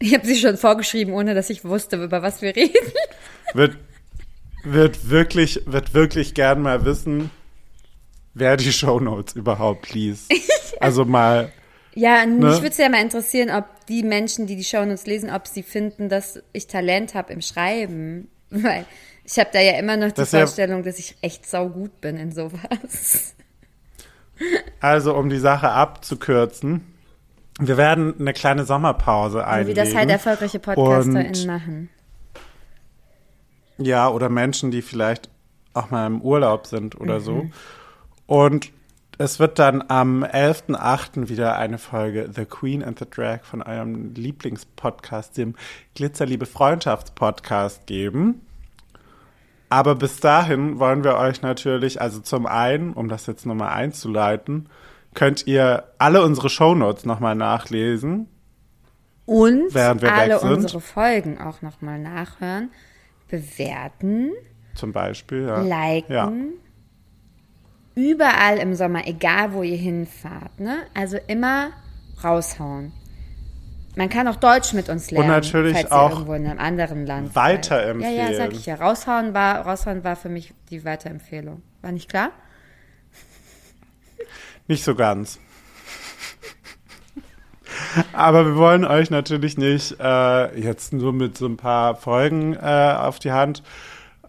Ich 0.00 0.12
habe 0.12 0.26
sie 0.26 0.36
schon 0.36 0.56
vorgeschrieben, 0.56 1.14
ohne 1.14 1.34
dass 1.34 1.48
ich 1.48 1.64
wusste, 1.64 2.02
über 2.02 2.20
was 2.22 2.42
wir 2.42 2.54
reden. 2.54 2.74
Wird, 3.54 3.78
wird 4.64 5.08
wirklich, 5.10 5.62
wird 5.66 5.94
wirklich 5.94 6.34
gern 6.34 6.62
mal 6.62 6.84
wissen, 6.84 7.30
wer 8.34 8.56
die 8.56 8.72
Shownotes 8.72 9.34
überhaupt 9.34 9.92
liest. 9.94 10.32
Also 10.80 11.04
mal, 11.04 11.52
Ja, 11.94 12.26
Ne? 12.26 12.46
mich 12.48 12.56
würde 12.58 12.68
es 12.70 12.78
ja 12.78 12.88
mal 12.88 13.00
interessieren, 13.00 13.48
ob 13.50 13.64
die 13.86 14.02
Menschen, 14.02 14.46
die 14.46 14.56
die 14.56 14.64
Shownotes 14.64 15.06
lesen, 15.06 15.30
ob 15.30 15.46
sie 15.46 15.62
finden, 15.62 16.08
dass 16.08 16.42
ich 16.52 16.66
Talent 16.66 17.14
habe 17.14 17.32
im 17.32 17.40
Schreiben. 17.40 18.28
Weil 18.50 18.84
ich 19.24 19.38
habe 19.38 19.50
da 19.52 19.60
ja 19.60 19.78
immer 19.78 19.96
noch 19.96 20.08
die 20.08 20.14
Das 20.14 20.28
ist 20.28 20.32
ja- 20.32 20.40
Vorstellung, 20.40 20.82
dass 20.82 20.98
ich 20.98 21.16
echt 21.22 21.46
saugut 21.48 22.00
bin 22.00 22.16
in 22.16 22.32
sowas. 22.32 23.34
also 24.80 25.14
um 25.14 25.28
die 25.30 25.38
Sache 25.38 25.70
abzukürzen. 25.70 26.84
Wir 27.60 27.76
werden 27.76 28.14
eine 28.18 28.32
kleine 28.32 28.64
Sommerpause 28.64 29.38
So 29.38 29.44
einlegen. 29.44 29.68
wie 29.70 29.74
das 29.86 29.94
halt 29.94 30.10
erfolgreiche 30.10 30.58
PodcasterInnen 30.58 31.46
machen. 31.46 31.88
Ja, 33.78 34.08
oder 34.08 34.28
Menschen, 34.28 34.70
die 34.70 34.82
vielleicht 34.82 35.28
auch 35.72 35.90
mal 35.90 36.06
im 36.06 36.20
Urlaub 36.22 36.66
sind 36.66 37.00
oder 37.00 37.18
Mhm. 37.18 37.22
so. 37.24 37.46
Und 38.26 38.70
es 39.18 39.38
wird 39.38 39.58
dann 39.58 39.82
am 39.88 40.24
11.8. 40.24 41.28
wieder 41.28 41.56
eine 41.56 41.78
Folge 41.78 42.30
The 42.34 42.44
Queen 42.46 42.82
and 42.82 42.98
the 42.98 43.04
Drag 43.08 43.40
von 43.44 43.62
eurem 43.62 44.12
Lieblingspodcast, 44.14 45.36
dem 45.36 45.54
Glitzerliebe 45.94 46.46
Freundschaftspodcast 46.46 47.86
geben. 47.86 48.40
Aber 49.68 49.94
bis 49.96 50.20
dahin 50.20 50.78
wollen 50.78 51.02
wir 51.04 51.16
euch 51.16 51.42
natürlich, 51.42 52.00
also 52.00 52.20
zum 52.20 52.46
einen, 52.46 52.92
um 52.92 53.08
das 53.08 53.26
jetzt 53.26 53.46
nochmal 53.46 53.70
einzuleiten, 53.72 54.68
könnt 55.14 55.46
ihr 55.46 55.84
alle 55.98 56.22
unsere 56.22 56.48
Shownotes 56.48 57.04
nochmal 57.04 57.34
nachlesen. 57.34 58.28
Und 59.26 59.72
Während 59.74 60.02
wir 60.02 60.12
alle 60.12 60.34
weg 60.34 60.40
sind. 60.40 60.52
unsere 60.52 60.80
Folgen 60.80 61.40
auch 61.40 61.62
nochmal 61.62 61.98
nachhören, 61.98 62.70
bewerten, 63.28 64.30
Zum 64.74 64.92
Beispiel. 64.92 65.46
Ja. 65.46 65.60
liken. 65.60 66.12
Ja. 66.12 66.32
Überall 67.96 68.58
im 68.58 68.74
Sommer, 68.74 69.06
egal 69.06 69.52
wo 69.52 69.62
ihr 69.62 69.76
hinfahrt, 69.76 70.58
ne? 70.58 70.78
Also 70.94 71.18
immer 71.28 71.70
raushauen. 72.22 72.92
Man 73.96 74.08
kann 74.08 74.26
auch 74.26 74.36
Deutsch 74.36 74.72
mit 74.72 74.88
uns 74.88 75.12
lernen, 75.12 75.28
natürlich 75.28 75.76
falls 75.76 75.92
auch 75.92 76.10
ihr 76.10 76.12
irgendwo 76.14 76.32
in 76.34 76.46
einem 76.46 76.58
anderen 76.58 77.06
Land 77.06 77.34
seid. 77.34 77.44
weiterempfehlen. 77.44 78.16
Ja, 78.16 78.30
ja, 78.30 78.36
sag 78.36 78.52
ich 78.52 78.66
ja. 78.66 78.74
Raushauen 78.74 79.34
war, 79.34 79.60
raushauen 79.60 80.02
war 80.02 80.16
für 80.16 80.28
mich 80.28 80.52
die 80.70 80.84
Weiterempfehlung. 80.84 81.62
War 81.82 81.92
nicht 81.92 82.08
klar? 82.08 82.32
Nicht 84.66 84.82
so 84.82 84.94
ganz. 84.94 85.38
Aber 88.12 88.46
wir 88.46 88.56
wollen 88.56 88.84
euch 88.84 89.10
natürlich 89.10 89.58
nicht 89.58 89.96
äh, 90.00 90.58
jetzt 90.58 90.92
nur 90.92 91.12
mit 91.12 91.38
so 91.38 91.46
ein 91.46 91.56
paar 91.56 91.96
Folgen 91.96 92.54
äh, 92.54 92.94
auf 92.98 93.18
die 93.18 93.32
Hand 93.32 93.62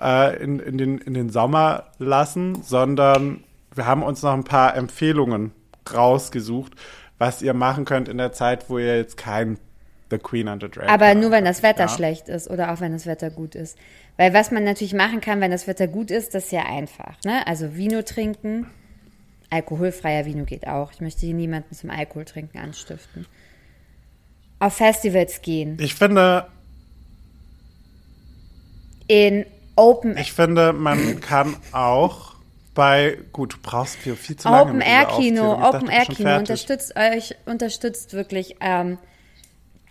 äh, 0.02 0.42
in, 0.42 0.60
in, 0.60 0.78
den, 0.78 0.98
in 0.98 1.14
den 1.14 1.30
Sommer 1.30 1.86
lassen, 2.00 2.62
sondern 2.64 3.44
wir 3.74 3.86
haben 3.86 4.04
uns 4.04 4.22
noch 4.24 4.34
ein 4.34 4.44
paar 4.44 4.76
Empfehlungen 4.76 5.52
rausgesucht, 5.94 6.74
was 7.18 7.42
ihr 7.42 7.54
machen 7.54 7.86
könnt 7.86 8.10
in 8.10 8.18
der 8.18 8.32
Zeit, 8.32 8.70
wo 8.70 8.78
ihr 8.78 8.98
jetzt 8.98 9.18
kein 9.18 9.58
The 10.12 10.18
Queen 10.20 10.48
and 10.48 10.62
the 10.62 10.70
Drag 10.70 10.88
Aber 10.88 11.16
nur 11.16 11.32
wenn 11.32 11.46
das 11.46 11.64
Wetter 11.64 11.84
Ja. 11.84 11.90
schlecht 11.90 12.30
ist 12.30 12.50
oder 12.50 12.72
auch 12.72 12.80
wenn 12.80 12.92
das 12.92 13.06
Wetter 13.08 13.30
gut 13.32 13.56
ist. 13.56 13.78
Weil 14.18 14.34
was 14.34 14.52
man 14.52 14.64
natürlich 14.64 14.94
machen 14.94 15.20
kann, 15.20 15.42
wenn 15.42 15.52
das 15.52 15.68
Wetter 15.68 15.88
gut 15.88 16.12
ist, 16.12 16.36
das 16.36 16.46
ist 16.46 16.52
ja 16.52 16.64
einfach. 16.66 17.16
Ne? 17.26 17.46
Also 17.48 17.76
Vino 17.76 18.02
trinken, 18.04 18.68
alkoholfreier 19.50 20.26
Vino 20.26 20.46
geht 20.46 20.68
auch. 20.68 20.92
Ich 20.92 21.02
möchte 21.02 21.26
hier 21.26 21.36
niemanden 21.36 21.74
zum 21.76 21.90
Alkohol 21.90 22.26
trinken 22.26 22.58
anstiften. 22.58 23.26
Auf 24.60 24.76
Festivals 24.76 25.42
gehen. 25.42 25.78
Ich 25.80 25.96
finde, 25.96 26.48
In 29.08 29.46
Open, 29.76 30.18
ich 30.18 30.34
finde, 30.34 30.74
man 30.74 31.20
kann 31.22 31.56
auch 31.72 32.36
bei, 32.74 33.18
gut, 33.32 33.54
du 33.54 33.58
brauchst 33.62 33.96
viel, 33.96 34.16
viel 34.16 34.36
zu 34.36 34.50
lange. 34.50 34.72
Open 34.72 34.82
Air 34.82 35.06
Kino, 35.06 35.54
Open 35.54 35.90
Air 35.90 36.06
Kino 36.06 36.38
unterstützt 36.38 36.96
euch, 36.96 37.36
unterstützt 37.46 38.14
wirklich 38.14 38.58
ähm, 38.60 38.98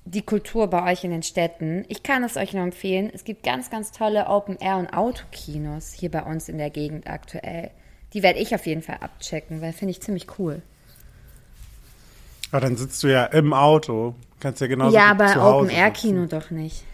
die 0.05 0.23
Kultur 0.23 0.69
bei 0.69 0.93
euch 0.93 1.05
in 1.05 1.11
den 1.11 1.23
Städten. 1.23 1.85
Ich 1.89 2.03
kann 2.03 2.25
es 2.25 2.37
euch 2.37 2.53
nur 2.53 2.63
empfehlen. 2.63 3.11
Es 3.13 3.25
gibt 3.25 3.43
ganz, 3.43 3.71
ganz 3.71 3.91
tolle 3.91 4.27
Open 4.27 4.59
Air 4.59 4.77
und 4.77 4.93
Autokinos 4.93 5.93
hier 5.93 6.11
bei 6.11 6.23
uns 6.23 6.49
in 6.49 6.59
der 6.59 6.71
Gegend 6.71 7.09
aktuell. 7.09 7.71
Die 8.15 8.23
werde 8.23 8.39
ich 8.39 8.55
auf 8.55 8.67
jeden 8.67 8.83
Fall 8.83 8.99
abchecken, 9.01 9.61
weil 9.61 9.73
finde 9.73 9.91
ich 9.91 10.01
ziemlich 10.01 10.39
cool. 10.39 10.63
Aber 12.51 12.61
dann 12.61 12.77
sitzt 12.77 13.03
du 13.03 13.09
ja 13.09 13.25
im 13.25 13.53
Auto. 13.53 14.15
Kannst 14.39 14.61
ja 14.61 14.69
genauso 14.69 14.97
ja, 14.97 15.11
aber 15.11 15.27
zu 15.27 15.43
Hause 15.43 15.57
Open 15.57 15.71
Air 15.71 15.87
sitzen. 15.87 16.01
Kino 16.01 16.27
doch 16.27 16.51
nicht. 16.51 16.85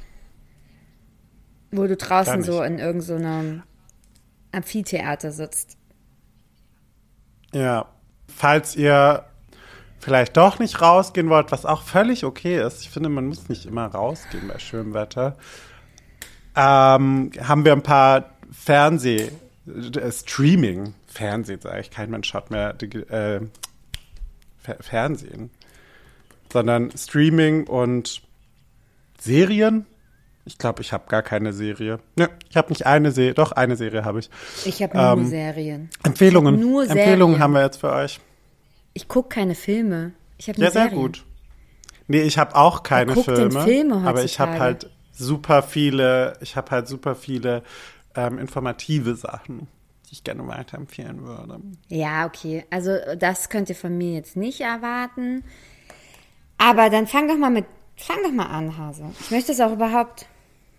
Wo 1.70 1.86
du 1.86 1.96
draußen 1.96 2.42
so 2.42 2.62
in 2.62 2.78
irgendeinem 2.78 3.00
so 3.00 3.14
einem 3.14 3.62
Amphitheater 4.52 5.30
sitzt. 5.30 5.76
Ja. 7.52 7.86
Falls 8.28 8.74
ihr 8.74 9.24
vielleicht 9.98 10.36
doch 10.36 10.58
nicht 10.58 10.80
rausgehen 10.80 11.28
wollt, 11.28 11.52
was 11.52 11.66
auch 11.66 11.82
völlig 11.82 12.24
okay 12.24 12.64
ist. 12.64 12.80
Ich 12.80 12.90
finde, 12.90 13.10
man 13.10 13.26
muss 13.26 13.48
nicht 13.48 13.66
immer 13.66 13.86
rausgehen 13.86 14.48
bei 14.48 14.58
schönem 14.58 14.94
Wetter. 14.94 15.36
Ähm, 16.56 17.30
haben 17.40 17.64
wir 17.64 17.72
ein 17.72 17.82
paar 17.82 18.30
Fernseh, 18.50 19.30
äh, 19.66 20.10
Fernsehen 21.10 21.60
sage 21.60 21.80
ich, 21.80 21.90
kein 21.90 22.10
Mensch 22.10 22.28
schaut 22.28 22.50
mehr 22.50 22.74
äh, 22.80 23.40
Fer 24.58 24.76
Fernsehen, 24.80 25.50
sondern 26.52 26.90
Streaming 26.96 27.66
und 27.66 28.22
Serien. 29.18 29.86
Ich 30.46 30.56
glaube, 30.58 30.82
ich 30.82 30.92
habe 30.92 31.04
gar 31.08 31.22
keine 31.22 31.52
Serie. 31.52 31.98
Ne, 32.16 32.28
ich 32.48 32.56
habe 32.56 32.70
nicht 32.70 32.86
eine 32.86 33.12
Serie, 33.12 33.34
doch 33.34 33.52
eine 33.52 33.76
Serie 33.76 34.04
habe 34.04 34.20
ich. 34.20 34.30
Ich 34.64 34.82
habe 34.82 34.96
nur 34.96 35.06
Ähm, 35.12 35.26
Serien. 35.26 35.90
Empfehlungen. 36.02 36.54
Hab 36.54 36.60
nur 36.60 36.82
Empfehlungen 36.82 37.34
Serien. 37.34 37.40
haben 37.42 37.52
wir 37.54 37.62
jetzt 37.62 37.76
für 37.80 37.92
euch. 37.92 38.20
Ich 38.94 39.06
gucke 39.06 39.28
keine 39.28 39.54
Filme. 39.54 40.12
Ich 40.38 40.48
habe 40.48 40.58
nur 40.58 40.66
Ja, 40.68 40.72
sehr 40.72 40.82
Serien. 40.84 40.98
gut. 41.00 41.24
Nee, 42.08 42.22
ich 42.22 42.38
habe 42.38 42.56
auch 42.56 42.82
keine 42.82 43.14
Filme, 43.14 43.62
Filme 43.62 43.96
aber 44.08 44.24
ich 44.24 44.40
habe 44.40 44.58
halt 44.58 44.90
super 45.12 45.62
viele, 45.62 46.32
ich 46.40 46.56
habe 46.56 46.70
halt 46.72 46.88
super 46.88 47.14
viele 47.14 47.62
ähm, 48.16 48.38
informative 48.38 49.14
Sachen, 49.14 49.68
die 50.10 50.14
ich 50.14 50.24
gerne 50.24 50.46
weiterempfehlen 50.46 51.24
würde. 51.24 51.60
Ja, 51.88 52.26
okay. 52.26 52.64
Also 52.70 52.96
das 53.16 53.48
könnt 53.48 53.68
ihr 53.68 53.76
von 53.76 53.96
mir 53.96 54.14
jetzt 54.14 54.36
nicht 54.36 54.60
erwarten. 54.60 55.44
Aber 56.58 56.90
dann 56.90 57.06
fang 57.06 57.28
doch 57.28 57.38
mal 57.38 57.50
mit, 57.50 57.64
fang 57.96 58.18
doch 58.22 58.32
mal 58.32 58.46
an, 58.46 58.76
Hase. 58.76 59.04
Ich 59.20 59.30
möchte 59.30 59.52
es 59.52 59.60
auch 59.60 59.72
überhaupt, 59.72 60.26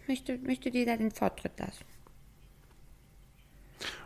möchte, 0.08 0.38
möchte 0.40 0.70
dir 0.70 0.86
da 0.86 0.98
den 0.98 1.12
Vortritt 1.12 1.58
lassen. 1.58 1.86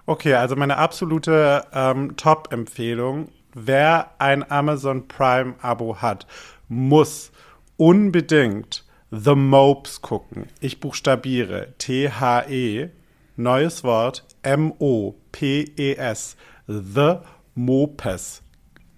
Okay, 0.05 0.36
also 0.36 0.55
meine 0.55 0.78
absolute 0.78 1.65
ähm, 1.73 2.15
Top-Empfehlung 2.15 3.30
wer 3.55 4.11
ein 4.19 4.49
Amazon 4.51 5.07
Prime 5.07 5.55
Abo 5.61 6.01
hat, 6.01 6.28
muss 6.67 7.32
unbedingt 7.78 8.86
The 9.09 9.34
Mopes 9.34 10.01
gucken. 10.01 10.47
Ich 10.59 10.80
buchstabiere 10.80 11.73
T-H-E, 11.78 12.89
neues 13.36 13.83
Wort, 13.83 14.25
M-O-P-E-S. 14.43 16.36
The 16.67 17.17
Mopes. 17.53 18.41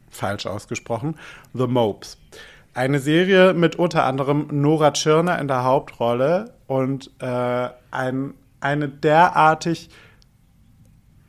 Falsch 0.09 0.45
ausgesprochen. 0.45 1.15
The 1.53 1.67
Mopes. 1.67 2.17
Eine 2.73 2.99
Serie 2.99 3.53
mit 3.53 3.75
unter 3.75 4.05
anderem 4.05 4.47
Nora 4.51 4.91
Tschirner 4.91 5.39
in 5.39 5.47
der 5.47 5.63
Hauptrolle 5.63 6.53
und 6.67 7.09
äh, 7.19 7.69
ein, 7.91 8.33
eine 8.59 8.87
derartig, 8.87 9.89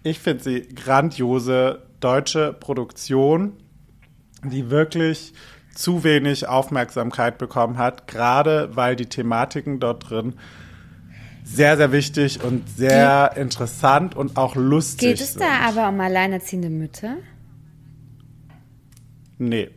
ich 0.03 0.19
finde 0.19 0.45
sie 0.45 0.69
grandiose 0.69 1.83
deutsche 2.01 2.53
Produktion, 2.53 3.55
die 4.45 4.71
wirklich 4.71 5.33
zu 5.75 6.05
wenig 6.05 6.49
Aufmerksamkeit 6.49 7.39
bekommen 7.39 7.79
hat, 7.79 8.09
gerade 8.09 8.77
weil 8.77 8.97
die 8.97 9.07
Thematiken 9.07 9.81
dort 9.81 10.11
drin 10.11 10.35
sehr, 11.51 11.77
sehr 11.77 11.93
wichtig 11.93 12.43
und 12.43 12.69
sehr 12.69 13.31
Ge 13.35 13.43
interessant 13.43 14.15
und 14.15 14.37
auch 14.37 14.55
lustig 14.55 15.09
Geht 15.09 15.21
es 15.21 15.33
sind. 15.33 15.43
da 15.43 15.69
aber 15.69 15.89
um 15.89 16.01
alleinerziehende 16.01 16.71
Mütter? 16.71 17.17
Nee. 19.39 19.71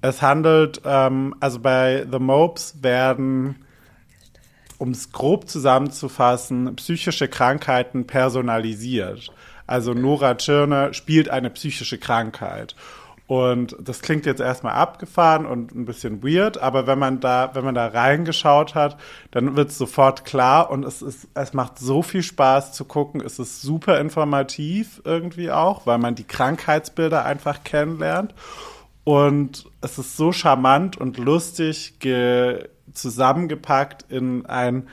Es 0.00 0.22
handelt, 0.22 0.80
ähm, 0.84 1.34
also 1.40 1.58
bei 1.58 2.06
The 2.10 2.18
Mopes 2.18 2.82
werden, 2.82 3.56
um 4.78 4.90
es 4.90 5.10
grob 5.10 5.48
zusammenzufassen, 5.48 6.76
psychische 6.76 7.26
Krankheiten 7.26 8.06
personalisiert. 8.06 9.32
Also 9.66 9.94
Nora 9.94 10.36
Tschirner 10.36 10.94
spielt 10.94 11.28
eine 11.28 11.50
psychische 11.50 11.98
Krankheit. 11.98 12.76
Und 13.28 13.76
das 13.78 14.00
klingt 14.00 14.24
jetzt 14.24 14.40
erstmal 14.40 14.72
abgefahren 14.72 15.44
und 15.44 15.74
ein 15.74 15.84
bisschen 15.84 16.22
weird, 16.24 16.56
aber 16.56 16.86
wenn 16.86 16.98
man 16.98 17.20
da, 17.20 17.50
wenn 17.52 17.62
man 17.62 17.74
da 17.74 17.88
reingeschaut 17.88 18.74
hat, 18.74 18.96
dann 19.32 19.54
wird 19.54 19.68
es 19.68 19.76
sofort 19.76 20.24
klar 20.24 20.70
und 20.70 20.82
es 20.82 21.02
ist, 21.02 21.28
es 21.34 21.52
macht 21.52 21.78
so 21.78 22.00
viel 22.00 22.22
Spaß 22.22 22.72
zu 22.72 22.86
gucken. 22.86 23.20
Es 23.20 23.38
ist 23.38 23.60
super 23.60 24.00
informativ 24.00 25.02
irgendwie 25.04 25.50
auch, 25.50 25.84
weil 25.84 25.98
man 25.98 26.14
die 26.14 26.24
Krankheitsbilder 26.24 27.26
einfach 27.26 27.64
kennenlernt. 27.64 28.32
Und 29.04 29.66
es 29.82 29.98
ist 29.98 30.16
so 30.16 30.32
charmant 30.32 30.96
und 30.96 31.18
lustig 31.18 31.98
zusammengepackt 32.94 34.10
in 34.10 34.46
ein, 34.46 34.88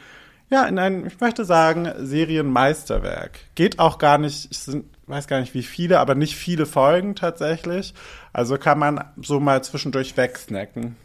ja, 0.50 0.66
in 0.66 0.78
ein, 0.78 1.08
ich 1.08 1.20
möchte 1.20 1.46
sagen, 1.46 1.92
Serienmeisterwerk. 1.98 3.40
Geht 3.56 3.80
auch 3.80 3.98
gar 3.98 4.18
nicht, 4.18 4.54
sind 4.54 4.86
weiß 5.08 5.28
gar 5.28 5.40
nicht 5.40 5.54
wie 5.54 5.64
viele, 5.64 6.00
aber 6.00 6.16
nicht 6.16 6.36
viele 6.36 6.66
Folgen 6.66 7.16
tatsächlich. 7.16 7.94
Also 8.34 8.58
kann 8.58 8.80
man 8.80 9.04
so 9.22 9.40
mal 9.40 9.64
zwischendurch 9.64 10.18
wegsnacken. 10.18 10.96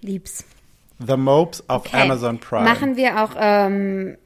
Lieb's. 0.00 0.44
The 0.98 1.16
Mopes 1.16 1.62
auf 1.68 1.86
okay. 1.86 2.02
Amazon 2.02 2.40
Prime. 2.40 2.64
Machen 2.64 2.96
wir 2.96 3.22
auch 3.22 3.30
ähm, 3.38 4.16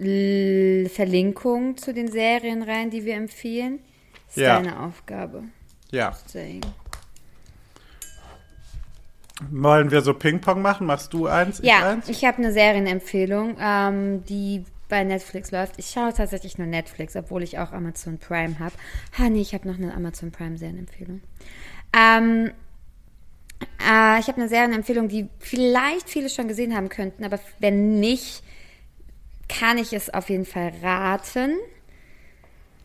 Verlinkungen 0.89 1.77
zu 1.77 1.93
den 1.93 2.11
Serien 2.11 2.63
rein, 2.63 2.91
die 2.91 3.05
wir 3.05 3.15
empfehlen? 3.15 3.81
Das 4.27 4.37
ist 4.37 4.43
ja. 4.43 4.57
deine 4.57 4.81
Aufgabe. 4.81 5.45
Ja. 5.91 6.17
Wollen 9.51 9.91
wir 9.91 10.03
so 10.03 10.15
Ping-Pong 10.15 10.63
machen? 10.63 10.87
Machst 10.87 11.13
du 11.13 11.27
eins? 11.27 11.61
Ja, 11.63 11.79
ich, 11.79 11.85
eins? 11.85 12.09
ich 12.09 12.25
habe 12.25 12.39
eine 12.39 12.53
Serienempfehlung, 12.53 13.57
ähm, 13.61 14.25
die 14.25 14.65
bei 14.89 15.05
Netflix 15.05 15.51
läuft. 15.51 15.79
Ich 15.79 15.89
schaue 15.91 16.13
tatsächlich 16.13 16.59
nur 16.59 16.67
Netflix, 16.67 17.17
obwohl 17.17 17.43
ich 17.43 17.59
auch 17.59 17.73
Amazon 17.73 18.19
Prime 18.19 18.59
habe. 18.59 18.75
Ha, 19.19 19.31
nee, 19.31 19.41
ich 19.41 19.55
habe 19.55 19.67
noch 19.67 19.79
eine 19.79 19.95
Amazon 19.95 20.31
Prime 20.31 20.59
Serienempfehlung. 20.59 21.23
Ähm, 21.95 22.51
äh, 23.81 24.21
ich 24.21 24.29
habe 24.29 24.37
eine 24.37 24.49
Serienempfehlung, 24.49 25.09
die 25.09 25.29
vielleicht 25.39 26.09
viele 26.09 26.29
schon 26.29 26.49
gesehen 26.49 26.77
haben 26.77 26.89
könnten, 26.89 27.25
aber 27.25 27.41
wenn 27.59 28.01
nicht, 28.01 28.43
kann 29.49 29.79
ich 29.79 29.93
es 29.93 30.13
auf 30.13 30.29
jeden 30.31 30.47
Fall 30.47 30.73
raten. 30.83 31.57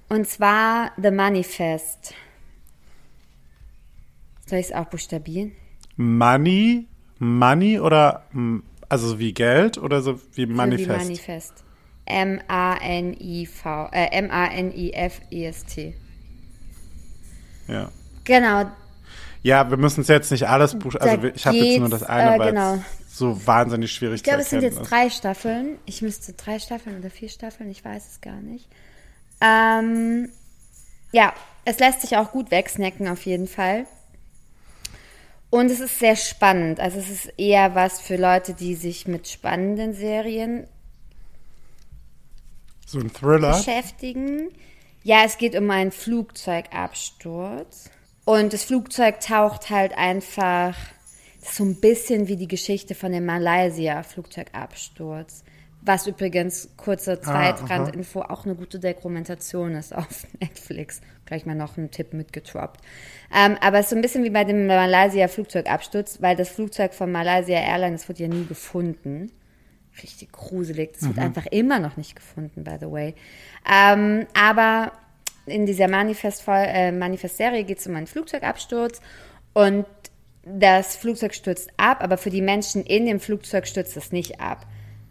Und 0.09 0.27
zwar 0.27 0.91
The 1.01 1.11
Manifest. 1.11 2.13
Soll 4.45 4.59
ich 4.59 4.67
es 4.67 4.71
auch 4.71 4.85
buchstabieren? 4.85 5.51
Money? 5.97 6.87
Money 7.19 7.79
oder 7.79 8.23
also 8.89 9.19
wie 9.19 9.33
Geld 9.33 9.77
oder 9.77 10.01
so 10.01 10.19
wie 10.33 10.45
Manifest? 10.45 10.87
So 10.87 10.93
wie 10.93 10.97
Manifest. 10.97 11.63
M-A-N-I-V, 12.05 13.89
äh, 13.91 14.05
M-A-N-I-F-E-S-T. 14.17 15.93
Ja. 17.67 17.91
Genau. 18.23 18.71
Ja, 19.43 19.69
wir 19.69 19.77
müssen 19.77 20.01
es 20.01 20.07
jetzt 20.07 20.31
nicht 20.31 20.47
alles 20.47 20.77
buchstabieren. 20.77 21.19
Also 21.19 21.35
ich 21.35 21.45
habe 21.45 21.57
jetzt 21.57 21.79
nur 21.79 21.89
das 21.89 22.03
eine, 22.03 22.35
äh, 22.35 22.39
weil 22.39 22.51
genau. 22.51 22.77
so 23.09 23.45
wahnsinnig 23.45 23.91
schwierig 23.91 24.17
Ich 24.17 24.23
glaube, 24.23 24.41
es 24.41 24.49
sind 24.49 24.61
jetzt 24.61 24.79
ist. 24.79 24.89
drei 24.89 25.09
Staffeln. 25.09 25.79
Ich 25.85 26.01
müsste 26.01 26.33
drei 26.33 26.59
Staffeln 26.59 26.97
oder 26.97 27.09
vier 27.09 27.29
Staffeln, 27.29 27.69
ich 27.69 27.83
weiß 27.83 28.07
es 28.09 28.21
gar 28.21 28.39
nicht. 28.39 28.67
Ähm, 29.41 30.29
ja, 31.11 31.33
es 31.65 31.79
lässt 31.79 32.01
sich 32.01 32.17
auch 32.17 32.31
gut 32.31 32.51
wegsnacken 32.51 33.07
auf 33.07 33.25
jeden 33.25 33.47
Fall. 33.47 33.85
Und 35.49 35.71
es 35.71 35.79
ist 35.79 35.99
sehr 35.99 36.15
spannend. 36.15 36.79
Also 36.79 36.99
es 36.99 37.09
ist 37.09 37.33
eher 37.37 37.75
was 37.75 38.01
für 38.01 38.15
Leute, 38.17 38.53
die 38.53 38.75
sich 38.75 39.07
mit 39.07 39.27
spannenden 39.27 39.93
Serien 39.93 40.67
so 42.85 42.99
ein 42.99 43.11
Thriller? 43.11 43.57
Beschäftigen. 43.57 44.49
Ja, 45.03 45.23
es 45.25 45.37
geht 45.37 45.55
um 45.55 45.69
einen 45.69 45.91
Flugzeugabsturz. 45.91 47.89
Und 48.23 48.53
das 48.53 48.63
Flugzeug 48.63 49.19
taucht 49.19 49.69
halt 49.69 49.97
einfach 49.97 50.77
so 51.41 51.63
ein 51.63 51.79
bisschen 51.79 52.27
wie 52.27 52.37
die 52.37 52.47
Geschichte 52.47 52.95
von 52.95 53.11
dem 53.11 53.25
Malaysia-Flugzeugabsturz. 53.25 55.43
Was 55.87 56.05
übrigens, 56.05 56.69
kurze 56.75 57.21
Zweitrandinfo, 57.21 58.21
ah, 58.21 58.31
auch 58.31 58.45
eine 58.45 58.55
gute 58.55 58.77
Dokumentation 58.77 59.73
ist 59.75 59.95
auf 59.95 60.27
Netflix. 60.41 60.99
Gleich 61.25 61.45
mal 61.45 61.55
noch 61.55 61.77
einen 61.77 61.91
Tipp 61.91 62.13
mitgetroppt. 62.13 62.81
Ähm, 63.33 63.57
aber 63.61 63.79
es 63.79 63.85
ist 63.85 63.89
so 63.91 63.95
ein 63.95 64.01
bisschen 64.01 64.23
wie 64.25 64.29
bei 64.29 64.43
dem 64.43 64.67
Malaysia-Flugzeugabsturz, 64.67 66.21
weil 66.21 66.35
das 66.35 66.49
Flugzeug 66.49 66.93
von 66.93 67.11
Malaysia 67.11 67.57
Airlines 67.57 68.09
wurde 68.09 68.23
ja 68.23 68.27
nie 68.27 68.45
gefunden 68.45 69.31
richtig 70.03 70.31
gruselig. 70.31 70.93
Das 70.93 71.01
mhm. 71.01 71.07
wird 71.07 71.19
einfach 71.19 71.45
immer 71.47 71.79
noch 71.79 71.97
nicht 71.97 72.15
gefunden, 72.15 72.63
by 72.63 72.75
the 72.79 72.91
way. 72.91 73.15
Ähm, 73.67 74.27
aber 74.33 74.91
in 75.45 75.65
dieser 75.65 75.87
Manifest-Serie 75.87 76.67
äh, 76.67 76.91
Manifest 76.91 77.37
geht 77.37 77.79
es 77.79 77.87
um 77.87 77.95
einen 77.95 78.07
Flugzeugabsturz 78.07 79.01
und 79.53 79.85
das 80.43 80.95
Flugzeug 80.95 81.33
stürzt 81.33 81.69
ab, 81.77 82.01
aber 82.01 82.17
für 82.17 82.29
die 82.29 82.41
Menschen 82.41 82.83
in 82.83 83.05
dem 83.05 83.19
Flugzeug 83.19 83.67
stürzt 83.67 83.97
es 83.97 84.11
nicht 84.11 84.39
ab. 84.39 84.65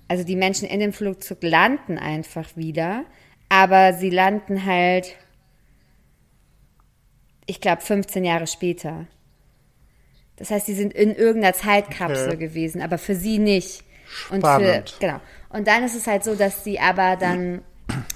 Also 0.08 0.24
die 0.24 0.36
Menschen 0.36 0.68
in 0.68 0.80
dem 0.80 0.92
Flugzeug 0.92 1.38
landen 1.42 1.98
einfach 1.98 2.56
wieder, 2.56 3.04
aber 3.48 3.94
sie 3.94 4.10
landen 4.10 4.64
halt, 4.64 5.16
ich 7.46 7.60
glaube, 7.60 7.82
15 7.82 8.24
Jahre 8.24 8.46
später. 8.46 9.06
Das 10.36 10.50
heißt, 10.50 10.66
sie 10.66 10.74
sind 10.74 10.92
in 10.92 11.14
irgendeiner 11.14 11.54
Zeitkapsel 11.54 12.28
okay. 12.28 12.36
gewesen, 12.36 12.82
aber 12.82 12.98
für 12.98 13.14
sie 13.14 13.38
nicht. 13.38 13.84
Spannend. 14.06 14.44
Und 14.44 14.90
für, 14.90 15.00
genau. 15.00 15.20
Und 15.48 15.66
dann 15.66 15.82
ist 15.84 15.96
es 15.96 16.06
halt 16.06 16.22
so, 16.22 16.34
dass 16.34 16.62
sie 16.62 16.78
aber 16.78 17.16
dann 17.16 17.62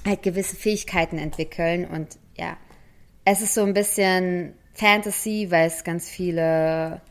halt 0.05 0.21
gewisse 0.23 0.55
Fähigkeiten 0.55 1.17
entwickeln 1.17 1.85
und 1.85 2.17
ja, 2.37 2.57
es 3.25 3.41
ist 3.41 3.53
so 3.53 3.63
ein 3.63 3.73
bisschen 3.73 4.53
Fantasy, 4.73 5.47
weil 5.49 5.67
es 5.67 5.83
ganz 5.83 6.09
viele, 6.09 7.01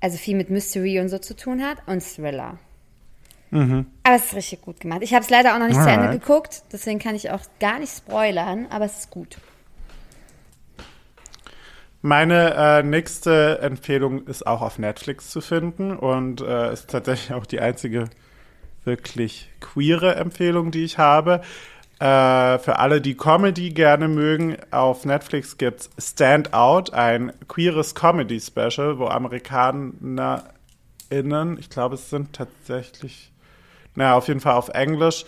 also 0.00 0.16
viel 0.18 0.36
mit 0.36 0.50
Mystery 0.50 1.00
und 1.00 1.08
so 1.08 1.18
zu 1.18 1.34
tun 1.34 1.62
hat 1.62 1.78
und 1.86 2.02
Thriller. 2.02 2.58
Mhm. 3.50 3.86
Aber 4.02 4.16
es 4.16 4.26
ist 4.26 4.34
richtig 4.34 4.62
gut 4.62 4.80
gemacht. 4.80 5.00
Ich 5.02 5.14
habe 5.14 5.24
es 5.24 5.30
leider 5.30 5.54
auch 5.54 5.58
noch 5.58 5.68
nicht 5.68 5.78
Alright. 5.78 5.94
zu 5.94 6.00
Ende 6.00 6.18
geguckt, 6.18 6.62
deswegen 6.72 6.98
kann 6.98 7.14
ich 7.14 7.30
auch 7.30 7.42
gar 7.60 7.78
nicht 7.78 7.96
spoilern, 7.96 8.66
aber 8.70 8.86
es 8.86 8.98
ist 8.98 9.10
gut. 9.10 9.36
Meine 12.02 12.54
äh, 12.54 12.82
nächste 12.82 13.58
Empfehlung 13.60 14.26
ist 14.26 14.46
auch 14.46 14.62
auf 14.62 14.78
Netflix 14.78 15.30
zu 15.30 15.40
finden 15.40 15.96
und 15.96 16.40
äh, 16.40 16.72
ist 16.72 16.90
tatsächlich 16.90 17.32
auch 17.32 17.46
die 17.46 17.60
einzige 17.60 18.08
wirklich 18.84 19.50
queere 19.60 20.14
Empfehlung, 20.14 20.70
die 20.70 20.84
ich 20.84 20.98
habe. 20.98 21.40
Äh, 21.98 22.58
für 22.58 22.78
alle, 22.78 23.00
die 23.00 23.16
Comedy 23.16 23.70
gerne 23.70 24.06
mögen, 24.06 24.58
auf 24.70 25.06
Netflix 25.06 25.56
gibt 25.56 25.88
es 25.96 26.10
Stand 26.10 26.52
Out, 26.52 26.92
ein 26.92 27.32
queeres 27.48 27.94
Comedy-Special, 27.94 28.98
wo 28.98 29.06
AmerikanerInnen, 29.06 31.58
ich 31.58 31.70
glaube, 31.70 31.94
es 31.94 32.10
sind 32.10 32.34
tatsächlich, 32.34 33.32
naja, 33.96 34.14
auf 34.14 34.28
jeden 34.28 34.40
Fall 34.40 34.54
auf 34.54 34.68
Englisch, 34.68 35.24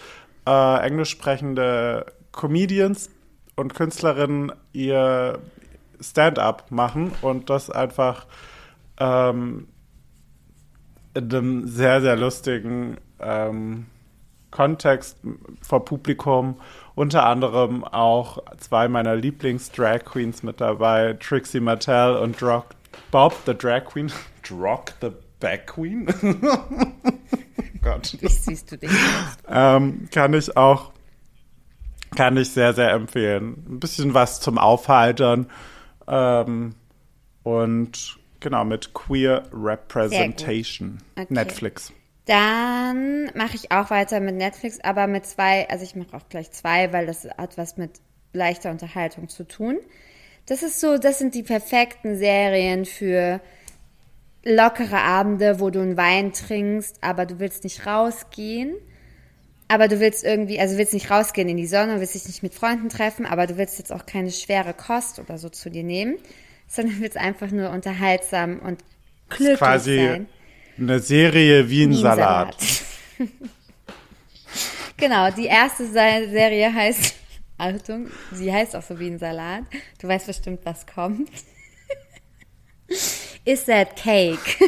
äh, 0.47 0.87
englisch 0.87 1.11
sprechende 1.11 2.07
Comedians 2.33 3.11
und 3.57 3.75
Künstlerinnen 3.75 4.53
ihr 4.73 5.41
Stand-up 6.01 6.71
machen 6.71 7.13
und 7.23 7.51
das 7.51 7.71
einfach 7.71 8.27
ähm, 8.99 9.69
in 11.15 11.33
einem 11.33 11.67
sehr, 11.67 12.01
sehr 12.01 12.17
lustigen, 12.17 12.99
ähm, 13.19 13.87
Kontext 14.51 15.19
vor 15.61 15.85
Publikum. 15.85 16.61
Unter 16.95 17.27
anderem 17.27 17.85
auch 17.85 18.39
zwei 18.59 18.89
meiner 18.89 19.15
Lieblings-Drag 19.15 20.05
Queens 20.05 20.43
mit 20.43 20.61
dabei, 20.61 21.17
Trixie 21.21 21.61
Mattel 21.61 22.17
und 22.17 22.41
Drock, 22.41 22.67
Bob, 23.11 23.35
the 23.47 23.55
Drag 23.55 23.85
Queen. 23.85 24.11
Drock, 24.43 24.95
the 25.01 25.11
Back 25.41 25.67
Queen? 25.67 26.07
Gott. 27.83 28.17
Wie 28.21 28.29
siehst 28.29 28.73
du 28.73 28.79
dich? 28.79 28.91
Ähm, 29.51 30.09
kann 30.13 30.35
ich 30.35 30.59
auch, 30.59 30.93
kann 32.15 32.37
ich 32.37 32.51
sehr, 32.51 32.75
sehr 32.75 32.91
empfehlen. 32.91 33.65
Ein 33.67 33.81
bisschen 33.81 34.13
was 34.13 34.41
zum 34.41 34.59
Aufhaltern. 34.59 35.49
Ähm, 36.07 36.75
und 37.45 38.19
genau, 38.41 38.65
mit 38.67 38.93
Queer 38.93 39.45
Representation. 39.53 40.99
Okay. 41.17 41.27
Netflix. 41.31 41.93
Dann 42.27 43.31
mache 43.35 43.55
ich 43.55 43.73
auch 43.73 43.89
weiter 43.89 44.21
mit 44.21 44.35
Netflix, 44.35 44.79
aber 44.81 45.07
mit 45.07 45.25
zwei, 45.25 45.67
also 45.71 45.83
ich 45.83 45.97
mache 45.97 46.15
auch 46.15 46.29
gleich 46.29 46.51
zwei, 46.51 46.93
weil 46.93 47.07
das 47.07 47.27
hat 47.39 47.57
was 47.57 47.79
mit 47.79 47.93
leichter 48.35 48.71
Unterhaltung 48.71 49.31
zu 49.31 49.45
tun. 49.45 49.79
Das 50.45 50.63
ist 50.63 50.79
so, 50.81 50.99
das 50.99 51.19
sind 51.19 51.35
die 51.35 51.43
perfekten 51.43 52.19
Serien 52.19 52.85
für 52.85 53.41
lockere 54.45 54.99
Abende, 54.99 55.61
wo 55.61 55.71
du 55.71 55.81
einen 55.81 55.97
Wein 55.97 56.33
trinkst, 56.33 56.99
aber 57.03 57.27
du 57.27 57.39
willst 57.39 57.65
nicht 57.65 57.87
rausgehen. 57.87 58.75
Aber 59.71 59.87
du 59.87 60.01
willst 60.01 60.25
irgendwie, 60.25 60.59
also 60.59 60.79
willst 60.79 60.95
nicht 60.95 61.11
rausgehen 61.11 61.47
in 61.49 61.59
die 61.59 61.67
Sonne, 61.67 62.01
willst 62.01 62.15
dich 62.15 62.27
nicht 62.27 62.43
mit 62.43 62.55
Freunden 62.55 62.89
treffen, 62.89 63.27
aber 63.27 63.47
du 63.47 63.59
willst 63.59 63.79
jetzt 63.79 63.93
auch 63.93 64.07
keine 64.07 64.31
schwere 64.31 64.73
Kost 64.73 65.19
oder 65.19 65.37
so 65.37 65.51
zu 65.51 65.69
dir 65.71 65.83
nehmen, 65.83 66.17
sondern 66.67 67.01
willst 67.01 67.19
einfach 67.19 67.51
nur 67.51 67.69
unterhaltsam 67.71 68.61
und 68.61 68.83
glücklich 69.29 69.59
Quasi 69.59 69.97
sein. 69.97 70.27
eine 70.79 71.01
Serie 71.01 71.69
wie 71.69 71.83
ein 71.85 71.93
Salat. 71.93 72.57
genau, 74.97 75.31
die 75.33 75.47
erste 75.47 75.85
Se- 75.87 76.31
Serie 76.31 76.73
heißt, 76.73 77.15
Achtung, 77.59 78.07
sie 78.33 78.51
heißt 78.53 78.75
auch 78.77 78.83
so 78.83 78.99
wie 78.99 79.09
ein 79.09 79.19
Salat. 79.19 79.65
Du 80.01 80.09
weißt 80.09 80.29
bestimmt, 80.29 80.61
was 80.65 80.87
kommt. 80.87 81.29
Is 83.45 83.65
that 83.67 83.97
cake? 83.97 84.59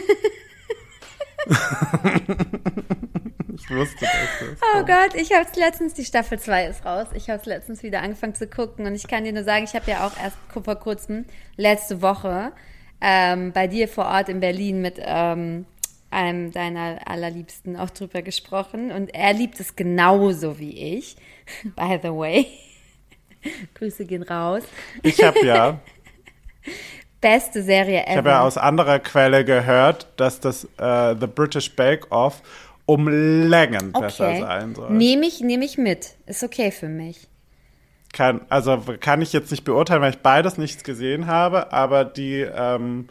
Ich 3.55 3.71
wusste 3.71 4.01
das. 4.01 4.59
Oh 4.75 4.85
Gott, 4.85 5.15
ich 5.15 5.33
habe 5.33 5.49
letztens, 5.57 5.95
die 5.95 6.05
Staffel 6.05 6.39
2 6.39 6.67
ist 6.67 6.85
raus. 6.85 7.09
Ich 7.15 7.29
habe 7.29 7.41
es 7.41 7.47
letztens 7.47 7.83
wieder 7.83 8.03
angefangen 8.03 8.35
zu 8.35 8.47
gucken 8.47 8.87
und 8.87 8.95
ich 8.95 9.07
kann 9.07 9.25
dir 9.25 9.33
nur 9.33 9.45
sagen, 9.45 9.65
ich 9.65 9.75
habe 9.75 9.91
ja 9.91 10.07
auch 10.07 10.17
erst 10.19 10.37
vor 10.49 10.77
kurzem, 10.77 11.25
letzte 11.57 12.03
Woche, 12.03 12.53
ähm, 13.01 13.53
bei 13.53 13.67
dir 13.67 13.89
vor 13.89 14.07
Ort 14.07 14.29
in 14.29 14.41
Berlin 14.41 14.81
mit 14.81 14.97
ähm, 14.99 15.67
einem 16.11 16.53
deiner 16.53 17.01
allerliebsten 17.07 17.77
auch 17.77 17.91
drüber 17.91 18.23
gesprochen 18.23 18.93
und 18.93 19.15
er 19.15 19.33
liebt 19.33 19.61
es 19.61 19.77
genauso 19.77 20.59
wie 20.59 20.97
ich. 20.97 21.17
By 21.77 21.99
the 22.03 22.11
way. 22.11 22.47
Grüße 23.75 24.05
gehen 24.05 24.23
raus. 24.23 24.63
Ich 25.03 25.23
habe 25.23 25.45
ja, 25.45 25.81
Beste 27.21 27.63
Serie 27.63 28.03
ever. 28.05 28.11
ich 28.11 28.17
habe 28.17 28.29
ja 28.31 28.43
aus 28.43 28.57
anderer 28.57 28.99
Quelle 28.99 29.45
gehört, 29.45 30.07
dass 30.17 30.41
das 30.41 30.65
äh, 30.79 31.15
The 31.19 31.27
British 31.27 31.75
Bake 31.77 32.11
Off 32.11 32.43
um 32.87 33.09
Längen 33.09 33.93
besser 33.93 34.37
sein 34.39 34.75
soll. 34.75 34.91
Nehme 34.91 35.27
ich, 35.27 35.41
nehme 35.41 35.65
ich 35.65 35.79
mit. 35.79 36.15
Ist 36.27 36.43
okay 36.43 36.71
für 36.71 36.89
mich. 36.89 37.29
Kann, 38.13 38.41
also 38.49 38.83
kann 38.99 39.23
ich 39.23 39.33
jetzt 39.33 39.51
nicht 39.53 39.63
beurteilen, 39.65 40.03
weil 40.03 40.11
ich 40.11 40.19
beides 40.19 40.59
nichts 40.59 40.83
gesehen 40.83 41.27
habe, 41.29 41.73
aber 41.73 42.05
die, 42.05 42.41
ähm, 42.41 43.09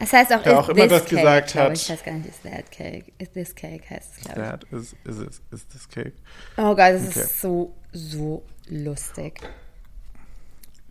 Das 0.00 0.12
heißt 0.12 0.32
auch, 0.32 0.44
is 0.44 0.52
auch 0.52 0.68
immer 0.70 0.88
das 0.88 1.04
cake, 1.04 1.16
gesagt 1.16 1.54
hat. 1.54 1.72
Ich 1.74 1.88
weiß 1.90 2.02
gar 2.02 2.14
nicht, 2.14 2.28
is 2.28 2.40
that 2.42 2.72
cake? 2.72 3.12
Is 3.18 3.30
this 3.32 3.54
cake 3.54 3.88
heißt 3.88 4.14
es, 4.18 4.24
glaube 4.24 4.58
ich. 4.72 4.76
is, 4.78 4.96
is, 5.04 5.18
is, 5.20 5.42
is 5.52 5.68
this 5.68 5.88
cake. 5.88 6.14
Oh 6.56 6.74
Gott, 6.74 6.78
das 6.94 7.08
Okay. 7.10 7.20
ist 7.20 7.40
so, 7.40 7.72
so 7.92 8.42
lustig. 8.68 9.40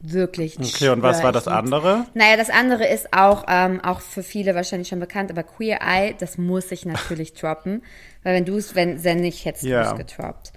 Wirklich. 0.04 0.58
Okay, 0.60 0.90
und 0.90 1.04
was 1.04 1.22
war 1.22 1.32
das 1.32 1.46
ich 1.46 1.52
andere? 1.54 2.08
Naja, 2.16 2.36
das 2.36 2.50
andere 2.50 2.88
ist 2.88 3.14
auch, 3.14 3.46
ähm, 3.48 3.80
auch 3.82 4.02
für 4.02 4.24
viele 4.24 4.56
wahrscheinlich 4.56 4.88
schon 4.88 5.00
bekannt, 5.00 5.30
aber 5.30 5.44
Queer 5.44 5.80
Eye, 5.82 6.16
das 6.18 6.40
muss 6.40 6.72
ich 6.72 6.86
natürlich 6.86 7.34
droppen. 7.40 7.84
Weil 8.24 8.36
wenn 8.36 8.46
du 8.46 8.58
es, 8.58 8.74
wenn, 8.74 9.04
wenn 9.04 9.22
du 9.22 9.30
Ja. 9.62 9.92
es 9.92 9.98
getroppt. 9.98 10.54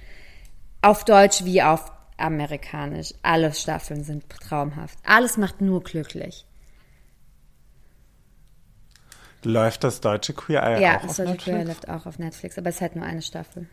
Auf 0.80 1.04
Deutsch 1.04 1.44
wie 1.44 1.62
auf 1.62 1.92
amerikanisch. 2.16 3.12
Alle 3.22 3.52
Staffeln 3.52 4.02
sind 4.04 4.28
traumhaft. 4.30 4.98
Alles 5.04 5.36
macht 5.36 5.60
nur 5.60 5.82
glücklich. 5.82 6.46
Läuft 9.42 9.84
das 9.84 10.00
deutsche 10.00 10.32
Queer 10.32 10.62
Eye 10.62 10.80
ja, 10.80 10.96
auch 10.96 11.02
das 11.02 11.10
auf 11.10 11.16
sollte 11.16 11.36
Queer 11.36 11.56
Eye 11.56 11.64
Netflix? 11.64 11.86
läuft 11.86 12.00
auch 12.02 12.06
auf 12.06 12.18
Netflix, 12.18 12.56
aber 12.56 12.70
es 12.70 12.76
ist 12.76 12.80
halt 12.80 12.96
nur 12.96 13.04
eine 13.04 13.20
Staffel. 13.20 13.66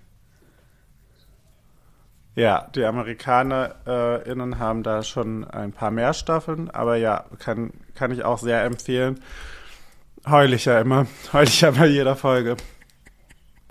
Ja, 2.36 2.69
die 2.75 2.86
AmerikanerInnen 2.86 4.57
haben 4.57 4.84
da 4.84 5.03
schon 5.03 5.43
ein 5.43 5.73
paar 5.73 5.91
mehr 5.91 6.13
Staffeln, 6.13 6.69
aber 6.69 6.95
ja, 6.95 7.25
kann, 7.39 7.71
kann 7.93 8.11
ich 8.11 8.23
auch 8.23 8.38
sehr 8.38 8.63
empfehlen. 8.63 9.19
Heul 10.29 10.53
ich 10.53 10.65
ja 10.65 10.79
immer. 10.79 11.07
Heul 11.34 11.43
ich 11.43 11.61
ja 11.61 11.71
bei 11.71 11.88
jeder 11.88 12.15
Folge. 12.15 12.55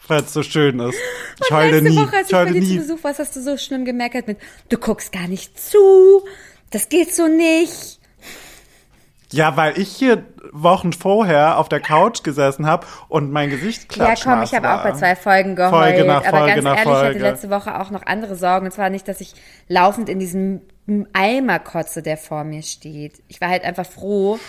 Weil 0.09 0.23
es 0.23 0.33
so 0.33 0.43
schön 0.43 0.81
ist. 0.81 0.99
Ich 1.43 1.51
heule 1.51 1.81
Letzte 1.81 1.91
nie. 1.91 1.97
Woche, 1.97 2.17
als 2.17 2.31
ich 2.31 2.37
ich 2.37 2.45
bei 2.45 2.53
dir 2.53 2.63
zu. 2.63 2.77
Besuch 2.77 3.05
war, 3.05 3.17
hast 3.17 3.37
du 3.37 3.41
so 3.41 3.57
schlimm 3.57 3.85
gemerkt 3.85 4.27
mit, 4.27 4.39
du 4.69 4.77
guckst 4.77 5.13
gar 5.13 5.29
nicht 5.29 5.59
zu, 5.59 6.25
das 6.71 6.89
geht 6.89 7.15
so 7.15 7.29
nicht. 7.29 8.00
Ja, 9.33 9.57
weil 9.57 9.79
ich 9.79 9.89
hier 9.89 10.25
Wochen 10.53 10.93
vorher 10.93 11.59
auf 11.59 11.69
der 11.69 11.81
Couch 11.81 12.23
gesessen 12.25 12.67
habe 12.67 12.87
und 13.09 13.31
mein 13.31 13.51
Gesicht 13.51 13.95
Ja, 13.97 14.07
klatschnass 14.07 14.35
komm, 14.35 14.43
ich 14.43 14.55
habe 14.55 14.73
auch 14.73 14.83
bei 14.83 14.93
zwei 14.93 15.15
Folgen 15.15 15.55
geheult. 15.55 15.73
Folge 15.73 16.05
nach 16.05 16.25
aber 16.27 16.39
Folge 16.39 16.55
ganz 16.55 16.65
nach 16.65 16.77
ehrlich, 16.77 16.85
ich 16.85 16.95
hatte 16.95 17.05
Folge. 17.05 17.19
letzte 17.21 17.51
Woche 17.51 17.81
auch 17.81 17.91
noch 17.91 18.05
andere 18.07 18.37
Sorgen. 18.37 18.67
Und 18.67 18.73
zwar 18.73 18.91
nicht, 18.91 19.07
dass 19.07 19.21
ich 19.21 19.35
laufend 19.69 20.09
in 20.09 20.19
diesem 20.19 20.63
Eimer 21.13 21.61
kotze, 21.61 22.03
der 22.03 22.17
vor 22.17 22.43
mir 22.43 22.63
steht. 22.63 23.23
Ich 23.29 23.41
war 23.41 23.49
halt 23.49 23.63
einfach 23.63 23.87
froh, 23.87 24.41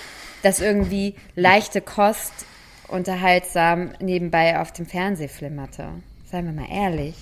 dass 0.41 0.59
irgendwie 0.59 1.15
leichte 1.35 1.81
Kost 1.81 2.33
unterhaltsam 2.87 3.91
nebenbei 3.99 4.59
auf 4.59 4.71
dem 4.71 4.87
Fernseh 4.87 5.27
flimmerte. 5.27 5.89
Seien 6.25 6.45
wir 6.45 6.53
mal 6.53 6.69
ehrlich. 6.71 7.15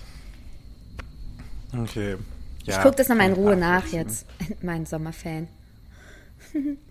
Okay. 1.78 2.16
Ja, 2.64 2.76
ich 2.78 2.82
gucke 2.82 2.96
das 2.96 3.10
nochmal 3.10 3.28
in 3.28 3.34
Ruhe 3.34 3.56
nach 3.58 3.88
jetzt, 3.88 4.26
mein 4.62 4.86
Sommerfan. 4.86 5.48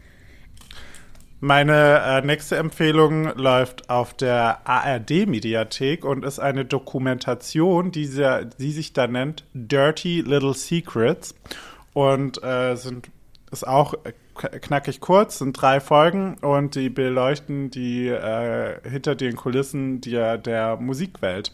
Meine 1.40 2.00
äh, 2.04 2.26
nächste 2.26 2.56
Empfehlung 2.56 3.36
läuft 3.36 3.90
auf 3.90 4.12
der 4.12 4.66
ARD-Mediathek 4.66 6.04
und 6.04 6.24
ist 6.24 6.40
eine 6.40 6.64
Dokumentation, 6.64 7.92
die, 7.92 8.06
sehr, 8.06 8.44
die 8.44 8.72
sich 8.72 8.92
da 8.92 9.06
nennt 9.06 9.44
Dirty 9.54 10.22
Little 10.22 10.54
Secrets. 10.54 11.36
Und 11.92 12.42
äh, 12.42 12.74
sind, 12.74 13.08
ist 13.52 13.66
auch 13.66 13.94
knackig 14.34 15.00
kurz, 15.00 15.38
sind 15.38 15.60
drei 15.60 15.80
Folgen 15.80 16.38
und 16.38 16.74
die 16.74 16.90
beleuchten 16.90 17.70
die 17.70 18.08
äh, 18.08 18.80
hinter 18.88 19.14
den 19.14 19.36
Kulissen 19.36 20.00
der, 20.00 20.38
der 20.38 20.76
Musikwelt. 20.76 21.52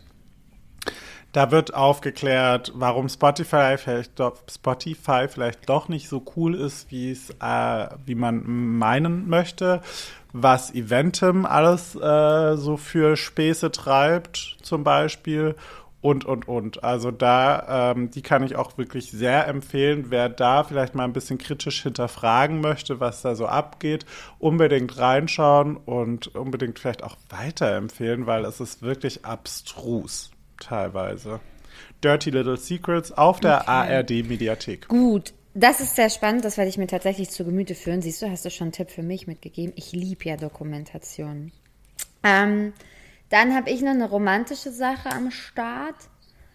Da 1.34 1.50
wird 1.50 1.74
aufgeklärt, 1.74 2.70
warum 2.76 3.08
Spotify 3.08 3.74
vielleicht 3.76 4.20
doch, 4.20 4.36
Spotify 4.48 5.26
vielleicht 5.28 5.68
doch 5.68 5.88
nicht 5.88 6.08
so 6.08 6.22
cool 6.36 6.54
ist, 6.54 6.92
wie 6.92 7.10
es, 7.10 7.30
äh, 7.40 7.88
wie 8.06 8.14
man 8.14 8.78
meinen 8.78 9.28
möchte, 9.28 9.82
was 10.32 10.72
Eventim 10.72 11.44
alles 11.44 11.96
äh, 11.96 12.56
so 12.56 12.76
für 12.76 13.16
Späße 13.16 13.72
treibt, 13.72 14.58
zum 14.62 14.84
Beispiel. 14.84 15.56
Und, 16.00 16.24
und, 16.24 16.46
und. 16.46 16.84
Also 16.84 17.10
da, 17.10 17.92
ähm, 17.92 18.12
die 18.12 18.22
kann 18.22 18.44
ich 18.44 18.54
auch 18.54 18.78
wirklich 18.78 19.10
sehr 19.10 19.48
empfehlen. 19.48 20.10
Wer 20.10 20.28
da 20.28 20.62
vielleicht 20.62 20.94
mal 20.94 21.02
ein 21.02 21.14
bisschen 21.14 21.38
kritisch 21.38 21.82
hinterfragen 21.82 22.60
möchte, 22.60 23.00
was 23.00 23.22
da 23.22 23.34
so 23.34 23.46
abgeht, 23.46 24.06
unbedingt 24.38 24.98
reinschauen 24.98 25.78
und 25.78 26.36
unbedingt 26.36 26.78
vielleicht 26.78 27.02
auch 27.02 27.16
weiterempfehlen, 27.28 28.26
weil 28.26 28.44
es 28.44 28.60
ist 28.60 28.82
wirklich 28.82 29.24
abstrus 29.24 30.30
teilweise. 30.60 31.40
Dirty 32.02 32.30
Little 32.30 32.56
Secrets 32.56 33.12
auf 33.12 33.40
der 33.40 33.62
Okay. 33.62 33.70
ARD-Mediathek. 33.70 34.88
Gut, 34.88 35.32
das 35.54 35.80
ist 35.80 35.96
sehr 35.96 36.10
spannend. 36.10 36.44
Das 36.44 36.56
werde 36.56 36.68
ich 36.68 36.78
mir 36.78 36.86
tatsächlich 36.86 37.30
zu 37.30 37.44
Gemüte 37.44 37.74
führen. 37.74 38.02
Siehst 38.02 38.20
du, 38.22 38.30
hast 38.30 38.44
du 38.44 38.50
schon 38.50 38.66
einen 38.66 38.72
Tipp 38.72 38.90
für 38.90 39.02
mich 39.02 39.26
mitgegeben? 39.26 39.72
Ich 39.76 39.92
liebe 39.92 40.24
ja 40.24 40.36
Dokumentationen. 40.36 41.52
Ähm, 42.22 42.72
dann 43.30 43.54
habe 43.54 43.70
ich 43.70 43.80
noch 43.80 43.90
eine 43.90 44.08
romantische 44.08 44.70
Sache 44.70 45.10
am 45.10 45.30
Start. 45.30 45.96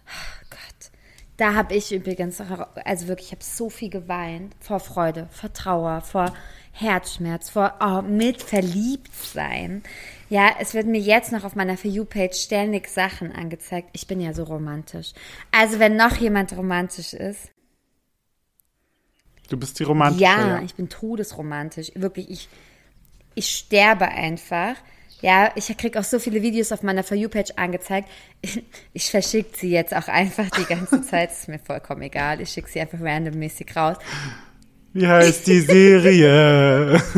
Oh 0.05 0.45
Gott. 0.49 0.91
Da 1.37 1.53
habe 1.55 1.75
ich 1.75 1.93
übrigens, 1.93 2.41
also 2.41 3.07
wirklich, 3.07 3.27
ich 3.27 3.31
habe 3.31 3.43
so 3.43 3.69
viel 3.69 3.89
geweint. 3.89 4.55
Vor 4.59 4.79
Freude, 4.79 5.29
vor 5.31 5.53
Trauer, 5.53 6.01
vor 6.01 6.33
Herzschmerz, 6.73 7.49
vor 7.49 7.75
oh, 7.79 8.01
mit 8.01 8.41
verliebt 8.41 9.13
sein. 9.13 9.83
Ja, 10.29 10.55
es 10.59 10.73
wird 10.73 10.85
mir 10.87 10.99
jetzt 10.99 11.31
noch 11.31 11.43
auf 11.43 11.55
meiner 11.55 11.75
For 11.77 11.89
You-Page 11.89 12.35
ständig 12.35 12.87
Sachen 12.87 13.31
angezeigt. 13.31 13.89
Ich 13.93 14.05
bin 14.07 14.21
ja 14.21 14.33
so 14.33 14.43
romantisch. 14.43 15.13
Also, 15.51 15.79
wenn 15.79 15.95
noch 15.95 16.17
jemand 16.17 16.55
romantisch 16.55 17.13
ist, 17.13 17.49
Du 19.49 19.57
bist 19.57 19.79
die 19.79 19.83
Romantische. 19.83 20.21
ja, 20.23 20.61
ich 20.61 20.75
bin 20.75 20.89
todesromantisch. 20.89 21.91
Wirklich, 21.95 22.29
ich, 22.29 22.49
ich 23.33 23.49
sterbe 23.49 24.07
einfach, 24.09 24.75
Ja, 25.21 25.51
ich 25.55 25.75
krieg 25.75 25.97
auch 25.97 26.03
so 26.03 26.19
viele 26.19 26.41
Videos 26.43 26.71
auf 26.71 26.83
meiner 26.83 27.03
For 27.03 27.17
You-Page 27.17 27.53
angezeigt. 27.55 28.07
Ich 28.93 29.09
verschicke 29.09 29.57
sie 29.57 29.71
jetzt 29.71 29.93
auch 29.95 30.07
einfach 30.07 30.49
die 30.51 30.65
ganze 30.65 31.01
Zeit. 31.01 31.31
Ist 31.31 31.47
mir 31.47 31.59
vollkommen 31.59 32.03
egal. 32.03 32.39
Ich 32.41 32.51
schicke 32.51 32.69
sie 32.69 32.79
einfach 32.79 33.01
randommäßig 33.01 33.75
raus. 33.75 33.97
Wie 34.99 35.07
heißt 35.07 35.47
die 35.47 35.61
Serie? 35.61 37.01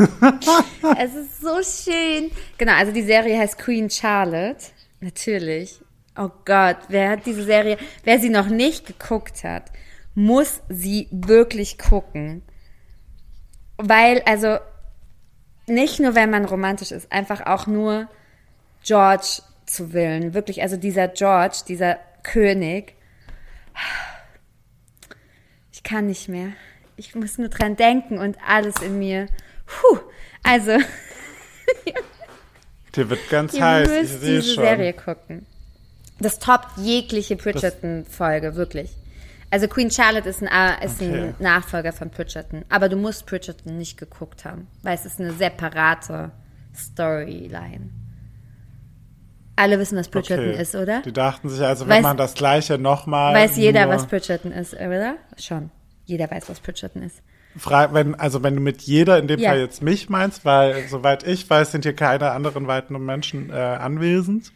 Es 0.98 1.14
ist 1.16 1.40
so 1.40 1.62
schön. 1.62 2.30
Genau, 2.56 2.74
also 2.74 2.92
die 2.92 3.02
Serie 3.02 3.36
heißt 3.36 3.58
Queen 3.58 3.90
Charlotte. 3.90 4.66
Natürlich. 5.00 5.80
Oh 6.16 6.30
Gott, 6.44 6.76
wer 6.88 7.10
hat 7.10 7.26
diese 7.26 7.42
Serie, 7.42 7.78
wer 8.04 8.20
sie 8.20 8.28
noch 8.28 8.46
nicht 8.46 8.86
geguckt 8.86 9.42
hat, 9.42 9.72
muss 10.14 10.60
sie 10.68 11.08
wirklich 11.10 11.76
gucken. 11.76 12.42
Weil, 13.78 14.22
also, 14.26 14.58
nicht 15.66 15.98
nur, 15.98 16.14
wenn 16.14 16.30
man 16.30 16.44
romantisch 16.44 16.92
ist, 16.92 17.10
einfach 17.10 17.46
auch 17.46 17.66
nur 17.66 18.08
George 18.84 19.42
zu 19.66 19.92
willen. 19.92 20.34
Wirklich, 20.34 20.62
also 20.62 20.76
dieser 20.76 21.08
George, 21.08 21.62
dieser 21.66 21.98
König. 22.22 22.94
Ich 25.72 25.82
kann 25.82 26.06
nicht 26.06 26.28
mehr. 26.28 26.52
Ich 26.96 27.14
muss 27.14 27.38
nur 27.38 27.48
dran 27.48 27.76
denken 27.76 28.18
und 28.18 28.36
alles 28.46 28.76
in 28.82 28.98
mir. 28.98 29.26
Puh. 29.66 29.98
Also, 30.42 30.72
Dir 32.94 33.08
wird 33.08 33.28
ganz 33.30 33.54
ihr 33.54 33.64
heiß, 33.64 33.90
ich 33.90 34.00
müsst 34.02 34.20
sehe 34.20 34.40
diese 34.40 34.54
schon. 34.54 34.64
Serie 34.64 34.92
gucken. 34.92 35.46
Das 36.20 36.38
toppt 36.38 36.76
jegliche 36.78 37.36
Bridgerton-Folge, 37.36 38.54
wirklich. 38.54 38.90
Also 39.50 39.68
Queen 39.68 39.90
Charlotte 39.90 40.28
ist 40.28 40.42
ein, 40.42 40.82
ist 40.82 41.00
Okay. 41.00 41.14
ein 41.14 41.34
Nachfolger 41.38 41.92
von 41.92 42.10
Bridgerton. 42.10 42.64
Aber 42.68 42.88
du 42.88 42.96
musst 42.96 43.26
Bridgerton 43.26 43.76
nicht 43.76 43.98
geguckt 43.98 44.44
haben, 44.44 44.66
weil 44.82 44.94
es 44.94 45.04
ist 45.04 45.20
eine 45.20 45.32
separate 45.32 46.30
Storyline. 46.74 47.90
Alle 49.56 49.78
wissen, 49.78 49.98
was 49.98 50.08
Bridgerton 50.08 50.50
Okay. 50.50 50.62
ist, 50.62 50.74
oder? 50.74 51.02
Die 51.02 51.12
dachten 51.12 51.48
sich 51.50 51.60
also, 51.62 51.86
wenn 51.86 52.02
man 52.02 52.16
das 52.16 52.34
gleiche 52.34 52.78
nochmal. 52.78 53.34
Weiß 53.34 53.56
jeder, 53.56 53.88
was 53.88 54.06
Bridgerton 54.06 54.52
ist, 54.52 54.72
oder? 54.74 55.16
Schon. 55.38 55.70
Jeder 56.12 56.30
weiß, 56.30 56.48
was 56.48 56.60
Bridgerton 56.60 57.02
ist. 57.02 57.22
Frei, 57.56 57.88
wenn, 57.92 58.14
also 58.14 58.42
wenn 58.42 58.56
du 58.56 58.60
mit 58.62 58.82
jeder 58.82 59.18
in 59.18 59.28
dem 59.28 59.40
Ja. 59.40 59.50
Fall 59.50 59.60
jetzt 59.60 59.82
mich 59.82 60.08
meinst, 60.08 60.44
weil 60.44 60.86
soweit 60.88 61.26
ich 61.26 61.48
weiß, 61.48 61.72
sind 61.72 61.84
hier 61.84 61.94
keine 61.94 62.30
anderen 62.30 62.66
weiteren 62.66 63.04
Menschen 63.04 63.50
äh, 63.50 63.54
anwesend. 63.54 64.52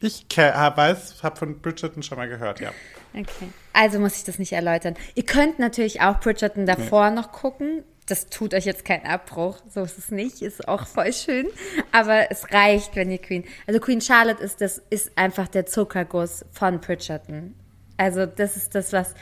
Ich 0.00 0.26
weiß, 0.36 1.22
habe 1.22 1.36
von 1.36 1.60
Bridgerton 1.60 2.02
schon 2.02 2.18
mal 2.18 2.28
gehört, 2.28 2.60
ja. 2.60 2.70
Okay. 3.14 3.48
Also 3.72 3.98
muss 3.98 4.16
ich 4.16 4.24
das 4.24 4.38
nicht 4.38 4.52
erläutern. 4.52 4.94
Ihr 5.14 5.24
könnt 5.24 5.58
natürlich 5.58 6.00
auch 6.02 6.20
Bridgerton 6.20 6.66
davor 6.66 7.10
noch 7.10 7.32
gucken. 7.32 7.82
Das 8.06 8.26
tut 8.26 8.54
euch 8.54 8.64
jetzt 8.64 8.84
keinen 8.84 9.06
Abbruch. 9.06 9.58
So 9.68 9.82
ist 9.82 9.98
es 9.98 10.10
nicht. 10.10 10.40
Ist 10.40 10.68
auch 10.68 10.86
voll 10.86 11.12
schön. 11.12 11.46
Aber 11.90 12.30
es 12.30 12.52
reicht, 12.52 12.96
wenn 12.96 13.10
ihr 13.10 13.18
Queen. 13.18 13.44
Also 13.66 13.80
Queen 13.80 14.00
Charlotte 14.00 14.42
ist 14.42 14.60
das, 14.60 14.80
ist 14.90 15.16
einfach 15.16 15.48
der 15.48 15.66
Zuckerguss 15.66 16.44
von 16.52 16.80
Bridgerton. 16.80 17.54
Also 17.96 18.24
das 18.26 18.56
ist 18.56 18.74
das, 18.74 18.92
was. 18.92 19.14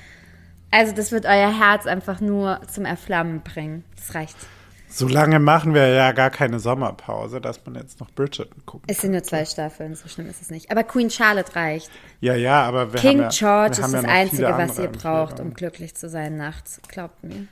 Also 0.70 0.92
das 0.92 1.12
wird 1.12 1.26
euer 1.26 1.58
Herz 1.58 1.86
einfach 1.86 2.20
nur 2.20 2.60
zum 2.72 2.84
Erflammen 2.84 3.42
bringen. 3.42 3.84
Das 3.96 4.14
reicht. 4.14 4.36
So 4.88 5.08
lange 5.08 5.40
machen 5.40 5.74
wir 5.74 5.88
ja 5.88 6.12
gar 6.12 6.30
keine 6.30 6.58
Sommerpause, 6.58 7.40
dass 7.40 7.64
man 7.66 7.74
jetzt 7.74 8.00
noch 8.00 8.10
Bridgerton 8.12 8.62
guckt. 8.64 8.84
Es 8.86 9.00
sind 9.00 9.10
nur 9.10 9.22
zwei 9.22 9.44
Staffeln, 9.44 9.94
so 9.94 10.08
schlimm 10.08 10.28
ist 10.30 10.40
es 10.40 10.50
nicht. 10.50 10.70
Aber 10.70 10.84
Queen 10.84 11.10
Charlotte 11.10 11.54
reicht. 11.54 11.90
Ja, 12.20 12.34
ja, 12.34 12.62
aber 12.62 12.92
wir 12.92 13.00
King 13.00 13.22
haben 13.24 13.30
ja, 13.30 13.68
George 13.68 13.76
wir 13.78 13.84
haben 13.84 13.94
ist 13.94 13.94
ja 13.94 14.02
das 14.02 14.10
Einzige, 14.10 14.48
was 14.48 14.78
ihr 14.78 14.88
braucht, 14.88 15.40
um 15.40 15.54
glücklich 15.54 15.94
zu 15.94 16.08
sein 16.08 16.36
nachts. 16.36 16.80
Glaubt 16.88 17.22
mir. 17.24 17.46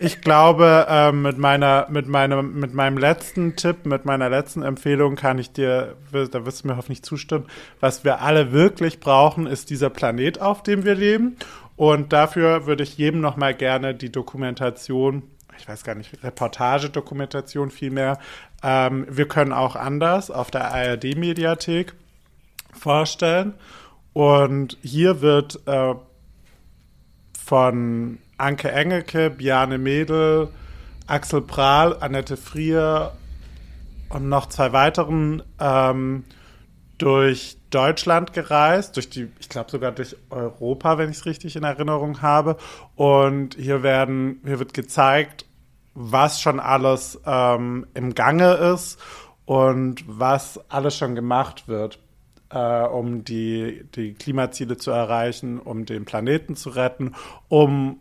Ich 0.00 0.20
glaube, 0.20 0.86
ähm, 0.88 1.22
mit 1.22 1.38
meiner, 1.38 1.86
mit 1.88 2.08
meinem, 2.08 2.58
mit 2.58 2.74
meinem 2.74 2.98
letzten 2.98 3.54
Tipp, 3.54 3.86
mit 3.86 4.04
meiner 4.04 4.28
letzten 4.28 4.62
Empfehlung 4.62 5.14
kann 5.14 5.38
ich 5.38 5.52
dir, 5.52 5.96
da 6.10 6.44
wirst 6.44 6.64
du 6.64 6.68
mir 6.68 6.76
hoffentlich 6.76 7.04
zustimmen, 7.04 7.46
was 7.78 8.02
wir 8.02 8.20
alle 8.20 8.50
wirklich 8.50 8.98
brauchen, 8.98 9.46
ist 9.46 9.70
dieser 9.70 9.90
Planet, 9.90 10.40
auf 10.40 10.64
dem 10.64 10.84
wir 10.84 10.96
leben. 10.96 11.36
Und 11.76 12.12
dafür 12.12 12.66
würde 12.66 12.82
ich 12.82 12.98
jedem 12.98 13.20
noch 13.20 13.36
mal 13.36 13.54
gerne 13.54 13.94
die 13.94 14.10
Dokumentation, 14.10 15.22
ich 15.58 15.68
weiß 15.68 15.84
gar 15.84 15.94
nicht, 15.94 16.24
Reportage-Dokumentation 16.24 17.70
vielmehr, 17.70 18.18
ähm, 18.64 19.06
wir 19.08 19.28
können 19.28 19.52
auch 19.52 19.76
anders 19.76 20.30
auf 20.30 20.50
der 20.50 20.72
ARD-Mediathek 20.72 21.94
vorstellen. 22.72 23.54
Und 24.12 24.76
hier 24.82 25.20
wird 25.20 25.60
äh, 25.66 25.94
von 27.44 28.18
Anke 28.38 28.70
Engelke, 28.70 29.30
Biane 29.30 29.78
Mädel, 29.78 30.48
Axel 31.06 31.42
Prahl, 31.42 31.96
Annette 32.00 32.36
Frier 32.36 33.12
und 34.08 34.28
noch 34.28 34.46
zwei 34.46 34.72
weiteren 34.72 35.42
ähm, 35.60 36.24
durch 36.98 37.58
Deutschland 37.70 38.32
gereist, 38.32 38.96
durch 38.96 39.10
die, 39.10 39.28
ich 39.40 39.48
glaube 39.48 39.70
sogar 39.70 39.92
durch 39.92 40.16
Europa, 40.30 40.96
wenn 40.98 41.10
ich 41.10 41.18
es 41.18 41.26
richtig 41.26 41.56
in 41.56 41.64
Erinnerung 41.64 42.22
habe. 42.22 42.56
Und 42.94 43.56
hier 43.56 43.82
werden, 43.82 44.40
hier 44.44 44.58
wird 44.58 44.74
gezeigt, 44.74 45.44
was 45.94 46.40
schon 46.40 46.60
alles 46.60 47.20
ähm, 47.26 47.86
im 47.94 48.14
Gange 48.14 48.54
ist 48.54 49.00
und 49.44 50.04
was 50.06 50.60
alles 50.70 50.96
schon 50.96 51.14
gemacht 51.14 51.68
wird, 51.68 51.98
äh, 52.50 52.82
um 52.84 53.24
die, 53.24 53.84
die 53.94 54.14
Klimaziele 54.14 54.76
zu 54.76 54.90
erreichen, 54.90 55.58
um 55.58 55.84
den 55.84 56.04
Planeten 56.04 56.56
zu 56.56 56.70
retten, 56.70 57.14
um 57.48 57.98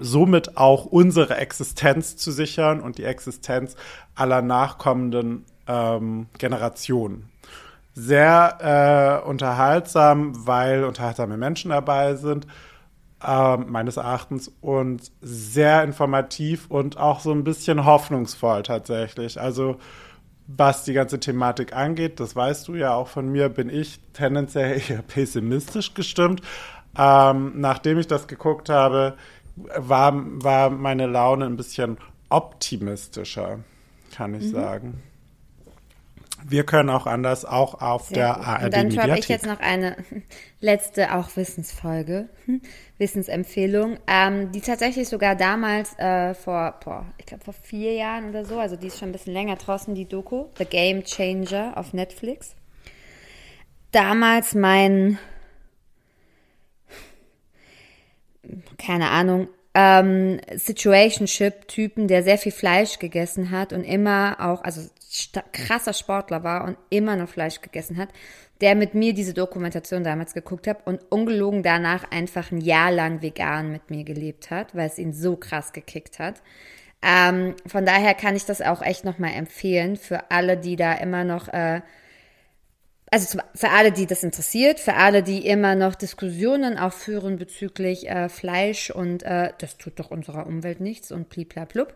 somit 0.00 0.56
auch 0.56 0.84
unsere 0.84 1.36
Existenz 1.36 2.16
zu 2.16 2.30
sichern 2.30 2.80
und 2.80 2.98
die 2.98 3.04
Existenz 3.04 3.76
aller 4.14 4.42
nachkommenden 4.42 5.44
ähm, 5.66 6.26
Generationen. 6.38 7.30
Sehr 7.94 9.22
äh, 9.24 9.28
unterhaltsam, 9.28 10.46
weil 10.46 10.84
unterhaltsame 10.84 11.36
Menschen 11.36 11.70
dabei 11.70 12.14
sind, 12.16 12.46
ähm, 13.24 13.66
meines 13.68 13.96
Erachtens, 13.96 14.50
und 14.60 15.12
sehr 15.20 15.84
informativ 15.84 16.66
und 16.68 16.96
auch 16.98 17.20
so 17.20 17.32
ein 17.32 17.44
bisschen 17.44 17.84
hoffnungsvoll 17.84 18.62
tatsächlich. 18.62 19.40
Also 19.40 19.76
was 20.46 20.84
die 20.84 20.92
ganze 20.92 21.20
Thematik 21.20 21.74
angeht, 21.74 22.20
das 22.20 22.36
weißt 22.36 22.68
du 22.68 22.74
ja 22.74 22.94
auch 22.94 23.08
von 23.08 23.28
mir, 23.28 23.48
bin 23.48 23.70
ich 23.70 24.00
tendenziell 24.12 24.80
eher 24.88 25.02
pessimistisch 25.02 25.94
gestimmt. 25.94 26.42
Ähm, 26.96 27.52
nachdem 27.56 27.98
ich 27.98 28.06
das 28.06 28.28
geguckt 28.28 28.68
habe, 28.68 29.14
war, 29.56 30.12
war 30.42 30.70
meine 30.70 31.06
Laune 31.06 31.46
ein 31.46 31.56
bisschen 31.56 31.98
optimistischer, 32.28 33.60
kann 34.14 34.34
ich 34.34 34.50
sagen. 34.50 35.02
Wir 36.46 36.64
können 36.64 36.90
auch 36.90 37.06
anders, 37.06 37.46
auch 37.46 37.80
auf 37.80 38.08
Sehr 38.08 38.16
der 38.16 38.34
gut. 38.34 38.46
ARD 38.46 38.64
Und 38.64 38.74
dann 38.74 38.98
habe 38.98 39.18
ich 39.18 39.28
jetzt 39.28 39.46
noch 39.46 39.60
eine 39.60 39.96
letzte 40.60 41.14
auch 41.14 41.34
Wissensfolge, 41.36 42.28
Wissensempfehlung, 42.98 43.98
ähm, 44.06 44.52
die 44.52 44.60
tatsächlich 44.60 45.08
sogar 45.08 45.36
damals 45.36 45.98
äh, 45.98 46.34
vor, 46.34 46.74
boah, 46.84 47.06
ich 47.16 47.26
glaube 47.26 47.44
vor 47.44 47.54
vier 47.54 47.94
Jahren 47.94 48.28
oder 48.28 48.44
so, 48.44 48.58
also 48.58 48.76
die 48.76 48.88
ist 48.88 48.98
schon 48.98 49.08
ein 49.08 49.12
bisschen 49.12 49.32
länger 49.32 49.56
draußen, 49.56 49.94
die 49.94 50.06
Doku, 50.06 50.46
The 50.58 50.66
Game 50.66 51.04
Changer 51.04 51.72
auf 51.76 51.94
Netflix. 51.94 52.54
Damals 53.90 54.54
mein, 54.54 55.18
keine 58.78 59.10
Ahnung, 59.10 59.48
ähm, 59.74 60.40
Situationship-Typen, 60.54 62.06
der 62.06 62.22
sehr 62.22 62.38
viel 62.38 62.52
Fleisch 62.52 62.98
gegessen 62.98 63.50
hat 63.50 63.72
und 63.72 63.84
immer 63.84 64.36
auch, 64.38 64.62
also 64.62 64.88
krasser 65.52 65.92
Sportler 65.92 66.44
war 66.44 66.64
und 66.64 66.76
immer 66.90 67.16
noch 67.16 67.28
Fleisch 67.28 67.60
gegessen 67.60 67.96
hat, 67.96 68.08
der 68.60 68.74
mit 68.74 68.94
mir 68.94 69.14
diese 69.14 69.34
Dokumentation 69.34 70.04
damals 70.04 70.32
geguckt 70.32 70.66
hat 70.66 70.86
und 70.86 71.00
ungelogen 71.10 71.62
danach 71.62 72.10
einfach 72.10 72.52
ein 72.52 72.60
Jahr 72.60 72.92
lang 72.92 73.20
vegan 73.20 73.72
mit 73.72 73.90
mir 73.90 74.04
gelebt 74.04 74.50
hat, 74.50 74.74
weil 74.74 74.86
es 74.86 74.98
ihn 74.98 75.12
so 75.12 75.36
krass 75.36 75.72
gekickt 75.72 76.18
hat. 76.18 76.40
Ähm, 77.02 77.54
von 77.66 77.84
daher 77.84 78.14
kann 78.14 78.36
ich 78.36 78.46
das 78.46 78.62
auch 78.62 78.80
echt 78.80 79.04
nochmal 79.04 79.32
empfehlen 79.34 79.96
für 79.96 80.30
alle, 80.30 80.56
die 80.56 80.76
da 80.76 80.94
immer 80.94 81.24
noch 81.24 81.48
äh, 81.48 81.82
also 83.14 83.38
für 83.54 83.70
alle, 83.70 83.92
die 83.92 84.06
das 84.06 84.24
interessiert, 84.24 84.80
für 84.80 84.94
alle, 84.94 85.22
die 85.22 85.46
immer 85.46 85.76
noch 85.76 85.94
Diskussionen 85.94 86.76
auch 86.76 86.92
führen 86.92 87.36
bezüglich 87.36 88.08
äh, 88.08 88.28
Fleisch 88.28 88.90
und 88.90 89.22
äh, 89.22 89.52
das 89.58 89.76
tut 89.76 90.00
doch 90.00 90.10
unserer 90.10 90.48
Umwelt 90.48 90.80
nichts 90.80 91.12
und 91.12 91.28
bliblablub. 91.28 91.94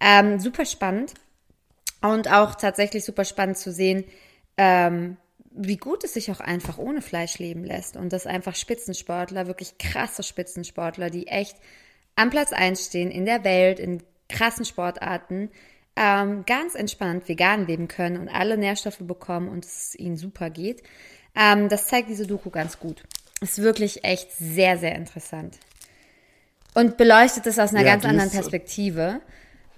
Ähm, 0.00 0.40
super 0.40 0.64
spannend 0.64 1.14
und 2.02 2.32
auch 2.32 2.56
tatsächlich 2.56 3.04
super 3.04 3.24
spannend 3.24 3.58
zu 3.58 3.70
sehen, 3.70 4.02
ähm, 4.56 5.18
wie 5.52 5.76
gut 5.76 6.02
es 6.02 6.14
sich 6.14 6.32
auch 6.32 6.40
einfach 6.40 6.78
ohne 6.78 7.00
Fleisch 7.00 7.38
leben 7.38 7.62
lässt 7.62 7.96
und 7.96 8.12
dass 8.12 8.26
einfach 8.26 8.56
Spitzensportler, 8.56 9.46
wirklich 9.46 9.78
krasse 9.78 10.24
Spitzensportler, 10.24 11.10
die 11.10 11.28
echt 11.28 11.56
am 12.16 12.30
Platz 12.30 12.52
1 12.52 12.86
stehen 12.86 13.12
in 13.12 13.24
der 13.24 13.44
Welt, 13.44 13.78
in 13.78 14.02
krassen 14.28 14.64
Sportarten, 14.64 15.48
ähm, 15.96 16.44
ganz 16.46 16.74
entspannt 16.74 17.28
vegan 17.28 17.66
leben 17.66 17.88
können 17.88 18.18
und 18.18 18.28
alle 18.28 18.58
Nährstoffe 18.58 19.00
bekommen 19.00 19.48
und 19.48 19.64
es 19.64 19.94
ihnen 19.94 20.16
super 20.16 20.50
geht. 20.50 20.82
Ähm, 21.34 21.68
das 21.68 21.88
zeigt 21.88 22.08
diese 22.10 22.26
Doku 22.26 22.50
ganz 22.50 22.78
gut. 22.78 23.02
Ist 23.40 23.60
wirklich 23.60 24.04
echt 24.04 24.30
sehr, 24.32 24.78
sehr 24.78 24.94
interessant. 24.94 25.58
Und 26.74 26.98
beleuchtet 26.98 27.46
es 27.46 27.58
aus 27.58 27.70
einer 27.70 27.84
Ja, 27.84 27.92
ganz 27.92 28.04
anderen 28.04 28.30
Perspektive. 28.30 29.20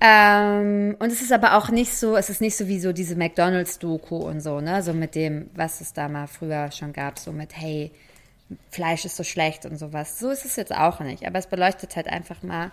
Ähm, 0.01 0.97
und 0.99 1.13
es 1.13 1.23
ist 1.23 1.33
aber 1.33 1.57
auch 1.57 1.71
nicht 1.71 1.97
so, 1.97 2.17
es 2.17 2.31
ist 2.31 2.41
nicht 2.41 2.57
so 2.57 2.69
wie 2.69 2.79
so 2.81 2.93
diese 2.93 3.17
McDonalds-Doku 3.17 4.17
und 4.17 4.41
so, 4.41 4.61
ne? 4.61 4.83
So 4.83 4.93
mit 4.93 5.15
dem, 5.15 5.51
was 5.55 5.81
es 5.81 5.93
da 5.93 6.09
mal 6.09 6.27
früher 6.27 6.71
schon 6.71 6.93
gab, 6.93 7.19
so 7.19 7.33
mit, 7.33 7.57
hey, 7.57 7.93
Fleisch 8.71 9.05
ist 9.05 9.17
so 9.17 9.25
schlecht 9.25 9.67
und 9.67 9.77
sowas. 9.77 10.19
So 10.19 10.31
ist 10.31 10.45
es 10.45 10.57
jetzt 10.57 10.75
auch 10.75 11.01
nicht. 11.01 11.27
Aber 11.27 11.39
es 11.39 11.47
beleuchtet 11.47 11.97
halt 11.97 12.09
einfach 12.09 12.43
mal 12.43 12.71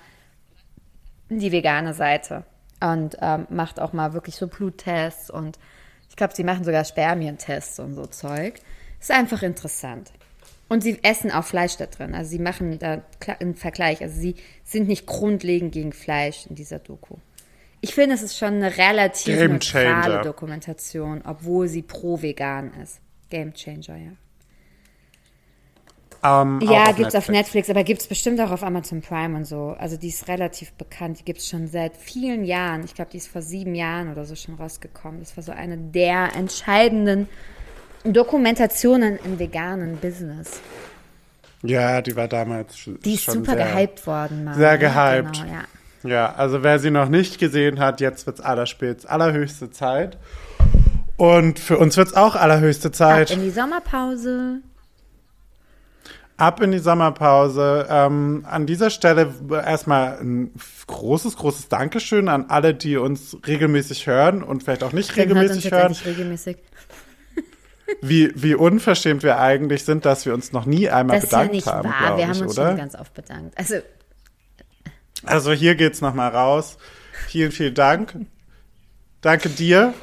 die 1.30 1.52
vegane 1.52 1.94
Seite 1.94 2.46
und 2.82 3.18
ähm, 3.22 3.48
macht 3.50 3.80
auch 3.80 3.94
mal 3.94 4.14
wirklich 4.14 4.36
so 4.36 4.48
Bluttests 4.48 5.30
und 5.30 5.58
ich 6.10 6.16
glaube, 6.16 6.34
sie 6.36 6.44
machen 6.44 6.64
sogar 6.64 6.86
Spermientests 6.86 7.80
und 7.80 7.96
so 7.96 8.06
Zeug. 8.06 8.56
Ist 9.00 9.12
einfach 9.12 9.44
interessant. 9.44 10.12
Und 10.68 10.82
sie 10.82 10.98
essen 11.04 11.32
auch 11.32 11.44
Fleisch 11.44 11.78
da 11.78 11.86
drin. 11.86 12.16
Also 12.16 12.32
sie 12.32 12.40
machen 12.40 12.80
da 12.80 13.04
einen 13.40 13.56
Vergleich. 13.56 14.02
Also 14.02 14.20
sie 14.20 14.36
sind 14.64 14.88
nicht 14.88 15.06
grundlegend 15.06 15.74
gegen 15.74 15.94
Fleisch 15.94 16.48
in 16.48 16.56
dieser 16.56 16.80
Doku. 16.80 17.18
Ich 17.82 17.94
finde, 17.94 18.16
es 18.16 18.24
ist 18.24 18.38
schon 18.38 18.56
eine 18.56 18.78
relativ 18.78 19.38
neutrale. 19.38 20.24
Dokumentation, 20.24 21.22
obwohl 21.24 21.68
sie 21.68 21.84
pro 21.84 22.22
vegan 22.22 22.74
ist. 22.82 23.00
Game 23.30 23.54
Changer, 23.54 23.98
ja. 23.98 24.12
Ähm, 26.24 26.60
Ja, 26.62 26.92
gibt's 26.92 27.16
auf 27.16 27.30
Netflix, 27.30 27.70
aber 27.70 27.84
gibt's 27.84 28.08
bestimmt 28.08 28.40
auch 28.42 28.52
auf 28.52 28.64
Amazon 28.64 29.02
Prime 29.02 29.36
und 29.36 29.46
so. 29.46 29.76
Also 29.78 29.98
die 29.98 30.10
ist 30.10 30.28
relativ 30.28 30.74
bekannt. 30.74 31.20
Die 31.20 31.26
gibt's 31.26 31.48
schon 31.48 31.68
seit 31.68 31.96
vielen 31.98 32.44
Jahren. 32.44 32.84
Ich 32.84 32.96
glaube, 32.96 33.12
die 33.12 33.18
ist 33.18 33.28
vor 33.28 33.42
sieben 33.42 33.76
Jahren 33.76 34.12
oder 34.12 34.26
so 34.26 34.36
schon 34.36 34.56
rausgekommen. 34.56 35.20
Das 35.20 35.36
war 35.38 35.44
so 35.44 35.52
eine 35.52 35.78
der 35.78 36.36
entscheidenden 36.36 37.28
Dokumentationen 38.04 39.18
im 39.24 39.40
veganen 39.40 39.98
Business. 39.98 40.60
Ja, 41.64 42.02
die 42.02 42.16
war 42.16 42.28
damals 42.28 42.78
schon 42.78 43.00
Die 43.02 43.16
ist 43.16 43.24
schon 43.24 43.36
super 43.36 43.54
sehr, 43.54 43.66
gehypt 43.74 44.06
worden. 44.06 44.44
Mal, 44.44 44.56
sehr 44.56 44.78
gehypt. 44.78 45.42
Genau, 45.42 45.54
ja. 45.54 45.64
Ja, 46.04 46.36
also 46.36 46.62
wer 46.62 46.78
sie 46.78 46.92
noch 46.92 47.10
nicht 47.10 47.40
gesehen 47.40 47.80
hat, 47.80 48.00
jetzt 48.00 48.28
wird's 48.28 48.40
allerspät, 48.40 49.08
allerhöchste 49.08 49.72
Zeit. 49.72 50.18
Und 51.18 51.58
für 51.60 51.78
uns 51.80 51.98
wird's 51.98 52.14
auch 52.14 52.36
allerhöchste 52.36 52.90
Ab 52.90 52.96
Zeit. 52.96 53.32
in 53.32 53.42
die 53.42 53.50
Sommerpause. 53.50 54.60
Ab 56.38 56.62
in 56.62 56.72
die 56.72 56.80
Sommerpause. 56.80 57.88
Ähm, 57.90 58.46
an 58.50 58.66
dieser 58.66 58.90
Stelle 58.90 59.34
erstmal 59.50 60.20
ein 60.20 60.52
großes, 60.88 61.38
großes 61.38 61.70
Dankeschön 61.70 62.28
an 62.28 62.46
alle, 62.50 62.74
die 62.74 62.98
uns 62.98 63.38
regelmäßig 63.48 64.06
hören 64.08 64.44
und 64.44 64.64
vielleicht 64.64 64.84
auch 64.84 64.92
nicht 64.92 65.10
uns 65.10 65.18
regelmäßig 65.18 65.72
hören. 65.72 65.96
regelmäßig? 66.06 66.58
Wie, 68.02 68.32
wie 68.36 68.56
unverschämt 68.56 69.24
wir 69.24 69.40
eigentlich 69.40 69.86
sind, 69.86 70.06
dass 70.06 70.26
wir 70.26 70.34
uns 70.34 70.52
noch 70.52 70.66
nie 70.66 70.90
einmal 70.90 71.18
Das 71.18 71.26
ist 71.26 71.32
ja 71.32 71.38
bedankt 71.40 71.54
nicht 71.56 71.68
haben, 71.68 71.90
wahr. 71.90 72.18
Wir 72.18 72.28
haben 72.28 72.34
ich, 72.34 72.42
uns 72.42 72.58
oder? 72.58 72.68
schon 72.70 72.78
ganz 72.78 72.96
oft 72.96 73.14
bedankt. 73.14 73.58
Also 73.58 73.76
Also 75.24 75.52
hier 75.52 75.76
geht's 75.76 76.02
nochmal 76.02 76.30
raus. 76.30 76.78
Vielen, 77.28 77.52
vielen 77.52 77.74
Dank. 77.74 78.16
Danke 79.22 79.50
dir. 79.50 79.94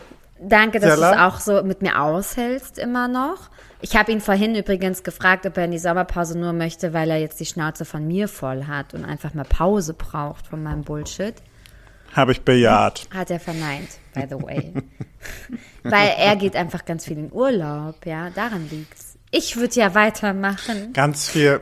Danke, 0.49 0.80
dass 0.80 0.97
du 0.97 1.03
es 1.03 1.18
auch 1.18 1.40
so 1.40 1.62
mit 1.62 1.82
mir 1.82 2.01
aushältst 2.01 2.78
immer 2.78 3.09
noch. 3.09 3.51
Ich 3.80 3.97
habe 3.97 4.12
ihn 4.12 4.20
vorhin 4.20 4.55
übrigens 4.55 5.03
gefragt, 5.03 5.47
ob 5.47 5.57
er 5.57 5.64
in 5.64 5.72
die 5.72 5.78
Sommerpause 5.78 6.38
nur 6.38 6.53
möchte, 6.53 6.93
weil 6.93 7.11
er 7.11 7.18
jetzt 7.18 7.40
die 7.40 7.47
Schnauze 7.47 7.84
von 7.84 8.07
mir 8.07 8.28
voll 8.28 8.66
hat 8.66 8.95
und 8.95 9.05
einfach 9.05 9.34
mal 9.34 9.45
Pause 9.45 9.95
braucht 9.95 10.47
von 10.47 10.62
meinem 10.62 10.82
Bullshit. 10.82 11.34
Habe 12.14 12.32
ich 12.32 12.43
bejaht. 12.43 13.09
Hat 13.14 13.30
er 13.30 13.40
verneint, 13.40 13.88
by 14.14 14.24
the 14.28 14.43
way. 14.43 14.72
weil 15.82 16.12
er 16.18 16.36
geht 16.36 16.57
einfach 16.57 16.84
ganz 16.84 17.07
viel 17.07 17.18
in 17.18 17.32
Urlaub, 17.32 18.05
ja, 18.05 18.30
daran 18.30 18.68
liegt's. 18.70 19.16
Ich 19.30 19.57
würde 19.57 19.74
ja 19.74 19.95
weitermachen. 19.95 20.93
Ganz 20.93 21.28
viel, 21.28 21.61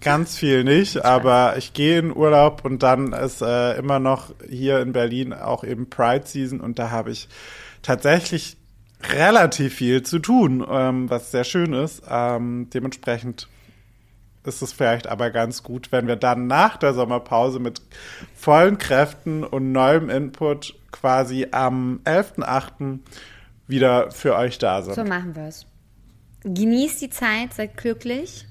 ganz 0.00 0.36
viel 0.36 0.64
nicht, 0.64 1.04
aber 1.04 1.56
ich 1.56 1.72
gehe 1.72 1.98
in 1.98 2.16
Urlaub 2.16 2.64
und 2.64 2.82
dann 2.82 3.12
ist 3.12 3.42
äh, 3.42 3.76
immer 3.76 3.98
noch 3.98 4.32
hier 4.48 4.80
in 4.80 4.92
Berlin 4.92 5.32
auch 5.34 5.64
eben 5.64 5.90
Pride 5.90 6.26
Season 6.26 6.60
und 6.60 6.78
da 6.78 6.90
habe 6.90 7.10
ich 7.10 7.28
tatsächlich 7.82 8.56
relativ 9.02 9.74
viel 9.74 10.02
zu 10.02 10.18
tun, 10.18 10.66
ähm, 10.68 11.08
was 11.08 11.30
sehr 11.30 11.44
schön 11.44 11.72
ist. 11.72 12.02
Ähm, 12.08 12.68
dementsprechend 12.72 13.48
ist 14.44 14.62
es 14.62 14.72
vielleicht 14.72 15.06
aber 15.06 15.30
ganz 15.30 15.62
gut, 15.62 15.92
wenn 15.92 16.06
wir 16.06 16.16
dann 16.16 16.46
nach 16.46 16.76
der 16.76 16.94
Sommerpause 16.94 17.58
mit 17.58 17.82
vollen 18.34 18.78
Kräften 18.78 19.44
und 19.44 19.72
neuem 19.72 20.10
Input 20.10 20.74
quasi 20.90 21.48
am 21.50 22.00
11.8. 22.04 23.00
wieder 23.66 24.10
für 24.10 24.34
euch 24.36 24.58
da 24.58 24.82
sind. 24.82 24.94
So 24.94 25.04
machen 25.04 25.36
wir 25.36 25.44
es. 25.48 25.66
Genießt 26.44 27.02
die 27.02 27.10
Zeit, 27.10 27.52
seid 27.54 27.76
glücklich. 27.76 28.46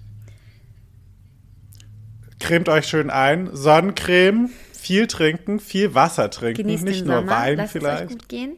Cremt 2.39 2.69
euch 2.69 2.87
schön 2.87 3.09
ein. 3.09 3.49
Sonnencreme, 3.53 4.49
viel 4.73 5.07
trinken, 5.07 5.59
viel 5.59 5.95
Wasser 5.95 6.29
trinken. 6.29 6.61
Genießt 6.63 6.83
Nicht 6.83 7.05
nur 7.05 7.17
Sommer. 7.17 7.31
Wein 7.31 7.57
Lasst 7.57 7.75
es 7.75 7.83
euch 7.83 7.89
vielleicht. 7.89 8.09
gut 8.09 8.29
gehen. 8.29 8.57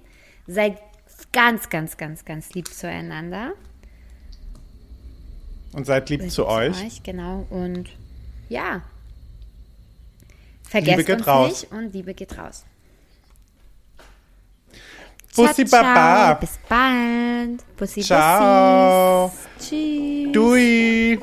Seid 0.49 0.79
ganz, 1.31 1.69
ganz, 1.69 1.95
ganz, 1.95 2.25
ganz 2.25 2.49
lieb 2.53 2.67
zueinander. 2.67 3.53
Und 5.73 5.85
seid 5.85 6.09
lieb 6.09 6.21
Seid 6.21 6.31
zu 6.31 6.41
lieb 6.41 6.49
euch. 6.49 7.03
Genau. 7.03 7.45
Und 7.51 7.89
ja. 8.49 8.81
Vergesst 10.63 10.97
Liebe 10.97 11.03
geht 11.05 11.17
uns 11.19 11.27
raus. 11.27 11.61
nicht 11.61 11.71
und 11.71 11.93
Liebe 11.93 12.13
geht 12.15 12.35
raus. 12.35 12.65
Bussi 15.35 15.65
ciao, 15.65 15.83
Baba. 15.83 15.93
Ciao. 15.93 16.39
Bis 16.39 16.59
bald. 16.67 17.77
Bussi 17.77 18.01
Ciao. 18.01 19.27
Bussis. 19.29 19.69
Tschüss. 19.69 20.31
Dui. 20.33 21.19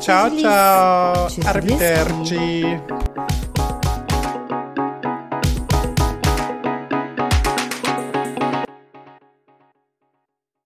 Ciao, 0.00 0.36
ciao. 0.36 1.28
Arrivederci. 1.44 2.80